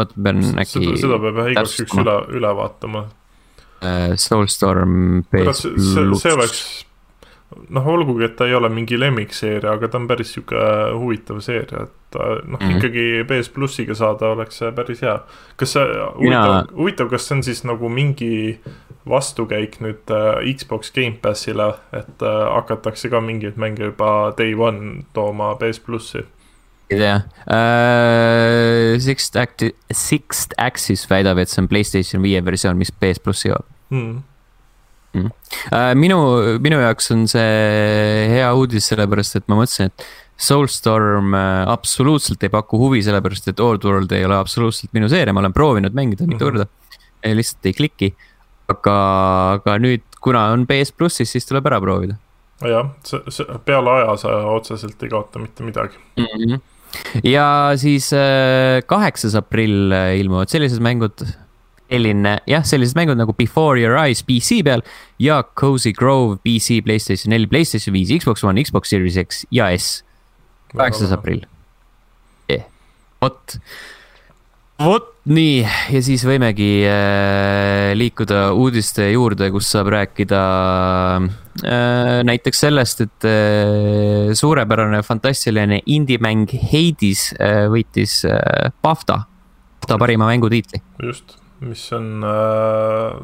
oot, 0.00 0.14
pean 0.16 0.42
äkki. 0.62 0.96
seda, 0.98 1.20
peab 1.22 1.40
jah 1.42 1.52
igaks 1.52 1.76
juhuks 1.80 2.00
üle, 2.02 2.16
üle 2.38 2.52
vaatama 2.58 3.04
uh,. 3.06 4.14
Soulstorm, 4.20 5.22
see 5.30 6.32
oleks, 6.32 6.62
noh, 7.70 7.86
olgugi, 7.86 8.24
et 8.26 8.34
ta 8.38 8.46
ei 8.48 8.54
ole 8.54 8.68
mingi 8.72 8.98
lemmikseeria, 8.98 9.76
aga 9.76 9.88
ta 9.88 10.00
on 10.00 10.08
päris 10.10 10.32
sihuke 10.34 10.62
huvitav 10.96 11.40
seeria, 11.44 11.86
et 11.86 12.14
ta 12.14 12.26
noh 12.42 12.58
mm 12.58 12.58
-hmm., 12.58 12.76
ikkagi 12.76 13.04
PS 13.28 13.48
plussiga 13.54 13.94
saada 13.94 14.32
oleks 14.34 14.60
päris 14.74 15.02
hea. 15.02 15.18
kas 15.56 15.72
see, 15.72 15.86
huvitav, 16.18 16.74
huvitav, 16.76 17.10
kas 17.10 17.28
see 17.28 17.36
on 17.36 17.42
siis 17.42 17.64
nagu 17.64 17.88
mingi 17.88 18.60
vastukäik 19.08 19.80
nüüd 19.80 20.10
äh, 20.10 20.54
Xbox 20.56 20.92
Gamepassile, 20.92 21.74
et 21.92 22.22
äh, 22.22 22.54
hakatakse 22.54 23.08
ka 23.08 23.20
mingeid 23.20 23.56
mänge 23.56 23.84
juba 23.84 24.32
day 24.38 24.54
one 24.54 25.04
tooma 25.12 25.54
PS 25.54 25.80
plussi? 25.80 26.24
ei 26.90 26.98
tea 26.98 27.16
uh,, 27.16 29.00
Sixth 29.02 29.38
Acti-, 29.38 29.74
Sixth 29.92 30.54
Axis 30.58 31.10
väidab, 31.10 31.38
et 31.38 31.48
see 31.48 31.62
on 31.62 31.68
Playstation 31.68 32.22
viie 32.22 32.44
versioon, 32.44 32.78
mis 32.78 32.92
PS 32.92 33.22
plussi 33.22 33.48
jõuab 33.48 33.66
mm.. 33.90 33.98
Mm. 33.98 34.22
Uh, 35.24 35.90
minu, 35.98 36.20
minu 36.62 36.78
jaoks 36.82 37.10
on 37.14 37.26
see 37.30 38.28
hea 38.32 38.52
uudis, 38.54 38.86
sellepärast 38.92 39.40
et 39.40 39.48
ma 39.48 39.60
mõtlesin, 39.62 39.92
et 39.92 40.06
Soulstorm 40.36 41.32
uh, 41.32 41.64
absoluutselt 41.72 42.42
ei 42.44 42.52
paku 42.52 42.78
huvi, 42.82 43.00
sellepärast 43.04 43.48
et 43.48 43.60
Oddworld 43.64 44.12
ei 44.12 44.26
ole 44.28 44.36
absoluutselt 44.36 44.92
minu 44.96 45.08
seeria, 45.08 45.32
ma 45.32 45.40
olen 45.44 45.56
proovinud 45.56 45.96
mängida 45.96 46.26
mitu 46.26 46.44
mm 46.44 46.50
-hmm. 46.50 46.66
korda. 46.66 47.34
lihtsalt 47.36 47.66
ei 47.66 47.72
kliki 47.74 48.14
aga, 48.72 48.96
aga 49.58 49.76
nüüd, 49.82 50.04
kuna 50.22 50.48
on 50.54 50.66
PS 50.68 50.94
plussis, 50.96 51.32
siis 51.32 51.46
tuleb 51.48 51.66
ära 51.70 51.80
proovida. 51.82 52.18
jah, 52.64 52.88
see, 53.04 53.20
see 53.34 53.58
peale 53.68 53.92
aja 53.98 54.14
sa 54.20 54.36
otseselt 54.48 55.02
ei 55.04 55.10
kaota 55.12 55.42
mitte 55.42 55.60
midagi 55.60 55.98
mm. 56.16 56.28
-hmm. 56.40 56.60
ja 57.28 57.48
siis 57.76 58.08
äh, 58.16 58.80
kaheksas 58.88 59.34
aprill 59.36 59.92
äh, 59.92 60.14
ilmuvad 60.22 60.48
sellised 60.48 60.80
mängud 60.80 61.20
selline, 61.86 62.36
jah, 62.50 62.64
sellised 62.66 62.98
mängud 62.98 63.18
nagu 63.18 63.34
Before 63.38 63.78
Your 63.80 63.96
Eyes 64.00 64.22
PC 64.26 64.62
peal 64.66 64.84
ja 65.22 65.40
Cozy 65.58 65.92
Grove 65.96 66.38
PC, 66.44 66.80
Playstation 66.86 67.32
neli, 67.34 67.48
Playstation 67.50 67.94
viis, 67.96 68.12
Xbox 68.20 68.44
One, 68.46 68.62
Xbox 68.62 68.90
Series 68.92 69.18
X 69.22 69.44
ja 69.54 69.70
S. 69.74 70.00
kaheksas 70.74 71.14
aprill. 71.14 71.44
vot, 73.20 73.58
vot 74.78 75.12
nii 75.26 75.62
ja 75.64 76.02
siis 76.04 76.22
võimegi 76.26 76.70
äh, 76.86 77.92
liikuda 77.98 78.50
uudiste 78.54 79.08
juurde, 79.10 79.48
kus 79.54 79.70
saab 79.72 79.90
rääkida 79.94 80.42
äh, 81.64 82.20
näiteks 82.26 82.62
sellest, 82.66 83.02
et 83.06 83.26
äh, 83.26 84.34
suurepärane 84.38 85.02
fantastiline 85.06 85.80
indie-mäng 85.86 86.46
Hades 86.70 87.32
äh, 87.40 87.64
võitis 87.72 88.20
äh, 88.28 88.70
BAFTA, 88.82 89.22
BAFTA 89.80 89.98
parima 90.02 90.30
mängutiitli. 90.30 90.82
just, 91.02 91.38
mis 91.64 91.84
on 91.96 92.24
äh,, 92.26 93.20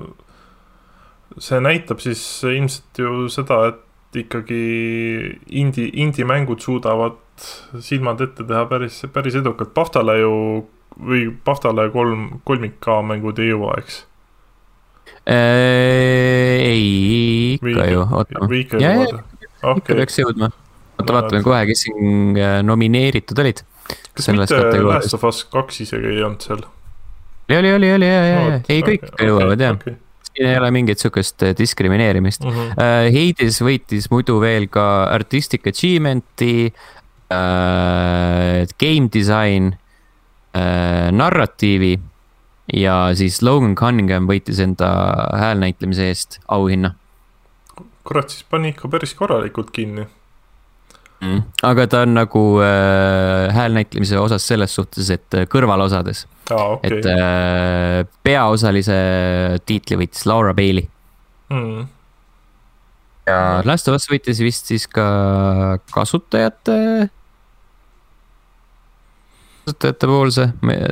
see 1.38 1.60
näitab 1.64 2.00
siis 2.04 2.22
ilmselt 2.48 3.02
ju 3.02 3.26
seda, 3.32 3.64
et 3.72 4.20
ikkagi 4.22 4.62
indie, 5.48 5.88
indie-mängud 6.04 6.60
suudavad 6.60 7.18
silmad 7.80 8.20
ette 8.20 8.44
teha 8.44 8.66
päris, 8.68 9.00
päris 9.12 9.38
edukalt. 9.40 9.72
BAFTA-le 9.74 10.18
ju 10.20 10.32
või 11.00 11.26
Paftale 11.44 11.88
kolm, 11.92 12.40
kolmik 12.44 12.78
K 12.82 12.98
mängud 13.06 13.40
ei 13.42 13.52
jõua, 13.52 13.76
eks 13.80 14.02
äh,? 15.24 16.58
ei, 16.72 17.54
ikka 17.56 17.86
ju, 17.90 18.04
oota. 18.04 18.44
ikka 18.58 19.96
peaks 19.96 20.20
jõudma. 20.20 20.50
oota, 20.98 21.16
vaatame 21.16 21.42
kohe, 21.46 21.62
kes 21.70 21.86
siin 21.86 22.36
äh, 22.36 22.60
nomineeritud 22.66 23.38
olid. 23.44 23.64
kas 24.16 24.30
mitte 24.34 24.84
Last 24.84 25.16
of 25.16 25.26
Us 25.28 25.44
kaks 25.50 25.82
isegi 25.86 26.16
ei 26.16 26.22
olnud 26.26 26.44
seal? 26.44 26.64
Oli, 27.58 27.74
oli, 27.78 27.92
oli, 27.98 28.08
ei 28.68 28.82
kõik 28.86 29.04
okay, 29.08 29.28
jõuavad 29.28 29.60
jah 29.60 29.76
okay 29.76 29.98
siin 30.32 30.48
ei 30.48 30.58
ole 30.58 30.70
mingit 30.70 30.98
sihukest 30.98 31.42
äh, 31.42 31.54
diskrimineerimist 31.58 32.44
mm. 32.44 32.50
-hmm. 32.50 32.72
Uh, 32.72 33.06
Hades 33.12 33.60
võitis 33.62 34.08
muidu 34.10 34.40
veel 34.40 34.68
ka 34.72 35.04
Artistic 35.12 35.66
Achievement'i 35.66 36.72
uh,, 36.72 38.64
Game 38.80 39.08
Design 39.12 39.72
äh, 40.56 41.12
narratiivi 41.12 41.98
ja 42.72 43.10
siis 43.14 43.42
Logan 43.42 43.74
Cunningham 43.74 44.26
võitis 44.30 44.60
enda 44.62 44.88
häälnäitlemise 45.36 46.08
eest 46.08 46.40
auhinna. 46.48 46.94
kurat, 48.04 48.30
siis 48.30 48.44
pani 48.50 48.68
ikka 48.68 48.88
päris 48.88 49.14
korralikult 49.14 49.70
kinni 49.70 50.06
mm.. 51.22 51.42
aga 51.68 51.86
ta 51.90 52.02
on 52.06 52.16
nagu 52.16 52.42
äh, 52.64 53.54
häälnäitlemise 53.54 54.18
osas 54.20 54.46
selles 54.48 54.74
suhtes, 54.74 55.10
et 55.14 55.38
äh, 55.38 55.46
kõrvalosades 55.50 56.26
ah,. 56.50 56.76
Okay. 56.76 56.98
et 56.98 57.08
äh, 57.12 58.02
peaosalise 58.26 58.98
tiitli 59.68 60.02
võitis 60.02 60.26
Laura 60.28 60.54
Bailey 60.58 60.88
mm.. 61.52 61.88
ja 63.30 63.40
Last 63.68 63.88
of 63.88 63.98
Us 63.98 64.10
võitis 64.10 64.42
vist 64.42 64.70
siis 64.72 64.88
ka 64.90 65.06
kasutajate 65.94 66.78
kasutajate 69.62 70.08
poolse, 70.10 70.48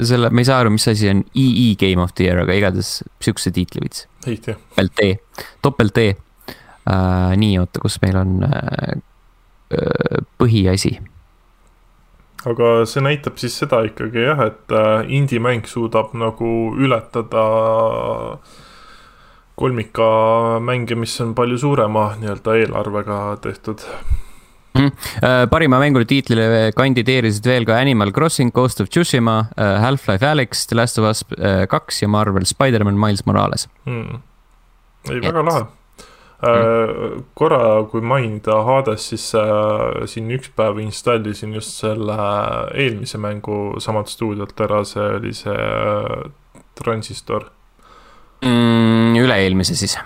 selle, 0.07 0.29
ma 0.31 0.43
ei 0.43 0.47
saa 0.47 0.61
aru, 0.63 0.71
mis 0.71 0.87
asi 0.87 1.09
on 1.11 1.25
EE 1.35 1.73
Game 1.79 1.99
of 2.03 2.15
the 2.15 2.29
Year, 2.29 2.45
aga 2.45 2.55
igatahes 2.55 3.01
sihukese 3.19 3.51
tiitli 3.57 3.83
võits. 3.83 4.05
topelt 4.23 5.03
E, 5.03 5.09
topelt 5.65 5.99
E 5.99 6.11
uh,. 6.15 7.33
nii, 7.41 7.57
oota, 7.59 7.83
kus 7.83 7.99
meil 8.05 8.21
on 8.21 8.45
uh, 8.47 8.93
põhiasi. 10.41 10.97
aga 12.51 12.71
see 12.89 13.03
näitab 13.05 13.37
siis 13.39 13.59
seda 13.61 13.83
ikkagi 13.87 14.25
jah, 14.25 14.41
et 14.49 14.73
uh, 14.75 15.05
indie-mäng 15.07 15.69
suudab 15.69 16.15
nagu 16.19 16.73
ületada 16.75 17.45
kolmika 19.61 20.09
mänge, 20.65 20.97
mis 20.97 21.15
on 21.21 21.35
palju 21.37 21.59
suurema 21.61 22.15
nii-öelda 22.21 22.57
eelarvega 22.63 23.21
tehtud. 23.45 23.85
Mm.. 24.79 24.93
parima 25.51 25.81
mänguri 25.83 26.07
tiitlile 26.09 26.71
kandideerisid 26.79 27.45
veel 27.51 27.67
ka 27.69 27.81
Animal 27.83 28.13
Crossing, 28.15 28.53
Ghost 28.55 28.81
of 28.81 28.89
Tsushima, 28.89 29.51
äh, 29.59 29.81
Half-Life 29.83 30.27
Alyx, 30.27 30.65
The 30.71 30.79
Last 30.79 30.99
of 31.03 31.09
Us 31.11 31.25
äh, 31.37 31.67
kaks 31.69 32.03
ja 32.05 32.09
Marvel 32.09 32.47
Spider-man 32.47 32.97
Miles 32.97 33.27
Morales. 33.27 33.67
Mm.. 33.85 34.23
ei, 35.11 35.21
väga 35.21 35.45
lahe 35.45 35.67
mm.. 36.43 37.25
korra, 37.35 37.63
kui 37.91 38.05
mainida 38.05 38.61
Hades, 38.67 39.09
siis 39.13 39.27
äh, 39.39 40.05
siin 40.11 40.31
üks 40.37 40.53
päev 40.57 40.81
installisin 40.83 41.55
just 41.57 41.81
selle 41.83 42.19
eelmise 42.75 43.21
mängu 43.23 43.81
samalt 43.83 44.13
stuudiolt 44.13 44.61
ära, 44.67 44.83
see 44.89 45.09
oli 45.21 45.35
see 45.37 45.57
äh, 45.57 46.31
Transistor 46.81 47.49
mm,. 48.45 49.19
üle-eelmise 49.21 49.77
siis. 49.79 49.99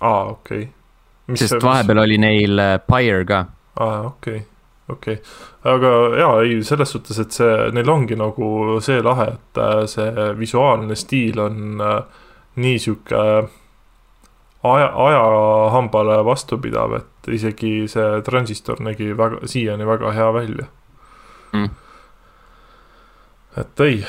aa, 0.00 0.24
okei 0.32 0.66
okay.. 0.66 1.38
sest 1.38 1.60
vahepeal 1.62 2.02
mis... 2.02 2.08
oli 2.08 2.18
neil 2.26 2.66
Pyre 2.88 3.22
ka 3.28 3.44
aa, 3.78 4.02
okei 4.08 4.40
okay 4.40 4.42
okei 4.88 5.14
okay., 5.14 5.74
aga 5.74 5.90
jaa, 6.18 6.32
ei 6.44 6.62
selles 6.66 6.90
suhtes, 6.92 7.18
et 7.22 7.32
see, 7.32 7.52
neil 7.72 7.90
ongi 7.90 8.16
nagu 8.20 8.80
see 8.84 9.00
lahe, 9.04 9.30
et 9.38 9.60
äh, 9.60 9.84
see 9.90 10.30
visuaalne 10.38 10.96
stiil 10.98 11.40
on 11.40 11.80
äh, 11.80 12.00
nii 12.60 12.80
sihuke 12.82 13.22
aja, 14.64 14.92
ajahambale 15.06 16.18
vastupidav, 16.24 16.96
et 16.98 17.28
isegi 17.36 17.88
see 17.90 18.20
transistor 18.26 18.80
nägi 18.84 19.12
väga, 19.16 19.44
siiani 19.48 19.86
väga 19.86 20.12
hea 20.16 20.32
välja. 20.34 20.66
Mm.. 21.54 21.70
et 23.60 23.80
ei, 23.80 24.00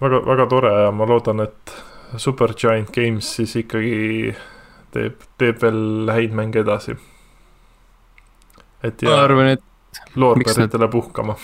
väga, 0.00 0.22
väga 0.26 0.46
tore 0.50 0.72
ja 0.82 0.90
ma 0.92 1.06
loodan, 1.06 1.44
et 1.44 1.76
Supergiant 2.16 2.90
Games 2.94 3.28
siis 3.36 3.56
ikkagi 3.58 4.34
teeb, 4.94 5.22
teeb 5.38 5.62
veel 5.62 6.10
häid 6.10 6.34
mänge 6.34 6.62
edasi. 6.62 6.96
Et 8.86 9.02
ma 9.06 9.20
arvan, 9.24 9.52
et 9.56 9.64
loorberitele 10.16 10.88
puhkama. 10.88 11.36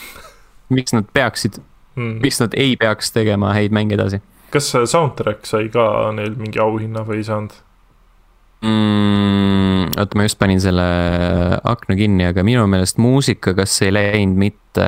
miks 0.69 0.93
nad 0.93 1.09
peaksid 1.13 1.61
mm., 1.95 2.21
miks 2.23 2.41
nad 2.41 2.55
ei 2.57 2.77
peaks 2.77 3.13
tegema 3.13 3.53
häid 3.53 3.75
mänge 3.75 3.95
edasi? 3.99 4.23
kas 4.53 4.73
soundtrack 4.85 5.47
sai 5.49 5.69
ka 5.73 6.13
neil 6.17 6.35
mingi 6.37 6.61
auhinna 6.61 7.05
või 7.09 7.21
ei 7.23 7.29
saanud 7.29 7.55
mm,? 8.63 9.93
oota, 9.99 10.19
ma 10.19 10.27
just 10.27 10.39
panin 10.41 10.61
selle 10.63 10.87
akna 11.75 11.97
kinni, 11.99 12.27
aga 12.31 12.45
minu 12.47 12.65
meelest 12.71 13.01
muusika, 13.03 13.55
kas 13.59 13.75
ei 13.83 13.93
läinud 13.95 14.39
mitte 14.41 14.87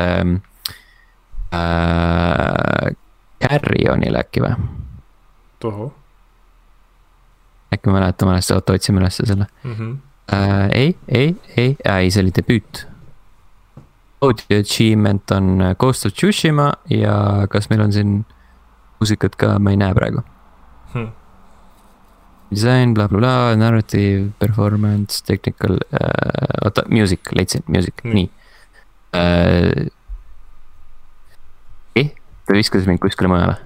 äh, 1.55 2.95
Carrionile 3.45 4.22
äkki 4.22 4.43
või? 4.45 4.57
tohoh. 5.62 5.93
äkki 7.75 7.91
ma 7.91 8.01
mäletan 8.01 8.33
valesti, 8.33 8.57
oota 8.57 8.79
otsime 8.79 9.03
ülesse 9.03 9.27
selle 9.27 9.47
mm. 9.62 9.79
-hmm 9.79 9.95
äh,. 10.33 10.68
ei, 10.72 10.97
ei, 11.09 11.37
ei 11.57 11.77
ei, 11.85 12.11
see 12.11 12.22
oli 12.22 12.33
debüüt. 12.37 12.87
Audio 14.20 14.61
achievement 14.61 15.31
on 15.31 15.59
Ghost 15.79 16.07
of 16.07 16.12
Tsushima 16.12 16.72
ja 16.91 17.47
kas 17.51 17.68
meil 17.70 17.83
on 17.85 17.93
siin 17.93 18.14
muusikat 19.01 19.37
ka, 19.37 19.59
ma 19.59 19.75
ei 19.75 19.77
näe 19.77 19.95
praegu 19.95 20.22
hmm.. 20.95 21.11
Design 22.55 22.94
bla, 22.94 23.09
blablabla, 23.09 23.57
narrative, 23.59 24.30
performance, 24.38 25.22
technical 25.26 25.78
äh,, 25.90 26.64
oota, 26.64 26.84
music, 26.88 27.32
leidsin, 27.34 27.64
music 27.66 28.05
hmm., 28.05 28.14
nii 28.14 28.30
äh,. 29.14 29.90
eh, 31.96 32.14
ta 32.46 32.57
viskas 32.57 32.86
mind 32.90 33.02
kuskile 33.02 33.30
mujale. 33.32 33.59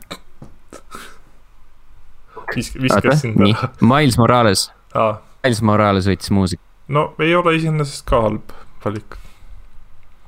Visk-, 2.57 2.78
viskas 2.80 3.22
sind 3.22 3.41
ära. 3.45 3.72
Miles 3.84 4.18
Morales 4.18 4.68
ah 4.97 5.18
Miles 5.45 5.61
Morales 5.62 6.09
võttis 6.09 6.32
muusika. 6.34 6.62
no 6.93 7.12
ei 7.22 7.34
ole 7.36 7.55
iseenesest 7.59 8.07
ka 8.09 8.22
halb 8.24 8.55
valik. 8.84 9.18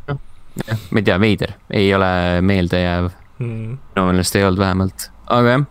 jah, 0.08 0.78
ma 0.90 1.00
ei 1.00 1.06
tea, 1.06 1.18
veider, 1.22 1.56
ei 1.70 1.90
ole 1.94 2.12
meeldejääv 2.46 3.10
mm.. 3.38 3.76
minu 3.94 4.06
meelest 4.10 4.36
ei 4.36 4.46
olnud 4.46 4.62
vähemalt, 4.62 5.08
aga 5.26 5.56
jah. 5.56 5.66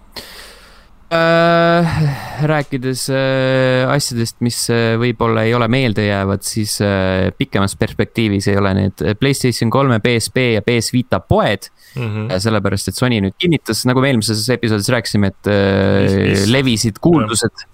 Rääkides 1.10 3.08
äh, 3.10 3.90
asjadest, 3.90 4.38
mis 4.46 4.60
äh, 4.70 4.94
võib-olla 5.02 5.42
ei 5.48 5.56
ole 5.58 5.66
meeldejäävad, 5.72 6.44
siis 6.46 6.76
äh, 6.86 7.32
pikemas 7.38 7.74
perspektiivis 7.80 8.48
ei 8.52 8.60
ole 8.60 8.76
need 8.78 9.04
Playstation 9.18 9.72
kolme, 9.74 9.98
PSP 10.04 10.46
ja 10.60 10.62
PS 10.66 10.94
Vita 10.94 11.20
poed 11.20 11.72
mm. 11.96 12.06
-hmm. 12.06 12.38
sellepärast, 12.46 12.92
et 12.92 13.02
Sony 13.02 13.24
nüüd 13.26 13.38
kinnitas, 13.42 13.86
nagu 13.90 14.02
me 14.06 14.14
eelmises 14.14 14.46
episoodis 14.54 14.90
rääkisime, 14.94 15.34
et 15.34 15.50
äh, 15.50 16.16
mis? 16.30 16.48
levisid 16.54 17.02
kuuldused 17.02 17.66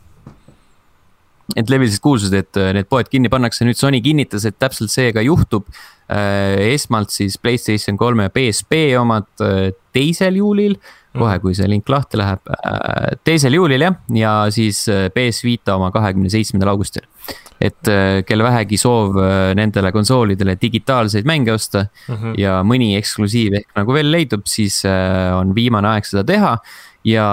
et 1.54 1.70
levisid 1.70 2.02
kuulsused, 2.04 2.34
et 2.34 2.58
äh, 2.60 2.72
need 2.76 2.90
poed 2.90 3.10
kinni 3.12 3.30
pannakse, 3.32 3.66
nüüd 3.68 3.78
Sony 3.78 4.02
kinnitas, 4.04 4.48
et 4.48 4.58
täpselt 4.62 4.94
see 4.94 5.12
ka 5.16 5.24
juhtub. 5.26 5.68
Äh, 6.06 6.74
esmalt 6.76 7.14
siis 7.14 7.38
Playstation 7.42 7.98
kolme 7.98 8.28
ja 8.28 8.34
PSP 8.34 8.82
omad 9.00 9.30
äh, 9.42 9.72
teisel 9.96 10.40
juulil, 10.42 10.76
kohe, 11.20 11.39
kui 11.43 11.55
see 11.57 11.68
link 11.72 11.89
lahti 11.89 12.20
läheb, 12.20 12.53
teisel 13.28 13.57
juulil 13.57 13.82
jah, 13.82 13.97
ja 14.13 14.34
siis 14.53 14.86
PS 15.16 15.43
Vita 15.45 15.76
oma 15.80 15.91
kahekümne 15.95 16.32
seitsmendal 16.34 16.74
augustil. 16.76 17.05
et 17.61 17.88
kel 18.28 18.43
vähegi 18.43 18.78
soov 18.78 19.16
nendele 19.55 19.91
konsoolidele 19.95 20.57
digitaalseid 20.61 21.26
mänge 21.26 21.53
osta 21.53 21.86
mm 21.86 22.16
-hmm. 22.16 22.34
ja 22.38 22.63
mõni 22.63 22.97
eksklusiiv 22.97 23.53
ehk 23.53 23.70
nagu 23.76 23.93
veel 23.93 24.11
leidub, 24.11 24.43
siis 24.45 24.84
on 24.86 25.55
viimane 25.55 25.88
aeg 25.88 26.05
seda 26.05 26.24
teha 26.24 26.57
ja 27.05 27.28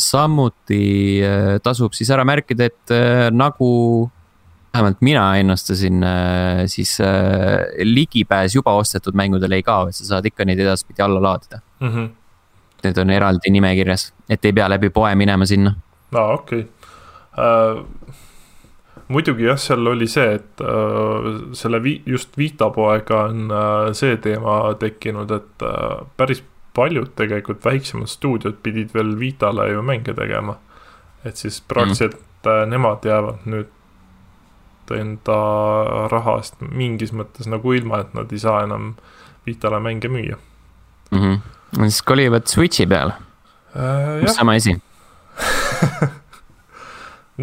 samuti 0.00 0.82
äh, 1.24 1.56
tasub 1.64 1.94
siis 1.96 2.10
ära 2.12 2.26
märkida, 2.28 2.68
et 2.68 2.92
äh, 2.92 3.28
nagu 3.32 3.70
vähemalt 4.74 5.00
mina 5.06 5.24
ennustasin 5.40 6.02
äh, 6.04 6.64
siis 6.70 6.98
äh, 7.00 7.64
ligipääs 7.82 8.58
juba 8.58 8.74
ostetud 8.80 9.16
mängudele 9.16 9.60
ei 9.60 9.64
kao, 9.64 9.88
et 9.88 9.96
sa 9.96 10.08
saad 10.10 10.28
ikka 10.28 10.44
neid 10.44 10.60
edaspidi 10.60 11.02
alla 11.04 11.22
laadida 11.22 11.62
mm. 11.80 11.88
-hmm. 11.88 12.10
Need 12.84 12.98
on 13.00 13.10
eraldi 13.10 13.50
nimekirjas, 13.50 14.12
et 14.30 14.44
ei 14.44 14.52
pea 14.52 14.68
läbi 14.68 14.90
poe 14.90 15.14
minema 15.14 15.46
sinna. 15.46 15.74
aa, 16.14 16.32
okei 16.32 16.60
okay. 16.60 16.70
uh,. 17.38 17.84
muidugi 19.08 19.44
jah, 19.44 19.58
seal 19.60 19.86
oli 19.86 20.06
see, 20.08 20.34
et 20.38 20.64
uh, 20.64 21.52
selle 21.52 21.82
vi-, 21.82 22.00
just 22.06 22.38
Vita 22.38 22.70
poega 22.70 23.24
on 23.28 23.50
uh, 23.50 23.92
see 23.92 24.16
teema 24.16 24.74
tekkinud, 24.80 25.30
et 25.30 25.64
uh, 25.66 26.04
päris 26.16 26.42
paljud 26.74 27.12
tegelikult 27.16 27.64
väiksemad 27.64 28.10
stuudiod 28.10 28.58
pidid 28.62 28.94
veel 28.94 29.18
Vitale 29.18 29.68
ju 29.70 29.82
mänge 29.82 30.14
tegema. 30.14 30.56
et 31.24 31.36
siis 31.36 31.60
praktiliselt 31.60 32.16
mm. 32.44 32.70
nemad 32.70 33.04
jäävad 33.04 33.46
nüüd 33.48 33.70
enda 34.92 35.36
raha 36.12 36.34
eest 36.42 36.58
mingis 36.60 37.14
mõttes 37.16 37.48
nagu 37.48 37.72
ilma, 37.72 38.02
et 38.04 38.12
nad 38.14 38.32
ei 38.32 38.42
saa 38.42 38.64
enam 38.66 38.90
Vitale 39.46 39.80
mänge 39.80 40.08
müüa 40.08 40.36
mm. 41.10 41.18
-hmm. 41.18 41.38
Siis 41.72 42.02
kolivad 42.02 42.46
Switchi 42.50 42.86
peale 42.86 43.12
äh,. 43.76 44.26
sama 44.26 44.54
asi 44.54 44.74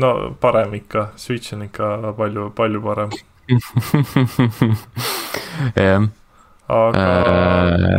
no 0.01 0.35
parem 0.39 0.73
ikka, 0.73 1.09
Switch 1.15 1.53
on 1.53 1.61
ikka 1.67 2.13
palju, 2.17 2.49
palju 2.55 2.81
parem 2.81 3.09
jah 5.75 6.01
aga 6.71 7.05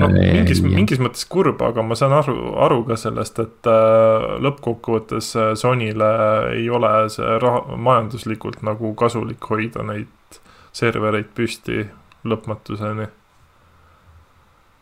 noh, 0.01 0.13
mingis, 0.15 0.63
mingis 0.65 1.01
mõttes 1.03 1.27
kurb, 1.29 1.61
aga 1.65 1.85
ma 1.85 1.97
saan 1.99 2.15
aru, 2.17 2.37
aru 2.65 2.83
ka 2.89 2.97
sellest, 3.01 3.41
et 3.43 3.69
äh, 3.69 4.29
lõppkokkuvõttes 4.45 5.33
äh, 5.37 5.51
Sonyle 5.59 6.13
ei 6.55 6.69
ole 6.73 6.93
see 7.13 7.39
raha, 7.43 7.77
majanduslikult 7.77 8.63
nagu 8.67 8.95
kasulik 8.99 9.45
hoida 9.51 9.85
neid 9.89 10.41
servereid 10.73 11.29
püsti 11.37 11.85
lõpmatuseni 12.25 13.07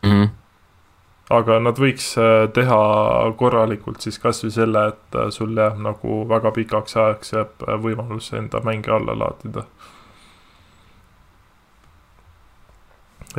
mm. 0.03 0.07
-hmm. 0.07 0.29
Aga 1.31 1.59
nad 1.63 1.79
võiks 1.79 2.11
äh, 2.19 2.49
teha 2.53 2.81
korralikult 3.39 4.01
siis 4.01 4.19
kasvõi 4.19 4.51
selle, 4.51 4.87
et 4.93 5.19
sul 5.35 5.55
jääb 5.57 5.79
nagu 5.81 6.21
väga 6.29 6.51
pikaks 6.55 6.97
ajaks 6.97 7.33
jääb 7.37 7.65
võimalus 7.83 8.31
enda 8.37 8.63
mänge 8.65 8.91
alla 8.91 9.17
laadida 9.17 9.65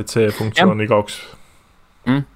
et 0.00 0.12
see 0.12 0.30
funktsioon 0.36 0.84
ei 0.84 0.90
kaoks 0.90 1.18
mm.. 2.08 2.28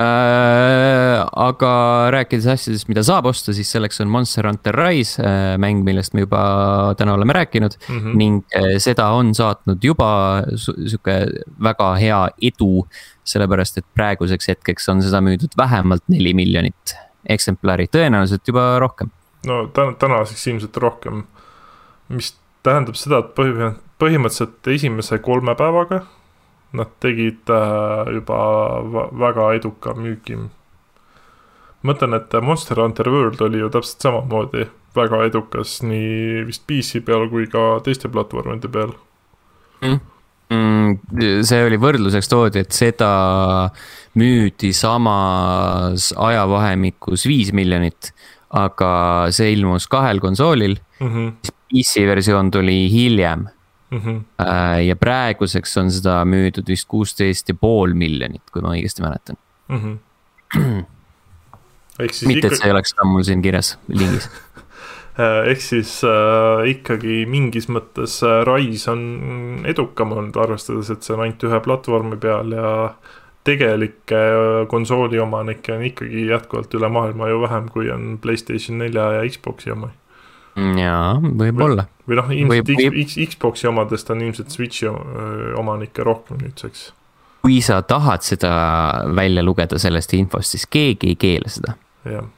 Äh, 0.00 1.16
aga 1.42 1.70
rääkides 2.14 2.46
asjadest, 2.52 2.86
mida 2.88 3.02
saab 3.04 3.26
osta, 3.26 3.50
siis 3.52 3.68
selleks 3.74 3.98
on 4.00 4.08
Monster 4.08 4.46
Hunter 4.46 4.76
Rise 4.78 5.18
äh, 5.18 5.56
mäng, 5.60 5.82
millest 5.84 6.14
me 6.14 6.22
juba 6.22 6.94
täna 6.96 7.16
oleme 7.18 7.34
rääkinud 7.34 7.74
mm. 7.74 7.98
-hmm. 7.98 8.14
ning 8.16 8.38
äh, 8.54 8.78
seda 8.78 9.08
on 9.18 9.34
saatnud 9.34 9.82
juba 9.84 10.44
sihuke 10.54 11.16
väga 11.62 11.94
hea 11.98 12.20
edu. 12.52 12.86
Sellepärast, 13.30 13.80
et 13.80 13.88
praeguseks 13.96 14.52
hetkeks 14.52 14.88
on 14.92 15.02
seda 15.04 15.22
müüdud 15.24 15.56
vähemalt 15.58 16.04
neli 16.12 16.34
miljonit 16.36 16.94
eksemplari, 17.28 17.88
tõenäoliselt 17.92 18.48
juba 18.48 18.72
rohkem. 18.82 19.10
no 19.46 19.62
täna, 19.74 19.96
tänaseks 19.98 20.46
ilmselt 20.52 20.76
rohkem. 20.76 21.24
mis 22.08 22.34
tähendab 22.62 22.98
seda, 22.98 23.22
et 23.22 23.34
põhimõtteliselt 24.00 24.66
esimese 24.74 25.18
kolme 25.24 25.54
päevaga 25.56 26.04
nad 26.72 26.90
tegid 27.02 27.50
äh, 27.50 28.12
juba 28.14 28.38
väga 29.18 29.52
eduka 29.58 29.94
müügi. 29.98 30.38
mõtlen, 31.82 32.14
et 32.14 32.34
Monster 32.42 32.78
Hunter 32.80 33.08
World 33.08 33.40
oli 33.40 33.58
ju 33.58 33.70
täpselt 33.72 34.04
samamoodi 34.04 34.66
väga 34.96 35.24
edukas 35.24 35.80
nii 35.82 36.44
vist 36.46 36.66
PC 36.68 37.00
peal 37.06 37.28
kui 37.30 37.46
ka 37.50 37.80
teiste 37.84 38.10
platvormide 38.12 38.68
peal 38.68 38.92
mm.. 39.80 40.00
Mm, 40.50 40.96
see 41.46 41.62
oli 41.62 41.76
võrdluseks 41.78 42.26
toodi, 42.26 42.64
et 42.64 42.74
seda 42.74 43.10
müüdi 44.18 44.72
samas 44.74 46.08
ajavahemikus 46.18 47.26
viis 47.30 47.52
miljonit, 47.54 48.10
aga 48.58 48.90
see 49.34 49.52
ilmus 49.54 49.86
kahel 49.90 50.18
konsoolil 50.22 50.74
mm. 50.74 51.06
-hmm. 51.06 51.54
PC 51.70 52.02
versioon 52.08 52.50
tuli 52.50 52.90
hiljem 52.90 53.46
mm. 53.90 53.98
-hmm. 53.98 54.20
ja 54.88 54.96
praeguseks 54.96 55.76
on 55.76 55.90
seda 55.90 56.24
müüdud 56.24 56.66
vist 56.66 56.88
kuusteist 56.88 57.48
ja 57.48 57.54
pool 57.54 57.94
miljonit, 57.94 58.42
kui 58.50 58.62
ma 58.62 58.74
õigesti 58.74 59.06
mäletan 59.06 59.38
mm. 59.68 59.78
-hmm. 60.56 60.84
mitte, 62.26 62.46
et 62.46 62.56
see 62.56 62.66
ei 62.66 62.74
oleks 62.74 62.94
ka 62.94 63.06
mul 63.06 63.22
siin 63.22 63.42
kirjas 63.42 63.78
lingis 63.86 64.26
ehk 65.50 65.62
siis 65.64 66.00
äh, 66.06 66.66
ikkagi 66.74 67.24
mingis 67.30 67.68
mõttes 67.72 68.20
äh, 68.26 68.40
Rise 68.48 68.90
on 68.92 69.64
edukam 69.68 70.14
olnud, 70.16 70.36
arvestades, 70.40 70.90
et 70.92 71.06
see 71.06 71.16
on 71.16 71.24
ainult 71.26 71.48
ühe 71.48 71.62
platvormi 71.64 72.18
peal 72.20 72.54
ja 72.56 72.74
tegelikke 73.44 74.20
konsooli 74.68 75.18
omanikke 75.22 75.74
on 75.76 75.86
ikkagi 75.88 76.26
jätkuvalt 76.28 76.74
üle 76.76 76.90
maailma 76.92 77.30
ju 77.30 77.40
vähem, 77.46 77.70
kui 77.72 77.90
on 77.90 78.18
Playstation 78.22 78.78
nelja 78.82 79.06
ja 79.16 79.24
Xbox'i 79.28 79.72
omi 79.72 79.90
jaa, 80.56 81.18
võib-olla. 81.20 81.86
või 82.08 82.18
noh, 82.18 82.32
ilmselt 82.34 82.72
või, 82.72 82.88
X, 82.90 83.04
X, 83.04 83.34
Xbox'i 83.34 83.68
omadest 83.70 84.10
on 84.12 84.24
ilmselt 84.26 84.50
Switch'i 84.54 84.90
omanikke 85.60 86.04
rohkem 86.06 86.40
nüüdseks. 86.42 86.90
kui 87.44 87.60
sa 87.64 87.80
tahad 87.82 88.26
seda 88.26 88.50
välja 89.16 89.44
lugeda 89.46 89.78
sellest 89.80 90.14
infost, 90.18 90.56
siis 90.56 90.66
keegi 90.66 91.14
ei 91.14 91.16
keela 91.20 91.52
seda. 91.52 91.76
jah. 92.04 92.28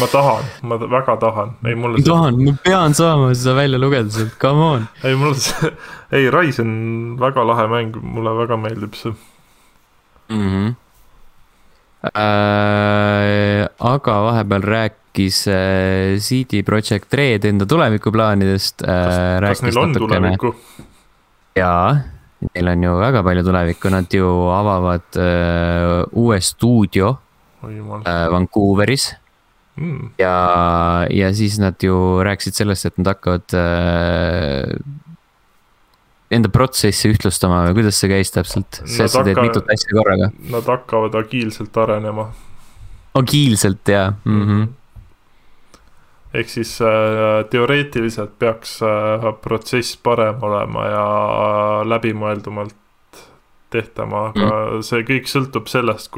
Ma 0.00 0.06
tahan, 0.10 0.44
ma 0.62 0.78
väga 0.78 1.16
tahan, 1.20 1.54
ei 1.66 1.74
mulle. 1.78 2.02
tahan, 2.04 2.40
ma 2.44 2.56
pean 2.64 2.94
saama 2.94 3.34
seda 3.34 3.56
välja 3.60 3.78
lugeda 3.78 4.10
sealt, 4.10 4.38
come 4.38 4.64
on. 4.70 4.88
ei 5.04 5.14
see, 5.38 5.70
ei 6.12 6.30
Rise 6.30 6.62
on 6.62 6.72
väga 7.20 7.44
lahe 7.46 7.68
mäng, 7.70 7.94
mulle 8.02 8.34
väga 8.42 8.56
meeldib 8.56 8.94
see 8.94 9.14
mm. 10.28 10.48
-hmm. 10.48 10.74
Äh, 12.04 13.64
aga 13.80 14.14
vahepeal 14.26 14.62
rääk-, 14.62 15.04
rääkis 15.14 15.46
äh, 15.48 16.18
CD 16.18 16.64
Projekt 16.64 17.14
Red 17.14 17.44
enda 17.44 17.66
tulevikuplaanidest 17.66 18.82
äh,. 18.82 19.40
kas, 19.40 19.60
kas 19.60 19.62
neil 19.62 19.78
on 19.78 19.92
natukene... 19.92 20.36
tulevikku? 20.36 20.54
jaa, 21.56 21.96
neil 22.54 22.68
on 22.68 22.82
ju 22.82 22.94
väga 22.98 23.22
palju 23.22 23.44
tulevikku, 23.44 23.90
nad 23.90 24.10
ju 24.10 24.26
avavad 24.50 25.16
äh, 25.16 26.04
uue 26.12 26.40
stuudio 26.40 27.16
äh, 27.62 28.30
Vancouveris 28.30 29.14
mm.. 29.76 30.12
ja, 30.18 30.36
ja 31.10 31.32
siis 31.34 31.58
nad 31.62 31.80
ju 31.82 31.96
rääkisid 32.26 32.60
sellest, 32.60 32.90
et 32.90 33.00
nad 33.00 33.14
hakkavad 33.14 33.56
äh, 33.58 34.74
enda 36.34 36.50
protsessi 36.52 37.10
ühtlustama 37.12 37.64
või 37.68 37.80
kuidas 37.80 38.00
see 38.00 38.12
käis 38.12 38.32
täpselt? 38.34 38.80
see, 38.84 39.04
et 39.06 39.12
sa 39.12 39.24
teed 39.26 39.40
mitut 39.40 39.68
asja 39.70 39.98
korraga. 39.98 40.30
Nad 40.52 40.70
hakkavad 40.70 41.18
agiilselt 41.20 41.76
arenema. 41.84 42.30
agiilselt 43.20 43.94
jaa 43.96 44.08
mm, 44.24 44.48
-hmm 44.48 44.72
ehk 46.34 46.48
siis 46.50 46.80
äh, 46.82 47.44
teoreetiliselt 47.50 48.32
peaks 48.38 48.80
äh, 48.82 49.26
protsess 49.42 49.94
parem 50.02 50.42
olema 50.42 50.86
ja 50.90 51.04
läbimõeldumalt 51.86 52.74
tehtama, 53.74 54.28
aga 54.30 54.48
mm. 54.48 54.84
see 54.86 55.06
kõik 55.08 55.30
sõltub 55.30 55.70
sellest, 55.70 56.14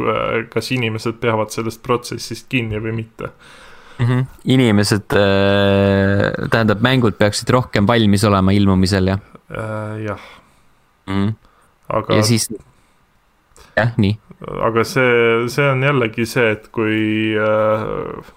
kas 0.53 0.73
inimesed 0.77 1.21
peavad 1.23 1.55
sellest 1.55 1.83
protsessist 1.87 2.51
kinni 2.53 2.81
või 2.83 2.95
mitte 3.01 3.33
mm. 3.99 4.07
-hmm. 4.07 4.27
inimesed 4.45 5.17
äh,, 5.17 6.49
tähendab, 6.51 6.85
mängud 6.85 7.19
peaksid 7.19 7.51
rohkem 7.51 7.89
valmis 7.89 8.25
olema 8.25 8.53
ilmumisel, 8.53 9.15
jah 9.15 9.21
äh,? 9.51 10.05
jah 10.07 10.21
mm.. 11.07 11.35
aga. 11.89 12.15
ja 12.15 12.23
siis, 12.23 12.49
jah, 13.77 13.93
nii. 13.97 14.19
aga 14.69 14.85
see, 14.85 15.49
see 15.49 15.69
on 15.71 15.83
jällegi 15.83 16.27
see, 16.27 16.51
et 16.57 16.69
kui 16.73 17.35
äh, 17.41 18.33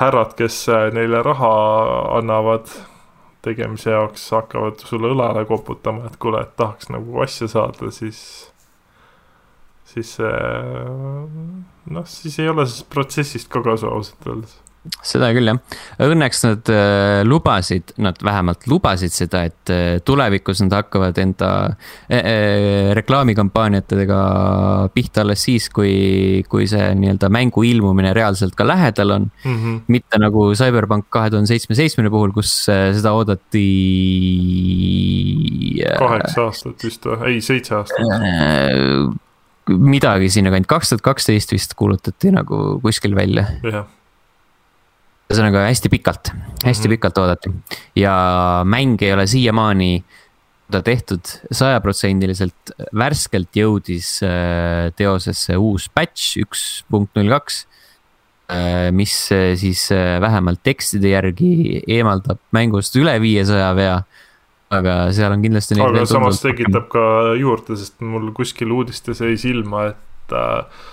härrad, 0.00 0.34
kes 0.38 0.68
äh, 0.68 0.88
neile 0.94 1.22
raha 1.22 1.54
annavad 2.18 2.70
tegemise 3.44 3.92
jaoks, 3.94 4.26
hakkavad 4.34 4.82
sulle 4.82 5.12
õlale 5.14 5.44
koputama, 5.48 6.08
et 6.08 6.18
kuule, 6.22 6.42
et 6.44 6.56
tahaks 6.56 6.90
nagu 6.92 7.22
asja 7.24 7.48
saada, 7.52 7.90
siis, 7.94 8.20
siis 9.92 10.16
noh, 10.20 12.06
siis 12.08 12.38
ei 12.40 12.50
ole 12.50 12.66
sellest 12.66 12.90
protsessist 12.92 13.52
ka 13.52 13.62
kasu 13.64 13.90
ausalt 13.92 14.30
öeldes 14.30 14.63
seda 15.04 15.30
küll 15.32 15.48
jah, 15.48 15.58
õnneks 16.04 16.42
nad 16.44 16.70
äh, 16.72 17.22
lubasid, 17.24 17.94
nad 18.04 18.18
vähemalt 18.24 18.66
lubasid 18.68 19.14
seda, 19.14 19.44
et 19.48 19.72
äh, 19.72 19.84
tulevikus 20.04 20.60
nad 20.64 20.76
hakkavad 20.76 21.18
enda 21.22 21.50
äh, 22.10 22.18
äh, 22.18 22.90
reklaamikampaaniatega 22.98 24.20
pihta 24.94 25.24
alles 25.24 25.46
siis, 25.46 25.70
kui, 25.72 26.44
kui 26.50 26.68
see 26.70 26.90
nii-öelda 27.00 27.30
mängu 27.32 27.64
ilmumine 27.64 28.12
reaalselt 28.16 28.56
ka 28.58 28.66
lähedal 28.68 29.16
on 29.16 29.30
mm. 29.30 29.56
-hmm. 29.56 29.80
mitte 29.88 30.20
nagu 30.20 30.50
Cyberpunk 30.54 31.08
kahe 31.08 31.32
tuhande 31.32 31.48
seitsme 31.48 31.76
seitsmene 31.78 32.12
puhul, 32.12 32.36
kus 32.36 32.68
äh, 32.68 32.92
seda 32.96 33.16
oodati 33.16 33.66
äh,. 35.80 35.98
kaheksa 35.98 36.48
aastat 36.48 36.84
vist 36.84 37.08
või, 37.08 37.20
ei 37.32 37.40
seitse 37.40 37.74
aastat 37.80 38.04
midagi 39.64 40.28
sinna 40.28 40.50
kandis, 40.52 40.68
kaks 40.68 40.90
tuhat 40.92 41.04
kaksteist 41.12 41.52
vist 41.52 41.72
kuulutati 41.74 42.32
nagu 42.34 42.80
kuskil 42.84 43.16
välja. 43.16 43.48
jah 43.64 43.86
ühesõnaga 45.30 45.64
hästi 45.68 45.90
pikalt, 45.92 46.30
hästi 46.30 46.66
mm 46.66 46.70
-hmm. 46.70 46.94
pikalt 46.96 47.18
oodati 47.18 47.52
ja 47.96 48.14
mäng 48.64 49.02
ei 49.02 49.12
ole 49.12 49.26
siiamaani 49.26 50.04
ta 50.70 50.82
tehtud 50.82 51.24
sajaprotsendiliselt 51.50 52.74
värskelt 52.94 53.56
jõudis 53.56 54.18
äh, 54.24 54.90
teosesse 54.96 55.56
uus 55.56 55.88
patch 55.88 56.38
üks 56.40 56.84
punkt 56.90 57.14
null 57.16 57.28
kaks. 57.28 57.66
Äh, 58.48 58.92
mis 58.92 59.32
äh, 59.32 59.56
siis 59.56 59.88
vähemalt 60.20 60.60
tekstide 60.62 61.08
järgi 61.08 61.82
eemaldab 61.88 62.38
mängust 62.52 62.96
üle 62.96 63.16
viiesaja 63.20 63.72
vea 63.76 64.02
aga 64.78 64.96
seal 65.14 65.34
on 65.34 65.44
kindlasti. 65.44 65.78
aga 65.82 66.04
samas 66.08 66.40
tekitab 66.42 66.88
ka 66.92 67.04
juurde, 67.38 67.76
sest 67.78 68.02
mul 68.04 68.30
kuskil 68.36 68.72
uudistes 68.74 69.22
jäi 69.24 69.36
silma, 69.40 69.88
et 69.92 70.34
äh, 70.34 70.84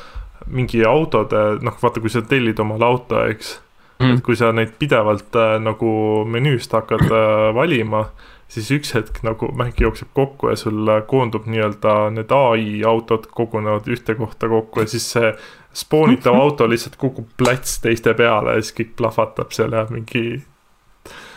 mingi 0.52 0.84
autode, 0.88 1.44
noh, 1.64 1.78
vaata, 1.82 2.04
kui 2.04 2.12
sa 2.14 2.24
tellid 2.26 2.60
omale 2.62 2.88
auto, 2.88 3.22
eks 3.32 3.56
mm.. 4.02 4.18
et 4.18 4.26
kui 4.26 4.38
sa 4.40 4.52
neid 4.56 4.76
pidevalt 4.80 5.38
äh, 5.40 5.56
nagu 5.64 5.94
menüüst 6.30 6.74
hakkad 6.76 7.08
äh, 7.08 7.48
valima, 7.56 8.06
siis 8.52 8.72
üks 8.76 8.94
hetk 8.98 9.22
nagu 9.28 9.52
mäng 9.58 9.80
jookseb 9.80 10.12
kokku 10.18 10.52
ja 10.52 10.58
sul 10.60 10.90
koondub 11.08 11.48
nii-öelda 11.52 11.96
need 12.16 12.34
ai 12.36 12.84
autod 12.88 13.30
kogunevad 13.32 13.88
ühte 13.92 14.18
kohta 14.20 14.50
kokku 14.52 14.84
ja 14.84 14.92
siis 14.92 15.08
see 15.16 15.34
spoonitav 15.78 16.36
auto 16.36 16.68
lihtsalt 16.68 16.98
kukub 17.00 17.30
plats 17.40 17.80
teiste 17.84 18.14
peale 18.18 18.58
ja 18.58 18.64
siis 18.64 18.76
kõik 18.82 18.96
plahvatab 19.00 19.56
seal 19.56 19.72
ja 19.78 19.86
mingi. 19.90 20.42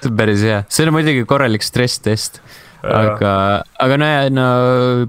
see 0.02 0.10
on 0.10 0.18
päris 0.18 0.42
hea, 0.42 0.64
see 0.68 0.86
on 0.88 0.96
muidugi 0.96 1.24
korralik 1.28 1.62
stress-test 1.62 2.42
aga, 2.84 3.32
aga 3.80 3.96
no, 4.00 4.10
no 4.34 4.48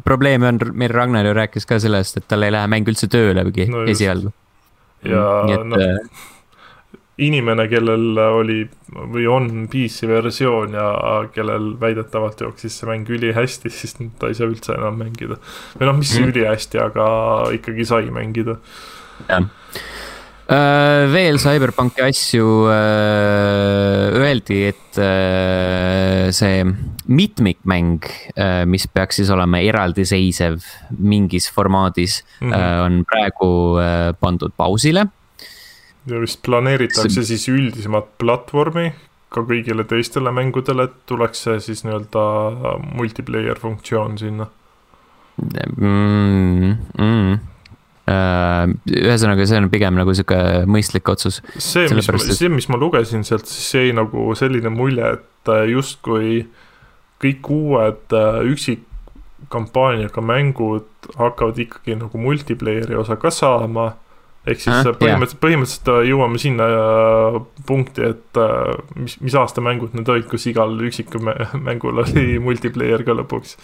probleem 0.05 0.45
on, 0.47 0.61
meil 0.77 0.93
Ragnar 0.93 1.27
ju 1.27 1.33
rääkis 1.35 1.67
ka 1.67 1.79
sellest, 1.81 2.21
et 2.21 2.29
tal 2.29 2.45
ei 2.45 2.53
lähe 2.53 2.69
mäng 2.71 2.87
üldse 2.91 3.09
töölegi 3.11 3.67
no 3.71 3.83
esialgu. 3.89 4.31
ja 5.09 5.59
noh 5.65 5.81
äh, 5.81 6.23
inimene, 7.23 7.67
kellel 7.71 8.17
oli 8.19 8.59
või 9.13 9.25
on 9.31 9.49
PC 9.71 10.09
versioon 10.09 10.75
ja 10.75 10.87
kellel 11.33 11.73
väidetavalt 11.79 12.43
jooksis 12.43 12.81
see 12.81 12.89
mäng 12.89 13.09
ülihästi, 13.09 13.71
siis 13.79 13.95
ta 14.19 14.31
ei 14.31 14.37
saa 14.37 14.49
üldse 14.51 14.75
enam 14.75 14.99
mängida. 14.99 15.39
või 15.79 15.91
noh, 15.91 15.99
mis 16.01 16.15
mm. 16.17 16.33
ülihästi, 16.33 16.81
aga 16.83 17.05
ikkagi 17.59 17.87
sai 17.87 18.09
mängida. 18.13 18.59
jah 19.29 19.47
Uh, 20.45 21.07
veel 21.09 21.39
CyberPunki 21.41 22.03
asju 22.05 22.43
uh, 22.69 24.11
öeldi, 24.13 24.59
et 24.69 24.99
uh, 25.01 26.27
see 26.29 26.59
mitmikmäng, 27.09 28.05
mis 28.69 28.85
peaks 28.93 29.17
siis 29.17 29.31
olema 29.33 29.57
eraldiseisev 29.65 30.61
mingis 30.97 31.49
formaadis 31.53 32.19
mm, 32.41 32.51
-hmm. 32.51 32.85
on 32.85 33.01
praegu 33.09 33.49
pandud 34.21 34.53
pausile 34.57 35.07
ja 36.09 36.21
vist 36.21 36.41
planeeritakse 36.45 37.09
see... 37.09 37.27
siis 37.33 37.47
üldisemat 37.51 38.11
platvormi 38.21 38.91
ka 39.33 39.43
kõigile 39.43 39.83
teistele 39.89 40.31
mängudele, 40.31 40.87
et 40.87 41.01
tuleks 41.09 41.41
see 41.47 41.57
siis 41.63 41.83
nii-öelda 41.85 42.23
multiplayer 42.95 43.59
funktsioon 43.59 44.17
sinna 44.21 44.47
mm,. 45.41 46.77
Mm. 47.01 47.43
Ühesõnaga, 48.05 49.47
see 49.49 49.57
on 49.57 49.71
pigem 49.73 49.95
nagu 49.97 50.13
sihuke 50.13 50.37
mõistlik 50.69 51.09
otsus. 51.09 51.41
see, 51.57 51.87
mis, 51.89 52.09
et... 52.09 52.25
see, 52.37 52.51
mis 52.53 52.69
ma 52.69 52.77
lugesin 52.77 53.25
sealt, 53.25 53.49
siis 53.49 53.71
jäi 53.73 53.95
nagu 53.97 54.29
selline 54.37 54.69
mulje, 54.69 55.15
et 55.17 55.51
äh, 55.51 55.65
justkui 55.73 56.43
kõik 57.23 57.49
uued 57.49 58.13
äh, 58.13 58.39
üksikkampaaniaga 58.53 60.21
mängud 60.21 61.09
hakkavad 61.17 61.57
ikkagi 61.65 61.97
nagu 61.97 62.21
multiplayer'i 62.21 62.97
osa 62.99 63.17
ka 63.17 63.33
saama 63.33 63.95
ehk 64.45 64.61
siis 64.61 64.71
ah, 64.73 64.85
põhimõtteliselt, 64.99 65.41
põhimõtteliselt 65.41 65.91
äh, 65.93 66.03
jõuame 66.11 66.41
sinna 66.41 66.69
äh, 66.69 67.39
punkti, 67.67 68.11
et 68.13 68.41
mis, 68.99 69.17
mis 69.23 69.35
aasta 69.39 69.63
mängud 69.65 69.95
need 69.97 70.09
olid, 70.11 70.29
kus 70.31 70.47
igal 70.51 70.75
üksikmängul 70.89 72.01
oli 72.05 72.37
multiplayer 72.43 73.05
ka 73.07 73.17
lõpuks. 73.17 73.57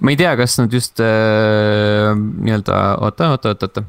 ma 0.00 0.14
ei 0.14 0.18
tea, 0.18 0.32
kas 0.38 0.56
nad 0.60 0.72
just 0.74 1.02
äh, 1.04 2.12
nii-öelda, 2.14 2.80
oota, 3.04 3.34
oota, 3.36 3.54
oota, 3.54 3.70
oota. 3.70 3.86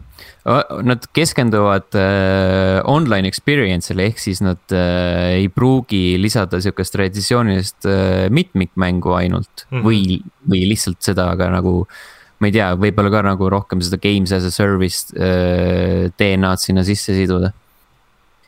Nad 0.86 1.08
keskenduvad 1.18 1.96
äh, 1.98 2.78
online 2.86 3.32
experience'ile, 3.32 4.12
ehk 4.12 4.20
siis 4.22 4.44
nad 4.46 4.62
äh, 4.76 5.40
ei 5.40 5.48
pruugi 5.50 6.20
lisada 6.22 6.60
sihukest 6.62 6.94
traditsioonilist 6.94 7.88
äh, 7.90 8.28
mitmikmängu 8.30 9.16
ainult 9.18 9.66
mm 9.72 9.80
-hmm. 9.80 9.88
või, 9.88 10.20
või 10.46 10.68
lihtsalt 10.70 11.02
seda 11.02 11.32
ka 11.40 11.50
nagu 11.50 11.80
äh, 11.88 12.14
ma 12.40 12.50
ei 12.50 12.56
tea, 12.56 12.70
võib-olla 12.80 13.12
ka 13.14 13.22
nagu 13.30 13.50
rohkem 13.52 13.82
seda 13.86 14.00
games 14.04 14.34
as 14.36 14.48
a 14.48 14.52
service 14.54 15.14
äh, 15.16 16.12
DNA-d 16.20 16.62
sinna 16.62 16.84
sisse 16.88 17.16
siduda. 17.16 17.54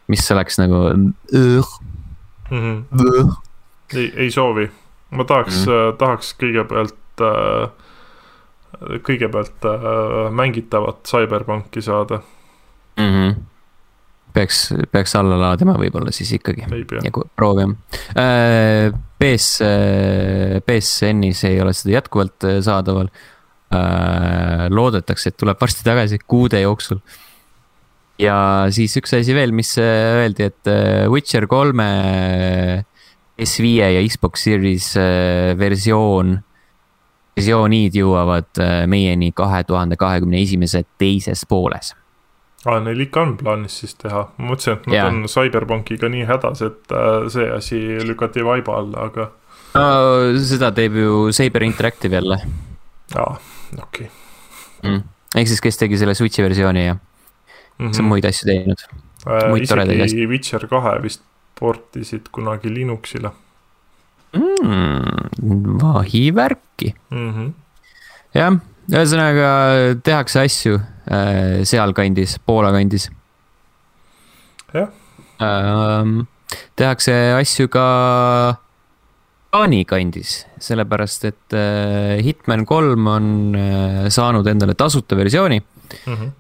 mis 0.08 0.24
oleks 0.32 0.60
nagu 0.60 0.78
mm. 0.96 1.64
-hmm. 2.50 3.34
ei, 3.96 4.14
ei 4.16 4.32
soovi, 4.32 4.70
ma 5.12 5.24
tahaks 5.24 5.66
mm, 5.66 5.74
-hmm. 5.74 5.98
tahaks 5.98 6.34
kõigepealt 6.40 7.24
äh,, 7.24 7.70
kõigepealt 9.04 9.68
äh, 9.68 10.32
mängitavat 10.32 11.04
CyberPunki 11.08 11.82
saada 11.82 12.22
mm. 12.98 13.14
-hmm 13.14 13.36
peaks, 14.34 14.74
peaks 14.92 15.16
alla 15.16 15.40
laadima 15.40 15.74
võib-olla 15.80 16.12
siis 16.12 16.32
ikkagi 16.36 16.68
ja 17.04 17.12
proovima 17.36 17.76
äh,. 18.16 18.92
PS, 19.18 19.64
PSN-is 20.66 21.40
ei 21.44 21.56
ole 21.62 21.72
seda 21.74 21.96
jätkuvalt 21.96 22.44
saadaval 22.62 23.08
Äh, 23.10 23.37
loodetakse, 24.70 25.32
et 25.32 25.38
tuleb 25.40 25.60
varsti 25.60 25.84
tagasi 25.84 26.20
kuude 26.28 26.62
jooksul. 26.62 27.02
ja 28.20 28.66
siis 28.74 28.96
üks 28.98 29.14
asi 29.14 29.36
veel, 29.36 29.52
mis 29.54 29.76
äh, 29.78 30.24
öeldi, 30.24 30.48
et 30.50 30.70
äh, 30.72 31.06
Witcher 31.12 31.46
kolme 31.48 31.88
S5 33.38 33.74
ja 33.78 34.02
Xbox 34.08 34.48
Series 34.48 34.88
versioon, 35.60 36.40
versioonid 37.38 37.94
jõuavad 38.00 38.64
meieni 38.90 39.30
kahe 39.38 39.62
tuhande 39.68 40.00
kahekümne 40.00 40.42
esimese 40.42 40.82
teises 40.98 41.44
pooles 41.46 41.92
aa, 42.66 42.80
neil 42.82 43.04
ikka 43.06 43.22
on 43.22 43.36
plaanis 43.38 43.76
siis 43.84 43.94
teha, 44.02 44.24
ma 44.40 44.50
mõtlesin, 44.50 44.80
et 44.80 44.88
nad 44.90 44.98
ja. 44.98 45.04
on 45.12 45.28
CyberPunkiga 45.30 46.10
nii 46.10 46.26
hädas, 46.28 46.64
et 46.66 46.96
see 47.36 47.46
asi 47.54 47.84
lükati 48.08 48.42
vaiba 48.48 48.80
alla, 48.80 49.06
aga. 49.12 49.30
no 49.76 50.42
seda 50.42 50.72
teeb 50.74 50.98
ju 50.98 51.28
Saber 51.36 51.68
Interactive 51.68 52.18
jälle. 52.18 52.42
aa 53.14 53.38
okei 53.76 54.08
okay. 54.08 54.10
mm.. 54.84 55.04
ehk 55.36 55.48
siis, 55.48 55.62
kes 55.64 55.78
tegi 55.82 56.00
selle 56.00 56.16
Switch'i 56.18 56.46
versiooni 56.46 56.86
ja 56.86 56.94
mm 56.94 57.00
-hmm. 57.80 57.94
see 57.94 58.04
on 58.04 58.10
muid 58.12 58.26
asju 58.26 58.50
teinud 58.50 58.86
äh,. 59.28 60.06
isegi 60.06 60.28
Witcher 60.28 60.68
kahe 60.68 60.98
vist 61.04 61.24
portisid 61.60 62.30
kunagi 62.32 62.74
Linuxile 62.74 63.32
mm,. 64.34 65.80
vahivärki 65.82 66.94
mm. 67.10 67.32
-hmm. 67.34 67.52
jah, 68.34 68.60
ühesõnaga 68.92 69.50
tehakse 70.04 70.40
asju 70.46 70.80
äh, 70.80 71.64
sealkandis, 71.64 72.40
Poola 72.46 72.72
kandis. 72.72 73.10
jah 74.74 74.90
ähm,. 75.42 76.26
tehakse 76.76 77.14
asju 77.40 77.68
ka 77.68 77.86
Taani 79.48 79.86
kandis, 79.88 80.42
sellepärast 80.62 81.24
et 81.30 81.56
äh, 81.56 82.18
Hitman 82.26 82.66
kolm 82.68 83.08
on 83.08 83.30
äh, 83.56 84.10
saanud 84.14 84.48
endale 84.52 84.76
tasuta 84.76 85.16
versiooni 85.16 85.62
mm. 85.62 86.14
-hmm. 86.14 86.36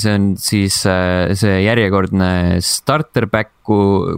See 0.00 0.14
on 0.14 0.30
siis 0.40 0.78
see 0.80 1.56
järjekordne 1.60 2.56
starter 2.64 3.26
pack, 3.28 3.50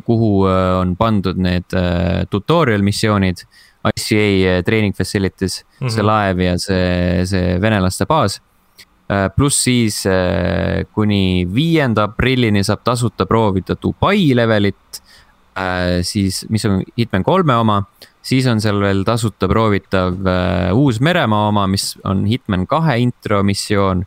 kuhu 0.07 0.45
on 0.78 0.95
pandud 0.97 1.37
need 1.43 1.74
tutorial 2.30 2.83
missioonid. 2.87 3.43
ICA 3.83 4.62
training 4.62 4.95
facilities 4.95 5.64
mm, 5.64 5.87
-hmm. 5.87 5.91
see 5.91 6.03
laev 6.03 6.41
ja 6.41 6.59
see, 6.59 7.26
see 7.26 7.61
venelaste 7.61 8.07
baas 8.07 8.39
pluss 9.35 9.64
siis 9.64 10.05
kuni 10.95 11.49
viienda 11.55 12.05
aprillini 12.05 12.62
saab 12.62 12.85
tasuta 12.85 13.26
proovida 13.26 13.74
Dubai 13.74 14.35
levelit 14.35 15.01
siis, 16.03 16.46
mis 16.48 16.64
on 16.64 16.82
Hitman 16.98 17.24
kolme 17.24 17.57
oma. 17.57 17.82
siis 18.22 18.46
on 18.46 18.61
seal 18.62 18.78
veel 18.80 19.03
tasuta 19.05 19.48
proovitav 19.50 20.14
äh, 20.26 20.70
Uus-Meremaa 20.72 21.48
oma, 21.48 21.66
mis 21.66 21.96
on 22.05 22.24
Hitman 22.26 22.66
kahe 22.66 22.98
intro 23.03 23.42
missioon 23.42 24.05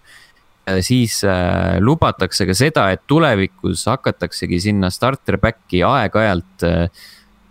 äh,. 0.66 0.80
siis 0.82 1.24
äh, 1.24 1.78
lubatakse 1.80 2.46
ka 2.46 2.54
seda, 2.54 2.90
et 2.92 3.04
tulevikus 3.08 3.86
hakataksegi 3.86 4.60
sinna 4.60 4.90
starter 4.90 5.38
back'i 5.38 5.84
aeg-ajalt 5.84 6.64
äh, 6.64 6.88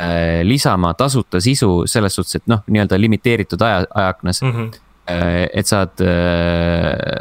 äh, 0.01 0.41
lisama 0.43 0.95
tasuta 0.95 1.41
sisu 1.41 1.85
selles 1.87 2.17
suhtes, 2.17 2.41
et 2.41 2.49
noh, 2.51 2.65
nii-öelda 2.67 2.99
limiteeritud 3.01 3.63
aja, 3.63 3.85
ajaaknas 3.95 4.43
mm. 4.43 4.51
-hmm 4.51 4.73
Äh, 4.73 4.84
et 5.05 5.69
saad 5.69 6.01
äh, 6.01 7.19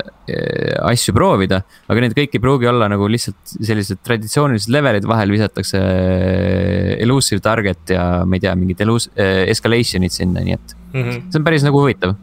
asju 0.88 1.14
proovida, 1.16 1.60
aga 1.92 2.04
need 2.04 2.16
kõik 2.16 2.38
ei 2.38 2.44
pruugi 2.44 2.70
olla 2.72 2.88
nagu 2.92 3.10
lihtsalt 3.12 3.56
sellised 3.60 4.00
traditsioonilised 4.08 4.72
levelid, 4.72 5.08
vahel 5.10 5.34
visatakse 5.36 5.82
äh, 5.82 6.94
elusive 7.04 7.44
target 7.44 7.96
ja 7.96 8.06
ma 8.24 8.40
ei 8.40 8.46
tea, 8.46 8.54
mingid 8.60 8.86
elus-, 8.86 9.10
escalation'id 9.16 10.16
sinna, 10.16 10.46
nii 10.46 10.56
et 10.56 10.78
mm 10.94 11.02
-hmm. 11.02 11.26
see 11.28 11.42
on 11.42 11.50
päris 11.50 11.68
nagu 11.68 11.82
huvitav. 11.82 12.16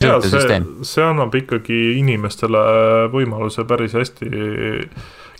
ja 0.00 0.20
see, 0.20 0.60
see 0.82 1.04
annab 1.04 1.34
ikkagi 1.34 1.98
inimestele 1.98 2.60
võimaluse 3.10 3.64
päris 3.66 3.96
hästi 3.96 4.28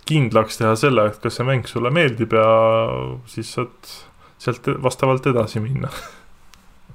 kindlaks 0.09 0.57
teha 0.57 0.75
selle, 0.75 1.05
et 1.07 1.19
kas 1.21 1.37
see 1.37 1.45
mäng 1.45 1.67
sulle 1.69 1.91
meeldib 1.93 2.33
ja 2.33 2.47
siis 3.29 3.53
saad 3.53 3.93
sealt 4.39 4.67
vastavalt 4.83 5.27
edasi 5.27 5.59
minna 5.59 5.91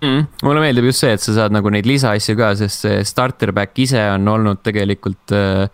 mm,. 0.01 0.27
mulle 0.43 0.63
meeldib 0.65 0.89
just 0.91 1.05
see, 1.05 1.13
et 1.17 1.23
sa 1.23 1.35
saad 1.37 1.55
nagu 1.55 1.71
neid 1.73 1.89
lisaasju 1.89 2.37
ka, 2.39 2.55
sest 2.59 2.87
see 2.87 3.05
starter 3.09 3.53
pack 3.57 3.79
ise 3.85 4.01
on 4.15 4.29
olnud 4.35 4.63
tegelikult 4.67 5.35
äh, 5.37 5.69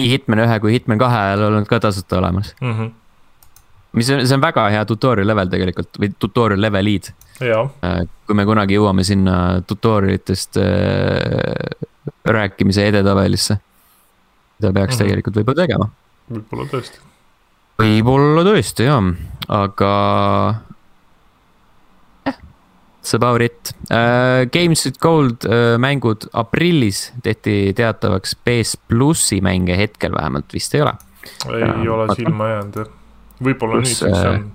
nii 0.00 0.10
Hitman 0.14 0.44
ühe 0.46 0.58
kui 0.62 0.74
Hitman 0.76 1.00
kahe 1.00 1.20
ajal 1.28 1.46
olnud 1.50 1.68
ka 1.70 1.80
tasuta 1.82 2.18
olemas 2.20 2.54
mm. 2.60 2.72
-hmm. 2.72 2.92
mis 3.98 4.10
on, 4.10 4.24
see 4.26 4.38
on 4.38 4.44
väga 4.44 4.68
hea 4.74 4.84
tutorial 4.88 5.28
level 5.32 5.52
tegelikult 5.52 6.00
või 6.00 6.12
tutorial 6.18 6.62
level'id. 6.66 7.12
Äh, 7.40 8.00
kui 8.26 8.36
me 8.36 8.44
kunagi 8.48 8.76
jõuame 8.76 9.04
sinna 9.04 9.36
tutorial 9.66 10.18
itest 10.18 10.60
äh, 10.60 11.76
rääkimise 12.24 12.86
edetabelisse. 12.88 13.58
mida 14.60 14.72
peaks 14.72 14.94
mm 14.94 14.96
-hmm. 14.96 15.04
tegelikult 15.04 15.36
võib-olla 15.36 15.62
tegema. 15.62 15.90
võib-olla 16.32 16.66
tõesti. 16.72 16.98
võib-olla 17.80 18.44
tõesti 18.44 18.84
jah, 18.84 19.14
aga 19.48 19.94
That's 23.10 23.14
about 23.14 23.42
it 23.42 23.72
uh,. 23.90 24.46
Games 24.52 24.84
with 24.86 25.00
Gold 25.00 25.44
uh, 25.44 25.74
mängud 25.78 26.28
aprillis 26.32 27.12
tehti 27.22 27.72
teatavaks 27.74 28.36
PS 28.44 28.76
plussi 28.88 29.40
mänge 29.42 29.76
hetkel 29.76 30.12
vähemalt 30.14 30.52
vist 30.54 30.74
ei 30.74 30.82
ole. 30.84 30.92
ei 31.50 31.62
uh, 31.62 31.94
ole 31.94 32.06
vaata. 32.06 32.14
silma 32.14 32.48
jäänud 32.52 32.78
jah, 32.78 32.88
võib-olla 33.42 33.80
nüüdseks 33.82 34.22
on. 34.30 34.46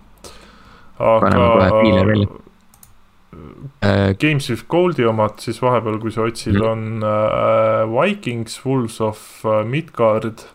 aga 1.11 1.29
Games 4.21 4.49
with 4.49 4.63
Goldi 4.71 5.03
omad 5.05 5.41
siis 5.43 5.59
vahepeal, 5.59 5.97
kui 5.99 6.13
sa 6.15 6.23
otsid, 6.23 6.55
mhm. 6.55 6.69
on 6.71 7.03
uh, 7.03 7.83
Vikings, 7.91 8.61
Wolves 8.63 9.01
of 9.03 9.19
Midgard 9.67 10.45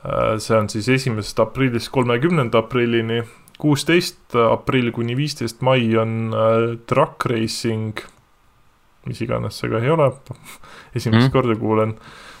uh,. 0.00 0.38
see 0.40 0.56
on 0.56 0.72
siis 0.72 0.88
esimesest 0.96 1.44
aprillist 1.44 1.92
kolmekümnenda 1.92 2.64
aprillini 2.64 3.20
kuusteist 3.58 4.36
aprill 4.38 4.92
kuni 4.94 5.16
viisteist 5.18 5.62
mai 5.66 5.82
on 5.98 6.30
äh, 6.34 6.78
Truck 6.86 7.26
Racing, 7.26 7.98
mis 9.08 9.20
iganes 9.24 9.58
see 9.58 9.70
ka 9.72 9.82
ei 9.82 9.90
ole, 9.90 10.12
esimest 10.96 11.28
mm. 11.28 11.34
korda 11.34 11.58
kuulen, 11.58 11.96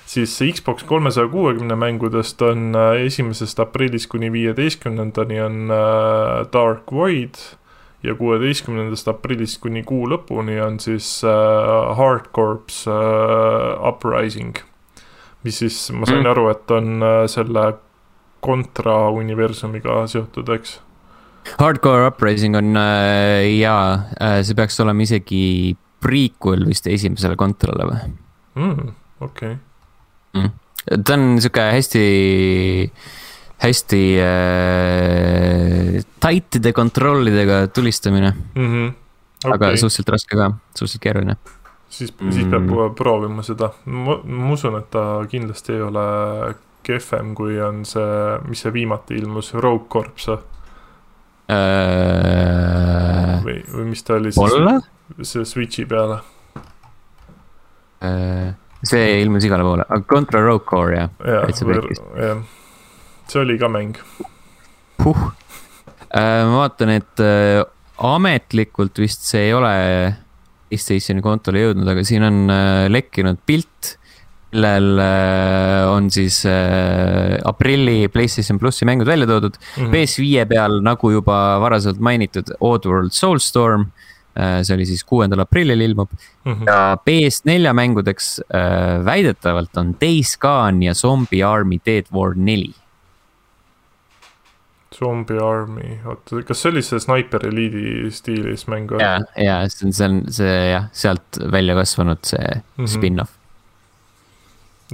siis 0.08 0.38
Xbox 0.54 0.86
kolmesaja 0.88 1.28
kuuekümne 1.28 1.76
mängudest 1.76 2.42
on 2.42 2.72
äh, 2.76 3.02
esimesest 3.06 3.60
aprillist 3.60 4.10
kuni 4.14 4.32
viieteistkümnendani 4.32 5.40
on 5.42 5.74
äh, 5.74 6.46
Dark 6.52 6.92
Void 6.92 7.42
ja 8.02 8.14
kuueteistkümnendast 8.14 9.08
aprillist 9.10 9.60
kuni 9.60 9.82
kuu 9.82 10.06
lõpuni 10.06 10.60
on 10.62 10.78
siis 10.80 11.22
Hard 11.98 12.30
Corps 12.34 12.84
äh, 12.86 13.88
Uprising. 13.88 14.62
mis 15.42 15.58
siis, 15.58 15.90
ma 15.94 16.06
sain 16.06 16.22
mm. 16.22 16.30
aru, 16.30 16.48
et 16.50 16.70
on 16.74 17.04
selle 17.30 17.72
kontra 18.42 19.08
universumiga 19.14 20.04
seotud, 20.10 20.50
eks 20.54 20.78
Hardcore 21.58 22.06
Uprising 22.10 22.56
on 22.58 22.76
äh, 22.76 23.48
jaa 23.58 23.94
äh,, 24.20 24.40
see 24.46 24.56
peaks 24.58 24.78
olema 24.84 25.04
isegi 25.04 25.76
prequel 26.02 26.66
vist 26.68 26.86
esimesele 26.90 27.38
kontrale 27.38 27.88
või 27.88 28.00
mm,? 28.60 28.92
okei 29.24 29.52
okay. 29.56 29.58
mm.. 30.38 31.02
ta 31.02 31.18
on 31.18 31.26
sihuke 31.42 31.66
hästi, 31.74 32.06
hästi 33.64 34.02
äh, 34.24 35.92
tight'ide 36.22 36.74
kontrollidega 36.76 37.66
tulistamine 37.74 38.32
mm. 38.32 38.72
-hmm. 38.72 38.96
Okay. 39.38 39.54
aga 39.54 39.76
suhteliselt 39.76 40.08
raske 40.16 40.36
ka, 40.36 40.50
suhteliselt 40.74 41.02
keeruline 41.02 41.38
siis 41.88 42.14
mm., 42.20 42.32
siis 42.32 42.46
peab 42.46 42.66
mm. 42.66 42.94
proovima 42.98 43.42
seda, 43.46 43.70
ma, 43.86 44.18
usun, 44.52 44.78
et 44.78 44.90
ta 44.90 45.04
kindlasti 45.30 45.76
ei 45.76 45.82
ole 45.82 46.04
kehvem, 46.86 47.34
kui 47.36 47.58
on 47.62 47.84
see, 47.88 48.38
mis 48.48 48.62
see 48.64 48.72
viimati 48.72 49.18
ilmus, 49.18 49.52
Rogue 49.54 49.88
Corps? 49.92 50.38
Äh,. 51.48 53.38
või, 53.44 53.58
või 53.72 53.84
mis 53.92 54.02
ta 54.04 54.18
oli 54.18 54.32
siis? 54.34 54.88
see 55.24 55.44
Switch'i 55.48 55.84
peale 55.88 56.20
äh,. 58.04 58.54
see 58.84 59.20
ilmus 59.22 59.44
igale 59.48 59.64
poole, 59.66 59.84
aga 59.88 60.04
Contra 60.10 60.40
Rogue 60.44 60.66
Core 60.68 60.94
jah. 60.96 61.10
jah, 61.24 62.42
see 63.28 63.40
oli 63.42 63.58
ka 63.60 63.68
mäng 63.72 63.94
huh.. 65.04 65.22
Äh, 66.08 66.44
ma 66.48 66.62
vaatan, 66.62 66.90
et 66.96 67.20
äh, 67.20 67.60
ametlikult 68.00 68.96
vist 69.02 69.26
see 69.28 69.48
ei 69.50 69.52
ole 69.56 69.72
PlayStationi 70.68 71.24
kontole 71.24 71.62
jõudnud, 71.64 71.88
aga 71.88 72.04
siin 72.06 72.24
on 72.28 72.36
äh, 72.52 72.86
lekkinud 72.92 73.40
pilt 73.48 73.96
millel 74.52 74.98
äh, 74.98 75.90
on 75.90 76.10
siis 76.10 76.44
äh, 76.46 77.38
aprilli 77.44 78.08
PlayStation 78.08 78.58
plussi 78.58 78.84
mängud 78.84 79.06
välja 79.06 79.26
toodud 79.26 79.54
mm. 79.76 79.84
-hmm. 79.84 79.92
PS5 79.94 80.46
peal, 80.48 80.80
nagu 80.82 81.10
juba 81.10 81.60
varasemalt 81.60 82.00
mainitud, 82.00 82.54
Oddworld 82.60 83.12
Soulstorm. 83.12 83.90
Äh, 84.38 84.62
see 84.62 84.74
oli 84.74 84.86
siis 84.86 85.04
kuuendal 85.04 85.40
aprillil 85.40 85.80
ilmub 85.80 86.10
mm 86.44 86.52
-hmm. 86.52 86.66
ja 86.66 86.96
PS4 86.96 87.72
mängudeks 87.72 88.40
väidetavalt 89.04 89.76
on 89.76 89.96
Days 90.00 90.36
Gone 90.38 90.84
ja 90.84 90.94
Zombie 90.94 91.44
Army 91.44 91.80
Dead 91.86 92.04
War 92.12 92.34
neli. 92.36 92.74
Zombie 94.98 95.38
Army, 95.38 95.98
oota, 96.06 96.42
kas 96.42 96.62
see 96.62 96.70
oli 96.70 96.82
see 96.82 97.00
Sniper 97.00 97.46
Elite'i 97.46 98.10
stiilis 98.10 98.66
mäng 98.66 98.88
või? 98.90 99.02
ja, 99.02 99.20
ja 99.36 99.68
see 99.68 99.86
on, 99.86 99.92
see 99.92 100.06
on 100.08 100.22
see 100.32 100.70
jah, 100.70 100.88
sealt 100.92 101.38
välja 101.52 101.74
kasvanud 101.74 102.18
see 102.22 102.46
mm 102.54 102.62
-hmm. 102.84 102.86
spin-off 102.86 103.37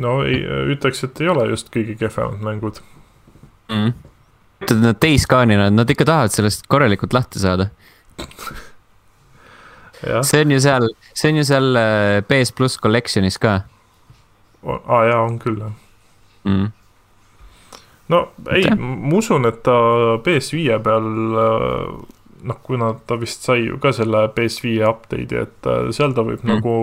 no 0.02 0.18
ei, 0.26 0.40
ütleks, 0.74 1.04
et 1.06 1.20
ei 1.22 1.30
ole 1.32 1.48
just 1.52 1.70
kõige 1.74 1.96
kehvemad 2.00 2.42
mängud. 2.44 2.80
Mm.. 3.72 3.92
nad 4.80 5.08
Gone'ina, 5.28 5.70
nad 5.70 5.90
ikka 5.90 6.06
tahavad 6.08 6.32
sellest 6.34 6.66
korralikult 6.70 7.12
lahti 7.16 7.42
saada. 7.42 7.70
See 10.04 10.40
on 10.40 10.50
ju 10.52 10.60
seal, 10.60 10.88
see 11.16 11.30
on 11.32 11.38
ju 11.40 11.44
seal 11.48 11.78
PS 12.28 12.50
äh, 12.52 12.56
pluss 12.56 12.80
collection'is 12.80 13.38
ka. 13.40 13.60
aa 14.64 14.80
ah, 14.88 15.04
jaa, 15.08 15.20
on 15.24 15.38
küll 15.38 15.60
jah. 15.60 15.72
Mm.. 16.44 16.68
no 18.12 18.20
ei, 18.52 18.68
ma 18.76 19.16
usun, 19.16 19.48
et 19.48 19.62
ta 19.64 19.76
PS5 20.24 20.78
peal 20.84 21.08
äh, 21.40 21.88
noh, 22.44 22.60
kuna 22.62 22.92
ta 23.08 23.16
vist 23.20 23.46
sai 23.46 23.64
ju 23.64 23.78
ka 23.80 23.92
selle 23.96 24.26
PS5 24.36 24.84
update'i, 24.88 25.44
et 25.46 25.68
äh, 25.70 25.90
seal 25.96 26.16
ta 26.16 26.24
võib 26.26 26.44
mm. 26.44 26.52
nagu 26.52 26.74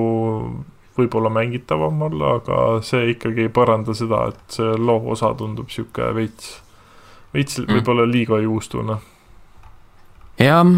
võib-olla 1.01 1.31
mängitavam 1.33 2.01
olla, 2.07 2.35
aga 2.39 2.57
see 2.85 3.11
ikkagi 3.15 3.47
ei 3.47 3.53
paranda 3.53 3.95
seda, 3.97 4.25
et 4.31 4.57
see 4.57 4.75
loo 4.79 5.01
osa 5.13 5.33
tundub 5.37 5.71
sihuke 5.73 6.11
veits, 6.15 6.53
veits 7.35 7.59
mm. 7.61 7.73
võib-olla 7.77 8.07
liiga 8.09 8.39
juustune. 8.43 8.99
jah, 10.41 10.73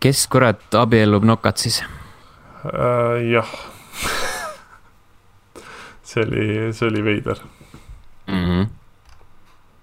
kes 0.00 0.26
kurat 0.32 0.80
abiellub 0.80 1.26
nokat 1.28 1.64
siis 1.64 1.82
äh,? 1.82 3.24
jah 3.32 3.50
see 6.04 6.22
oli, 6.22 6.46
see 6.76 6.88
oli 6.88 7.04
veider 7.04 7.42
mm. 8.26 8.44
-hmm. 8.44 8.72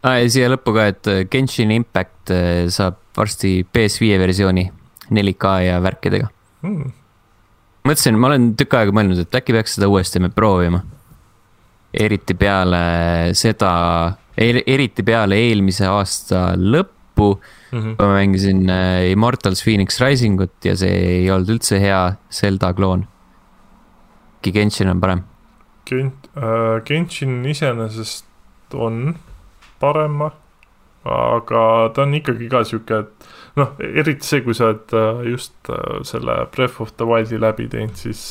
Ah, 0.02 0.18
ja 0.18 0.30
siia 0.34 0.48
lõppu 0.50 0.74
ka, 0.74 0.88
et 0.90 1.08
Genshin 1.30 1.70
Impact 1.72 2.32
äh, 2.34 2.66
saab 2.74 2.98
varsti 3.18 3.68
PS5 3.70 4.18
versiooni 4.18 4.64
4K 5.12 5.52
ja 5.68 5.78
värkidega 5.84 6.32
mm 6.62 7.01
mõtlesin, 7.88 8.18
ma 8.18 8.32
olen 8.32 8.52
tükk 8.60 8.78
aega 8.80 8.96
mõelnud, 8.96 9.22
et 9.24 9.38
äkki 9.38 9.56
peaks 9.56 9.78
seda 9.78 9.90
uuesti 9.92 10.22
proovima. 10.36 10.84
eriti 11.92 12.34
peale 12.40 13.34
seda, 13.36 13.72
eriti 14.38 15.04
peale 15.04 15.36
eelmise 15.36 15.86
aasta 15.88 16.54
lõppu 16.56 17.34
mm. 17.72 17.80
-hmm. 17.80 17.96
ma 18.00 18.14
mängisin 18.14 18.70
äh, 18.70 19.12
Immortals 19.12 19.64
Phoenix 19.64 20.00
Rising 20.00 20.42
ut 20.42 20.66
ja 20.66 20.76
see 20.76 20.94
ei 21.18 21.32
olnud 21.32 21.50
üldse 21.50 21.80
hea 21.80 22.16
Zelda 22.32 22.74
kloon. 22.74 23.08
Genshin 24.42 24.90
on 24.90 25.02
parem? 25.02 25.24
Gent- 25.90 26.30
äh,, 26.38 26.82
Genshin 26.86 27.46
iseenesest 27.46 28.26
on 28.74 29.16
parem, 29.80 30.22
aga 31.06 31.90
ta 31.96 32.04
on 32.06 32.14
ikkagi 32.14 32.50
ka 32.52 32.64
sihuke, 32.68 33.02
et 33.02 33.58
noh, 33.60 33.74
eriti 33.82 34.28
see, 34.28 34.44
kui 34.46 34.56
sa 34.58 34.70
oled 34.70 34.94
äh, 34.98 35.24
just 35.32 35.54
äh, 35.74 36.02
selle 36.08 36.46
Breath 36.54 36.82
of 36.84 36.94
the 36.98 37.08
Wildi 37.08 37.40
läbi 37.42 37.68
teinud, 37.72 37.98
siis, 37.98 38.22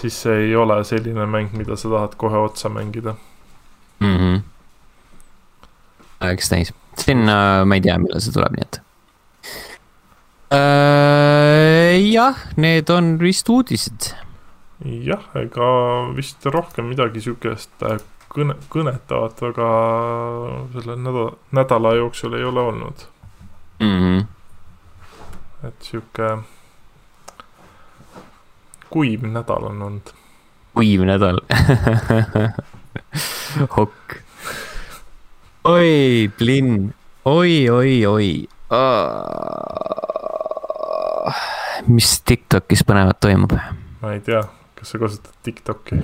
siis 0.00 0.22
see 0.26 0.48
ei 0.48 0.56
ole 0.56 0.82
selline 0.84 1.26
mäng, 1.30 1.54
mida 1.56 1.78
sa 1.80 1.90
tahad 1.92 2.16
kohe 2.20 2.38
otsa 2.44 2.68
mängida 2.72 3.16
mm. 4.00 4.16
-hmm. 4.16 4.40
eks 6.32 6.50
näis, 6.52 6.74
siin 7.00 7.28
äh, 7.28 7.64
ma 7.64 7.80
ei 7.80 7.84
tea, 7.84 7.98
millal 7.98 8.20
see 8.20 8.32
tuleb, 8.32 8.58
nii 8.58 8.68
et 8.68 8.82
äh,. 10.52 11.96
jah, 12.12 12.36
need 12.56 12.90
on 12.90 13.16
vist 13.20 13.48
uudised. 13.48 14.12
jah, 14.84 15.24
ega 15.34 15.68
vist 16.16 16.44
rohkem 16.44 16.92
midagi 16.92 17.24
sihukest 17.24 17.72
kõne, 18.32 18.56
kõnetavat 18.72 19.42
väga 19.44 19.68
selle 20.72 20.96
nädala, 20.96 21.32
nädala 21.52 21.94
jooksul 21.98 22.32
ei 22.38 22.44
ole 22.44 22.60
olnud 22.60 23.04
mm. 23.80 24.00
-hmm. 24.00 24.24
et 25.68 25.82
sihuke 25.82 26.36
kuiv 28.90 29.22
nädal 29.22 29.64
on 29.70 29.82
olnud. 29.82 30.14
kuiv 30.74 31.00
nädal 31.08 31.40
Hokk. 33.76 34.16
oi, 35.64 36.30
Blinn, 36.38 36.94
oi, 37.24 37.70
oi, 37.70 38.06
oi. 38.06 38.48
mis 41.86 42.22
Tiktokis 42.24 42.84
põnevat 42.88 43.20
toimub? 43.20 43.52
ma 44.02 44.12
ei 44.16 44.20
tea, 44.20 44.42
kas 44.74 44.94
sa 44.94 44.98
kasutad 44.98 45.34
Tiktoki? 45.42 46.00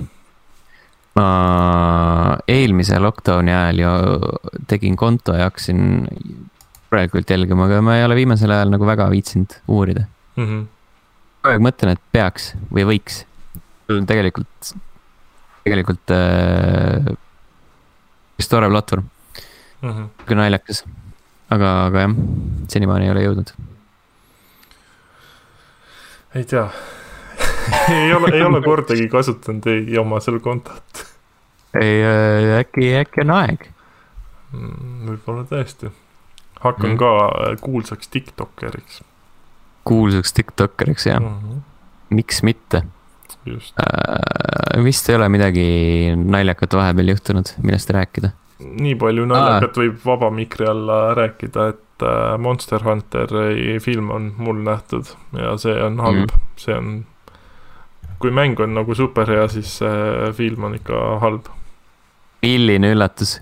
Ma 1.19 2.37
eelmise 2.47 2.99
lockdown'i 3.01 3.51
ajal 3.53 3.79
ju 3.83 3.93
tegin 4.71 4.95
konto 4.99 5.35
ja 5.35 5.49
hakkasin 5.49 6.07
praegult 6.89 7.29
jälgima, 7.29 7.67
aga 7.67 7.81
ma 7.85 7.97
ei 7.99 8.05
ole 8.07 8.15
viimasel 8.17 8.51
ajal 8.55 8.71
nagu 8.73 8.87
väga 8.87 9.09
viitsinud 9.11 9.59
uurida. 9.69 10.07
Mhm. 10.39 10.67
kogu 11.39 11.53
aeg 11.53 11.63
mõtlen, 11.63 11.93
et 11.95 12.01
peaks 12.11 12.53
või 12.71 12.85
võiks. 12.89 13.23
see 13.87 13.97
on 13.97 14.05
tegelikult, 14.09 14.71
tegelikult 15.65 16.11
äh, 16.15 17.15
tore 18.49 18.69
platvorm, 18.71 19.09
Mhm. 19.81 20.09
küll 20.27 20.37
naljakas. 20.39 20.83
aga, 21.49 21.85
aga 21.87 21.99
jah, 22.05 22.15
senimaani 22.67 23.05
ei 23.07 23.11
ole 23.11 23.23
jõudnud. 23.25 23.53
ei 26.35 26.43
tea 26.45 26.67
ei 27.89 28.13
ole, 28.13 28.31
ei 28.35 28.41
ole 28.43 28.61
kordagi 28.61 29.07
kasutanud 29.09 29.65
ei 29.67 29.97
oma 29.97 30.19
seal 30.19 30.39
kontot. 30.39 31.05
Ei 31.81 31.99
äh,, 32.03 32.59
äkki, 32.59 32.93
äkki 33.03 33.21
on 33.25 33.35
aeg. 33.37 33.69
Mm, 34.51 35.05
võib-olla 35.11 35.45
tõesti. 35.49 35.91
hakkan 36.59 36.89
Mhm. 36.89 36.97
ka 36.97 37.11
äh, 37.27 37.57
kuulsaks 37.61 38.07
Tiktokeriks 38.07 39.03
kuulsaks 39.89 40.33
Tiktokeriks 40.33 41.05
jah, 41.05 41.19
mm. 41.21 41.27
-hmm. 41.27 41.59
miks 42.09 42.43
mitte 42.43 42.83
just, 43.45 43.75
äh,. 43.79 44.83
vist 44.83 45.09
ei 45.09 45.15
ole 45.15 45.29
midagi 45.29 45.65
naljakat 46.15 46.73
vahepeal 46.73 47.13
juhtunud, 47.13 47.53
millest 47.63 47.89
rääkida. 47.89 48.31
nii 48.59 48.95
palju 48.99 49.25
naljakat 49.25 49.77
võib 49.81 50.01
vaba 50.05 50.29
mikri 50.35 50.67
alla 50.67 50.99
rääkida, 51.17 51.67
et 51.73 52.03
äh, 52.03 52.37
Monster 52.37 52.83
Hunteri 52.83 53.79
film 53.79 54.09
on 54.11 54.33
mul 54.37 54.59
nähtud 54.65 55.13
ja 55.37 55.55
see 55.57 55.77
on 55.83 55.99
halb 55.99 56.27
mm, 56.27 56.49
see 56.57 56.75
on. 56.75 57.05
kui 58.19 58.31
mäng 58.35 58.59
on 58.59 58.73
nagu 58.75 58.95
superhea, 58.95 59.47
siis 59.47 59.77
see 59.79 60.31
film 60.35 60.63
on 60.67 60.75
ikka 60.75 61.19
halb. 61.23 61.47
Milline 62.41 62.91
üllatus. 62.95 63.39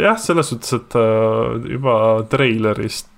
jah, 0.00 0.18
selles 0.18 0.48
suhtes, 0.50 0.72
et 0.72 0.94
äh, 0.98 1.70
juba 1.72 1.96
treilerist 2.30 3.08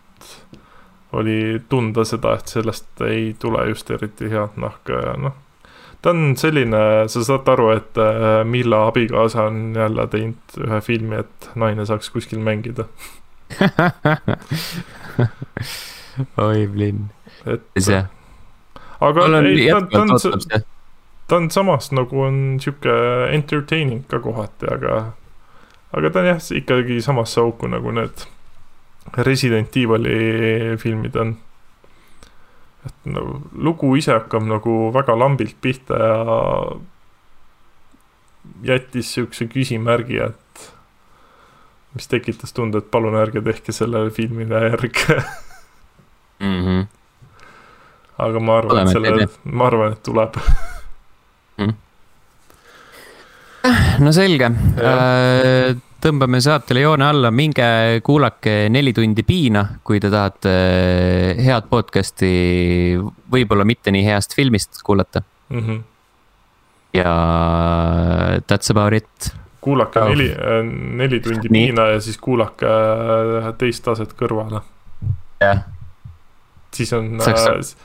oli 1.16 1.62
tunda 1.68 2.04
seda, 2.04 2.34
et 2.36 2.48
sellest 2.50 3.00
ei 3.06 3.36
tule 3.40 3.68
just 3.70 3.90
eriti 3.94 4.28
head 4.30 4.58
nahka 4.60 4.92
ja 4.92 5.14
noh. 5.20 5.36
ta 6.02 6.10
on 6.12 6.36
selline, 6.36 6.82
sa 7.08 7.24
saad 7.24 7.48
aru, 7.48 7.70
et 7.76 8.00
äh, 8.02 8.44
Milla 8.44 8.86
abikaasa 8.90 9.42
on 9.50 9.74
jälle 9.76 10.06
teinud 10.12 10.58
ühe 10.66 10.80
filmi, 10.84 11.16
et 11.24 11.50
naine 11.54 11.86
saaks 11.88 12.10
kuskil 12.14 12.38
mängida. 12.44 12.84
oi, 16.46 16.66
Blinn. 16.66 17.08
et 17.46 17.62
aga 19.00 19.24
on 19.24 19.34
ei, 19.46 19.68
ta, 19.70 19.80
ta 19.90 20.00
on, 20.02 20.10
ootab 20.16 20.40
see. 20.42 20.60
Ta 21.26 21.36
on 21.36 21.50
samas 21.50 21.90
nagu 21.92 22.22
on 22.22 22.58
sihuke 22.62 22.94
entertaining 23.34 24.04
ka 24.08 24.20
kohati, 24.22 24.70
aga 24.70 25.12
aga 25.96 26.10
ta 26.10 26.22
on 26.22 26.30
jah, 26.30 26.40
ikkagi 26.60 27.00
samasse 27.02 27.40
auku 27.40 27.70
nagu 27.70 27.92
need 27.94 28.26
Resident 29.26 29.76
Evil'i 29.76 30.76
filmid 30.82 31.16
on. 31.16 31.36
et 32.86 33.08
nagu 33.10 33.40
lugu 33.52 33.96
ise 33.98 34.12
hakkab 34.14 34.44
nagu 34.46 34.92
väga 34.94 35.16
lambilt 35.18 35.56
pihta 35.60 35.98
ja 35.98 36.18
jättis 38.62 39.10
siukse 39.14 39.48
küsimärgi, 39.50 40.20
et 40.22 40.66
mis 41.94 42.06
tekitas 42.06 42.54
tunde, 42.54 42.78
et 42.78 42.90
palun 42.90 43.16
ärge 43.18 43.42
tehke 43.42 43.74
sellele 43.74 44.10
filmile 44.14 44.62
järge. 44.68 45.18
Mhm. 46.40 46.86
aga 48.18 48.40
ma 48.40 48.58
arvan, 48.60 48.78
et 48.78 48.88
et 48.88 48.88
ei 48.88 48.92
selle, 48.92 49.28
ma 49.44 49.66
arvan, 49.66 49.92
et 49.96 50.02
tuleb. 50.04 50.38
no 53.98 54.12
selge 54.12 54.50
Jah., 54.76 55.76
tõmbame 56.06 56.38
saatele 56.44 56.84
joone 56.84 57.06
alla, 57.08 57.30
minge 57.34 58.00
kuulake 58.06 58.68
Neli 58.70 58.92
tundi 58.94 59.24
piina, 59.26 59.64
kui 59.82 59.98
te 60.02 60.10
tahate 60.12 60.52
head 61.40 61.66
podcast'i, 61.72 62.94
võib-olla 63.32 63.64
mitte 63.66 63.90
nii 63.90 64.04
heast 64.06 64.36
filmist 64.36 64.82
kuulata 64.86 65.24
Mm 65.48 65.60
-hmm. 65.60 65.82
ja 66.92 67.12
that's 68.52 68.70
about 68.70 68.92
it. 68.92 69.34
kuulake 69.60 69.98
Oh. 69.98 70.08
neli, 70.08 70.34
neli 70.96 71.20
tundi 71.20 71.48
Nii. 71.48 71.66
piina 71.66 71.86
ja 71.86 72.00
siis 72.00 72.18
kuulake 72.18 72.66
äh, 72.66 73.54
teist 73.58 73.84
taset 73.84 74.12
kõrvale. 74.12 74.60
jah, 75.40 75.58
siis 76.74 76.92
on 76.92 77.20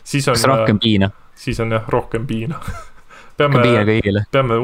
siis 0.04 0.28
on 0.28 0.34
kas, 0.34 0.44
rohkem 0.44 0.80
piina, 0.80 1.10
siis 1.36 1.60
on 1.60 1.72
jah, 1.72 1.84
rohkem 1.88 2.28
piina. 2.28 2.60
peame, 3.50 4.02
peame 4.32 4.60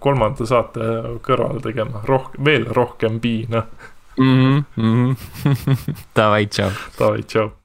kolmanda 0.00 0.46
saate 0.48 0.88
kõrvale 1.24 1.62
tegema, 1.64 2.02
rohkem, 2.08 2.44
veel 2.44 2.66
rohkem 2.72 3.20
piina. 3.20 3.66
Mhm, 4.18 5.14
Davai, 6.16 6.46
tšau. 6.50 6.70
Davai, 6.98 7.22
tšau. 7.22 7.57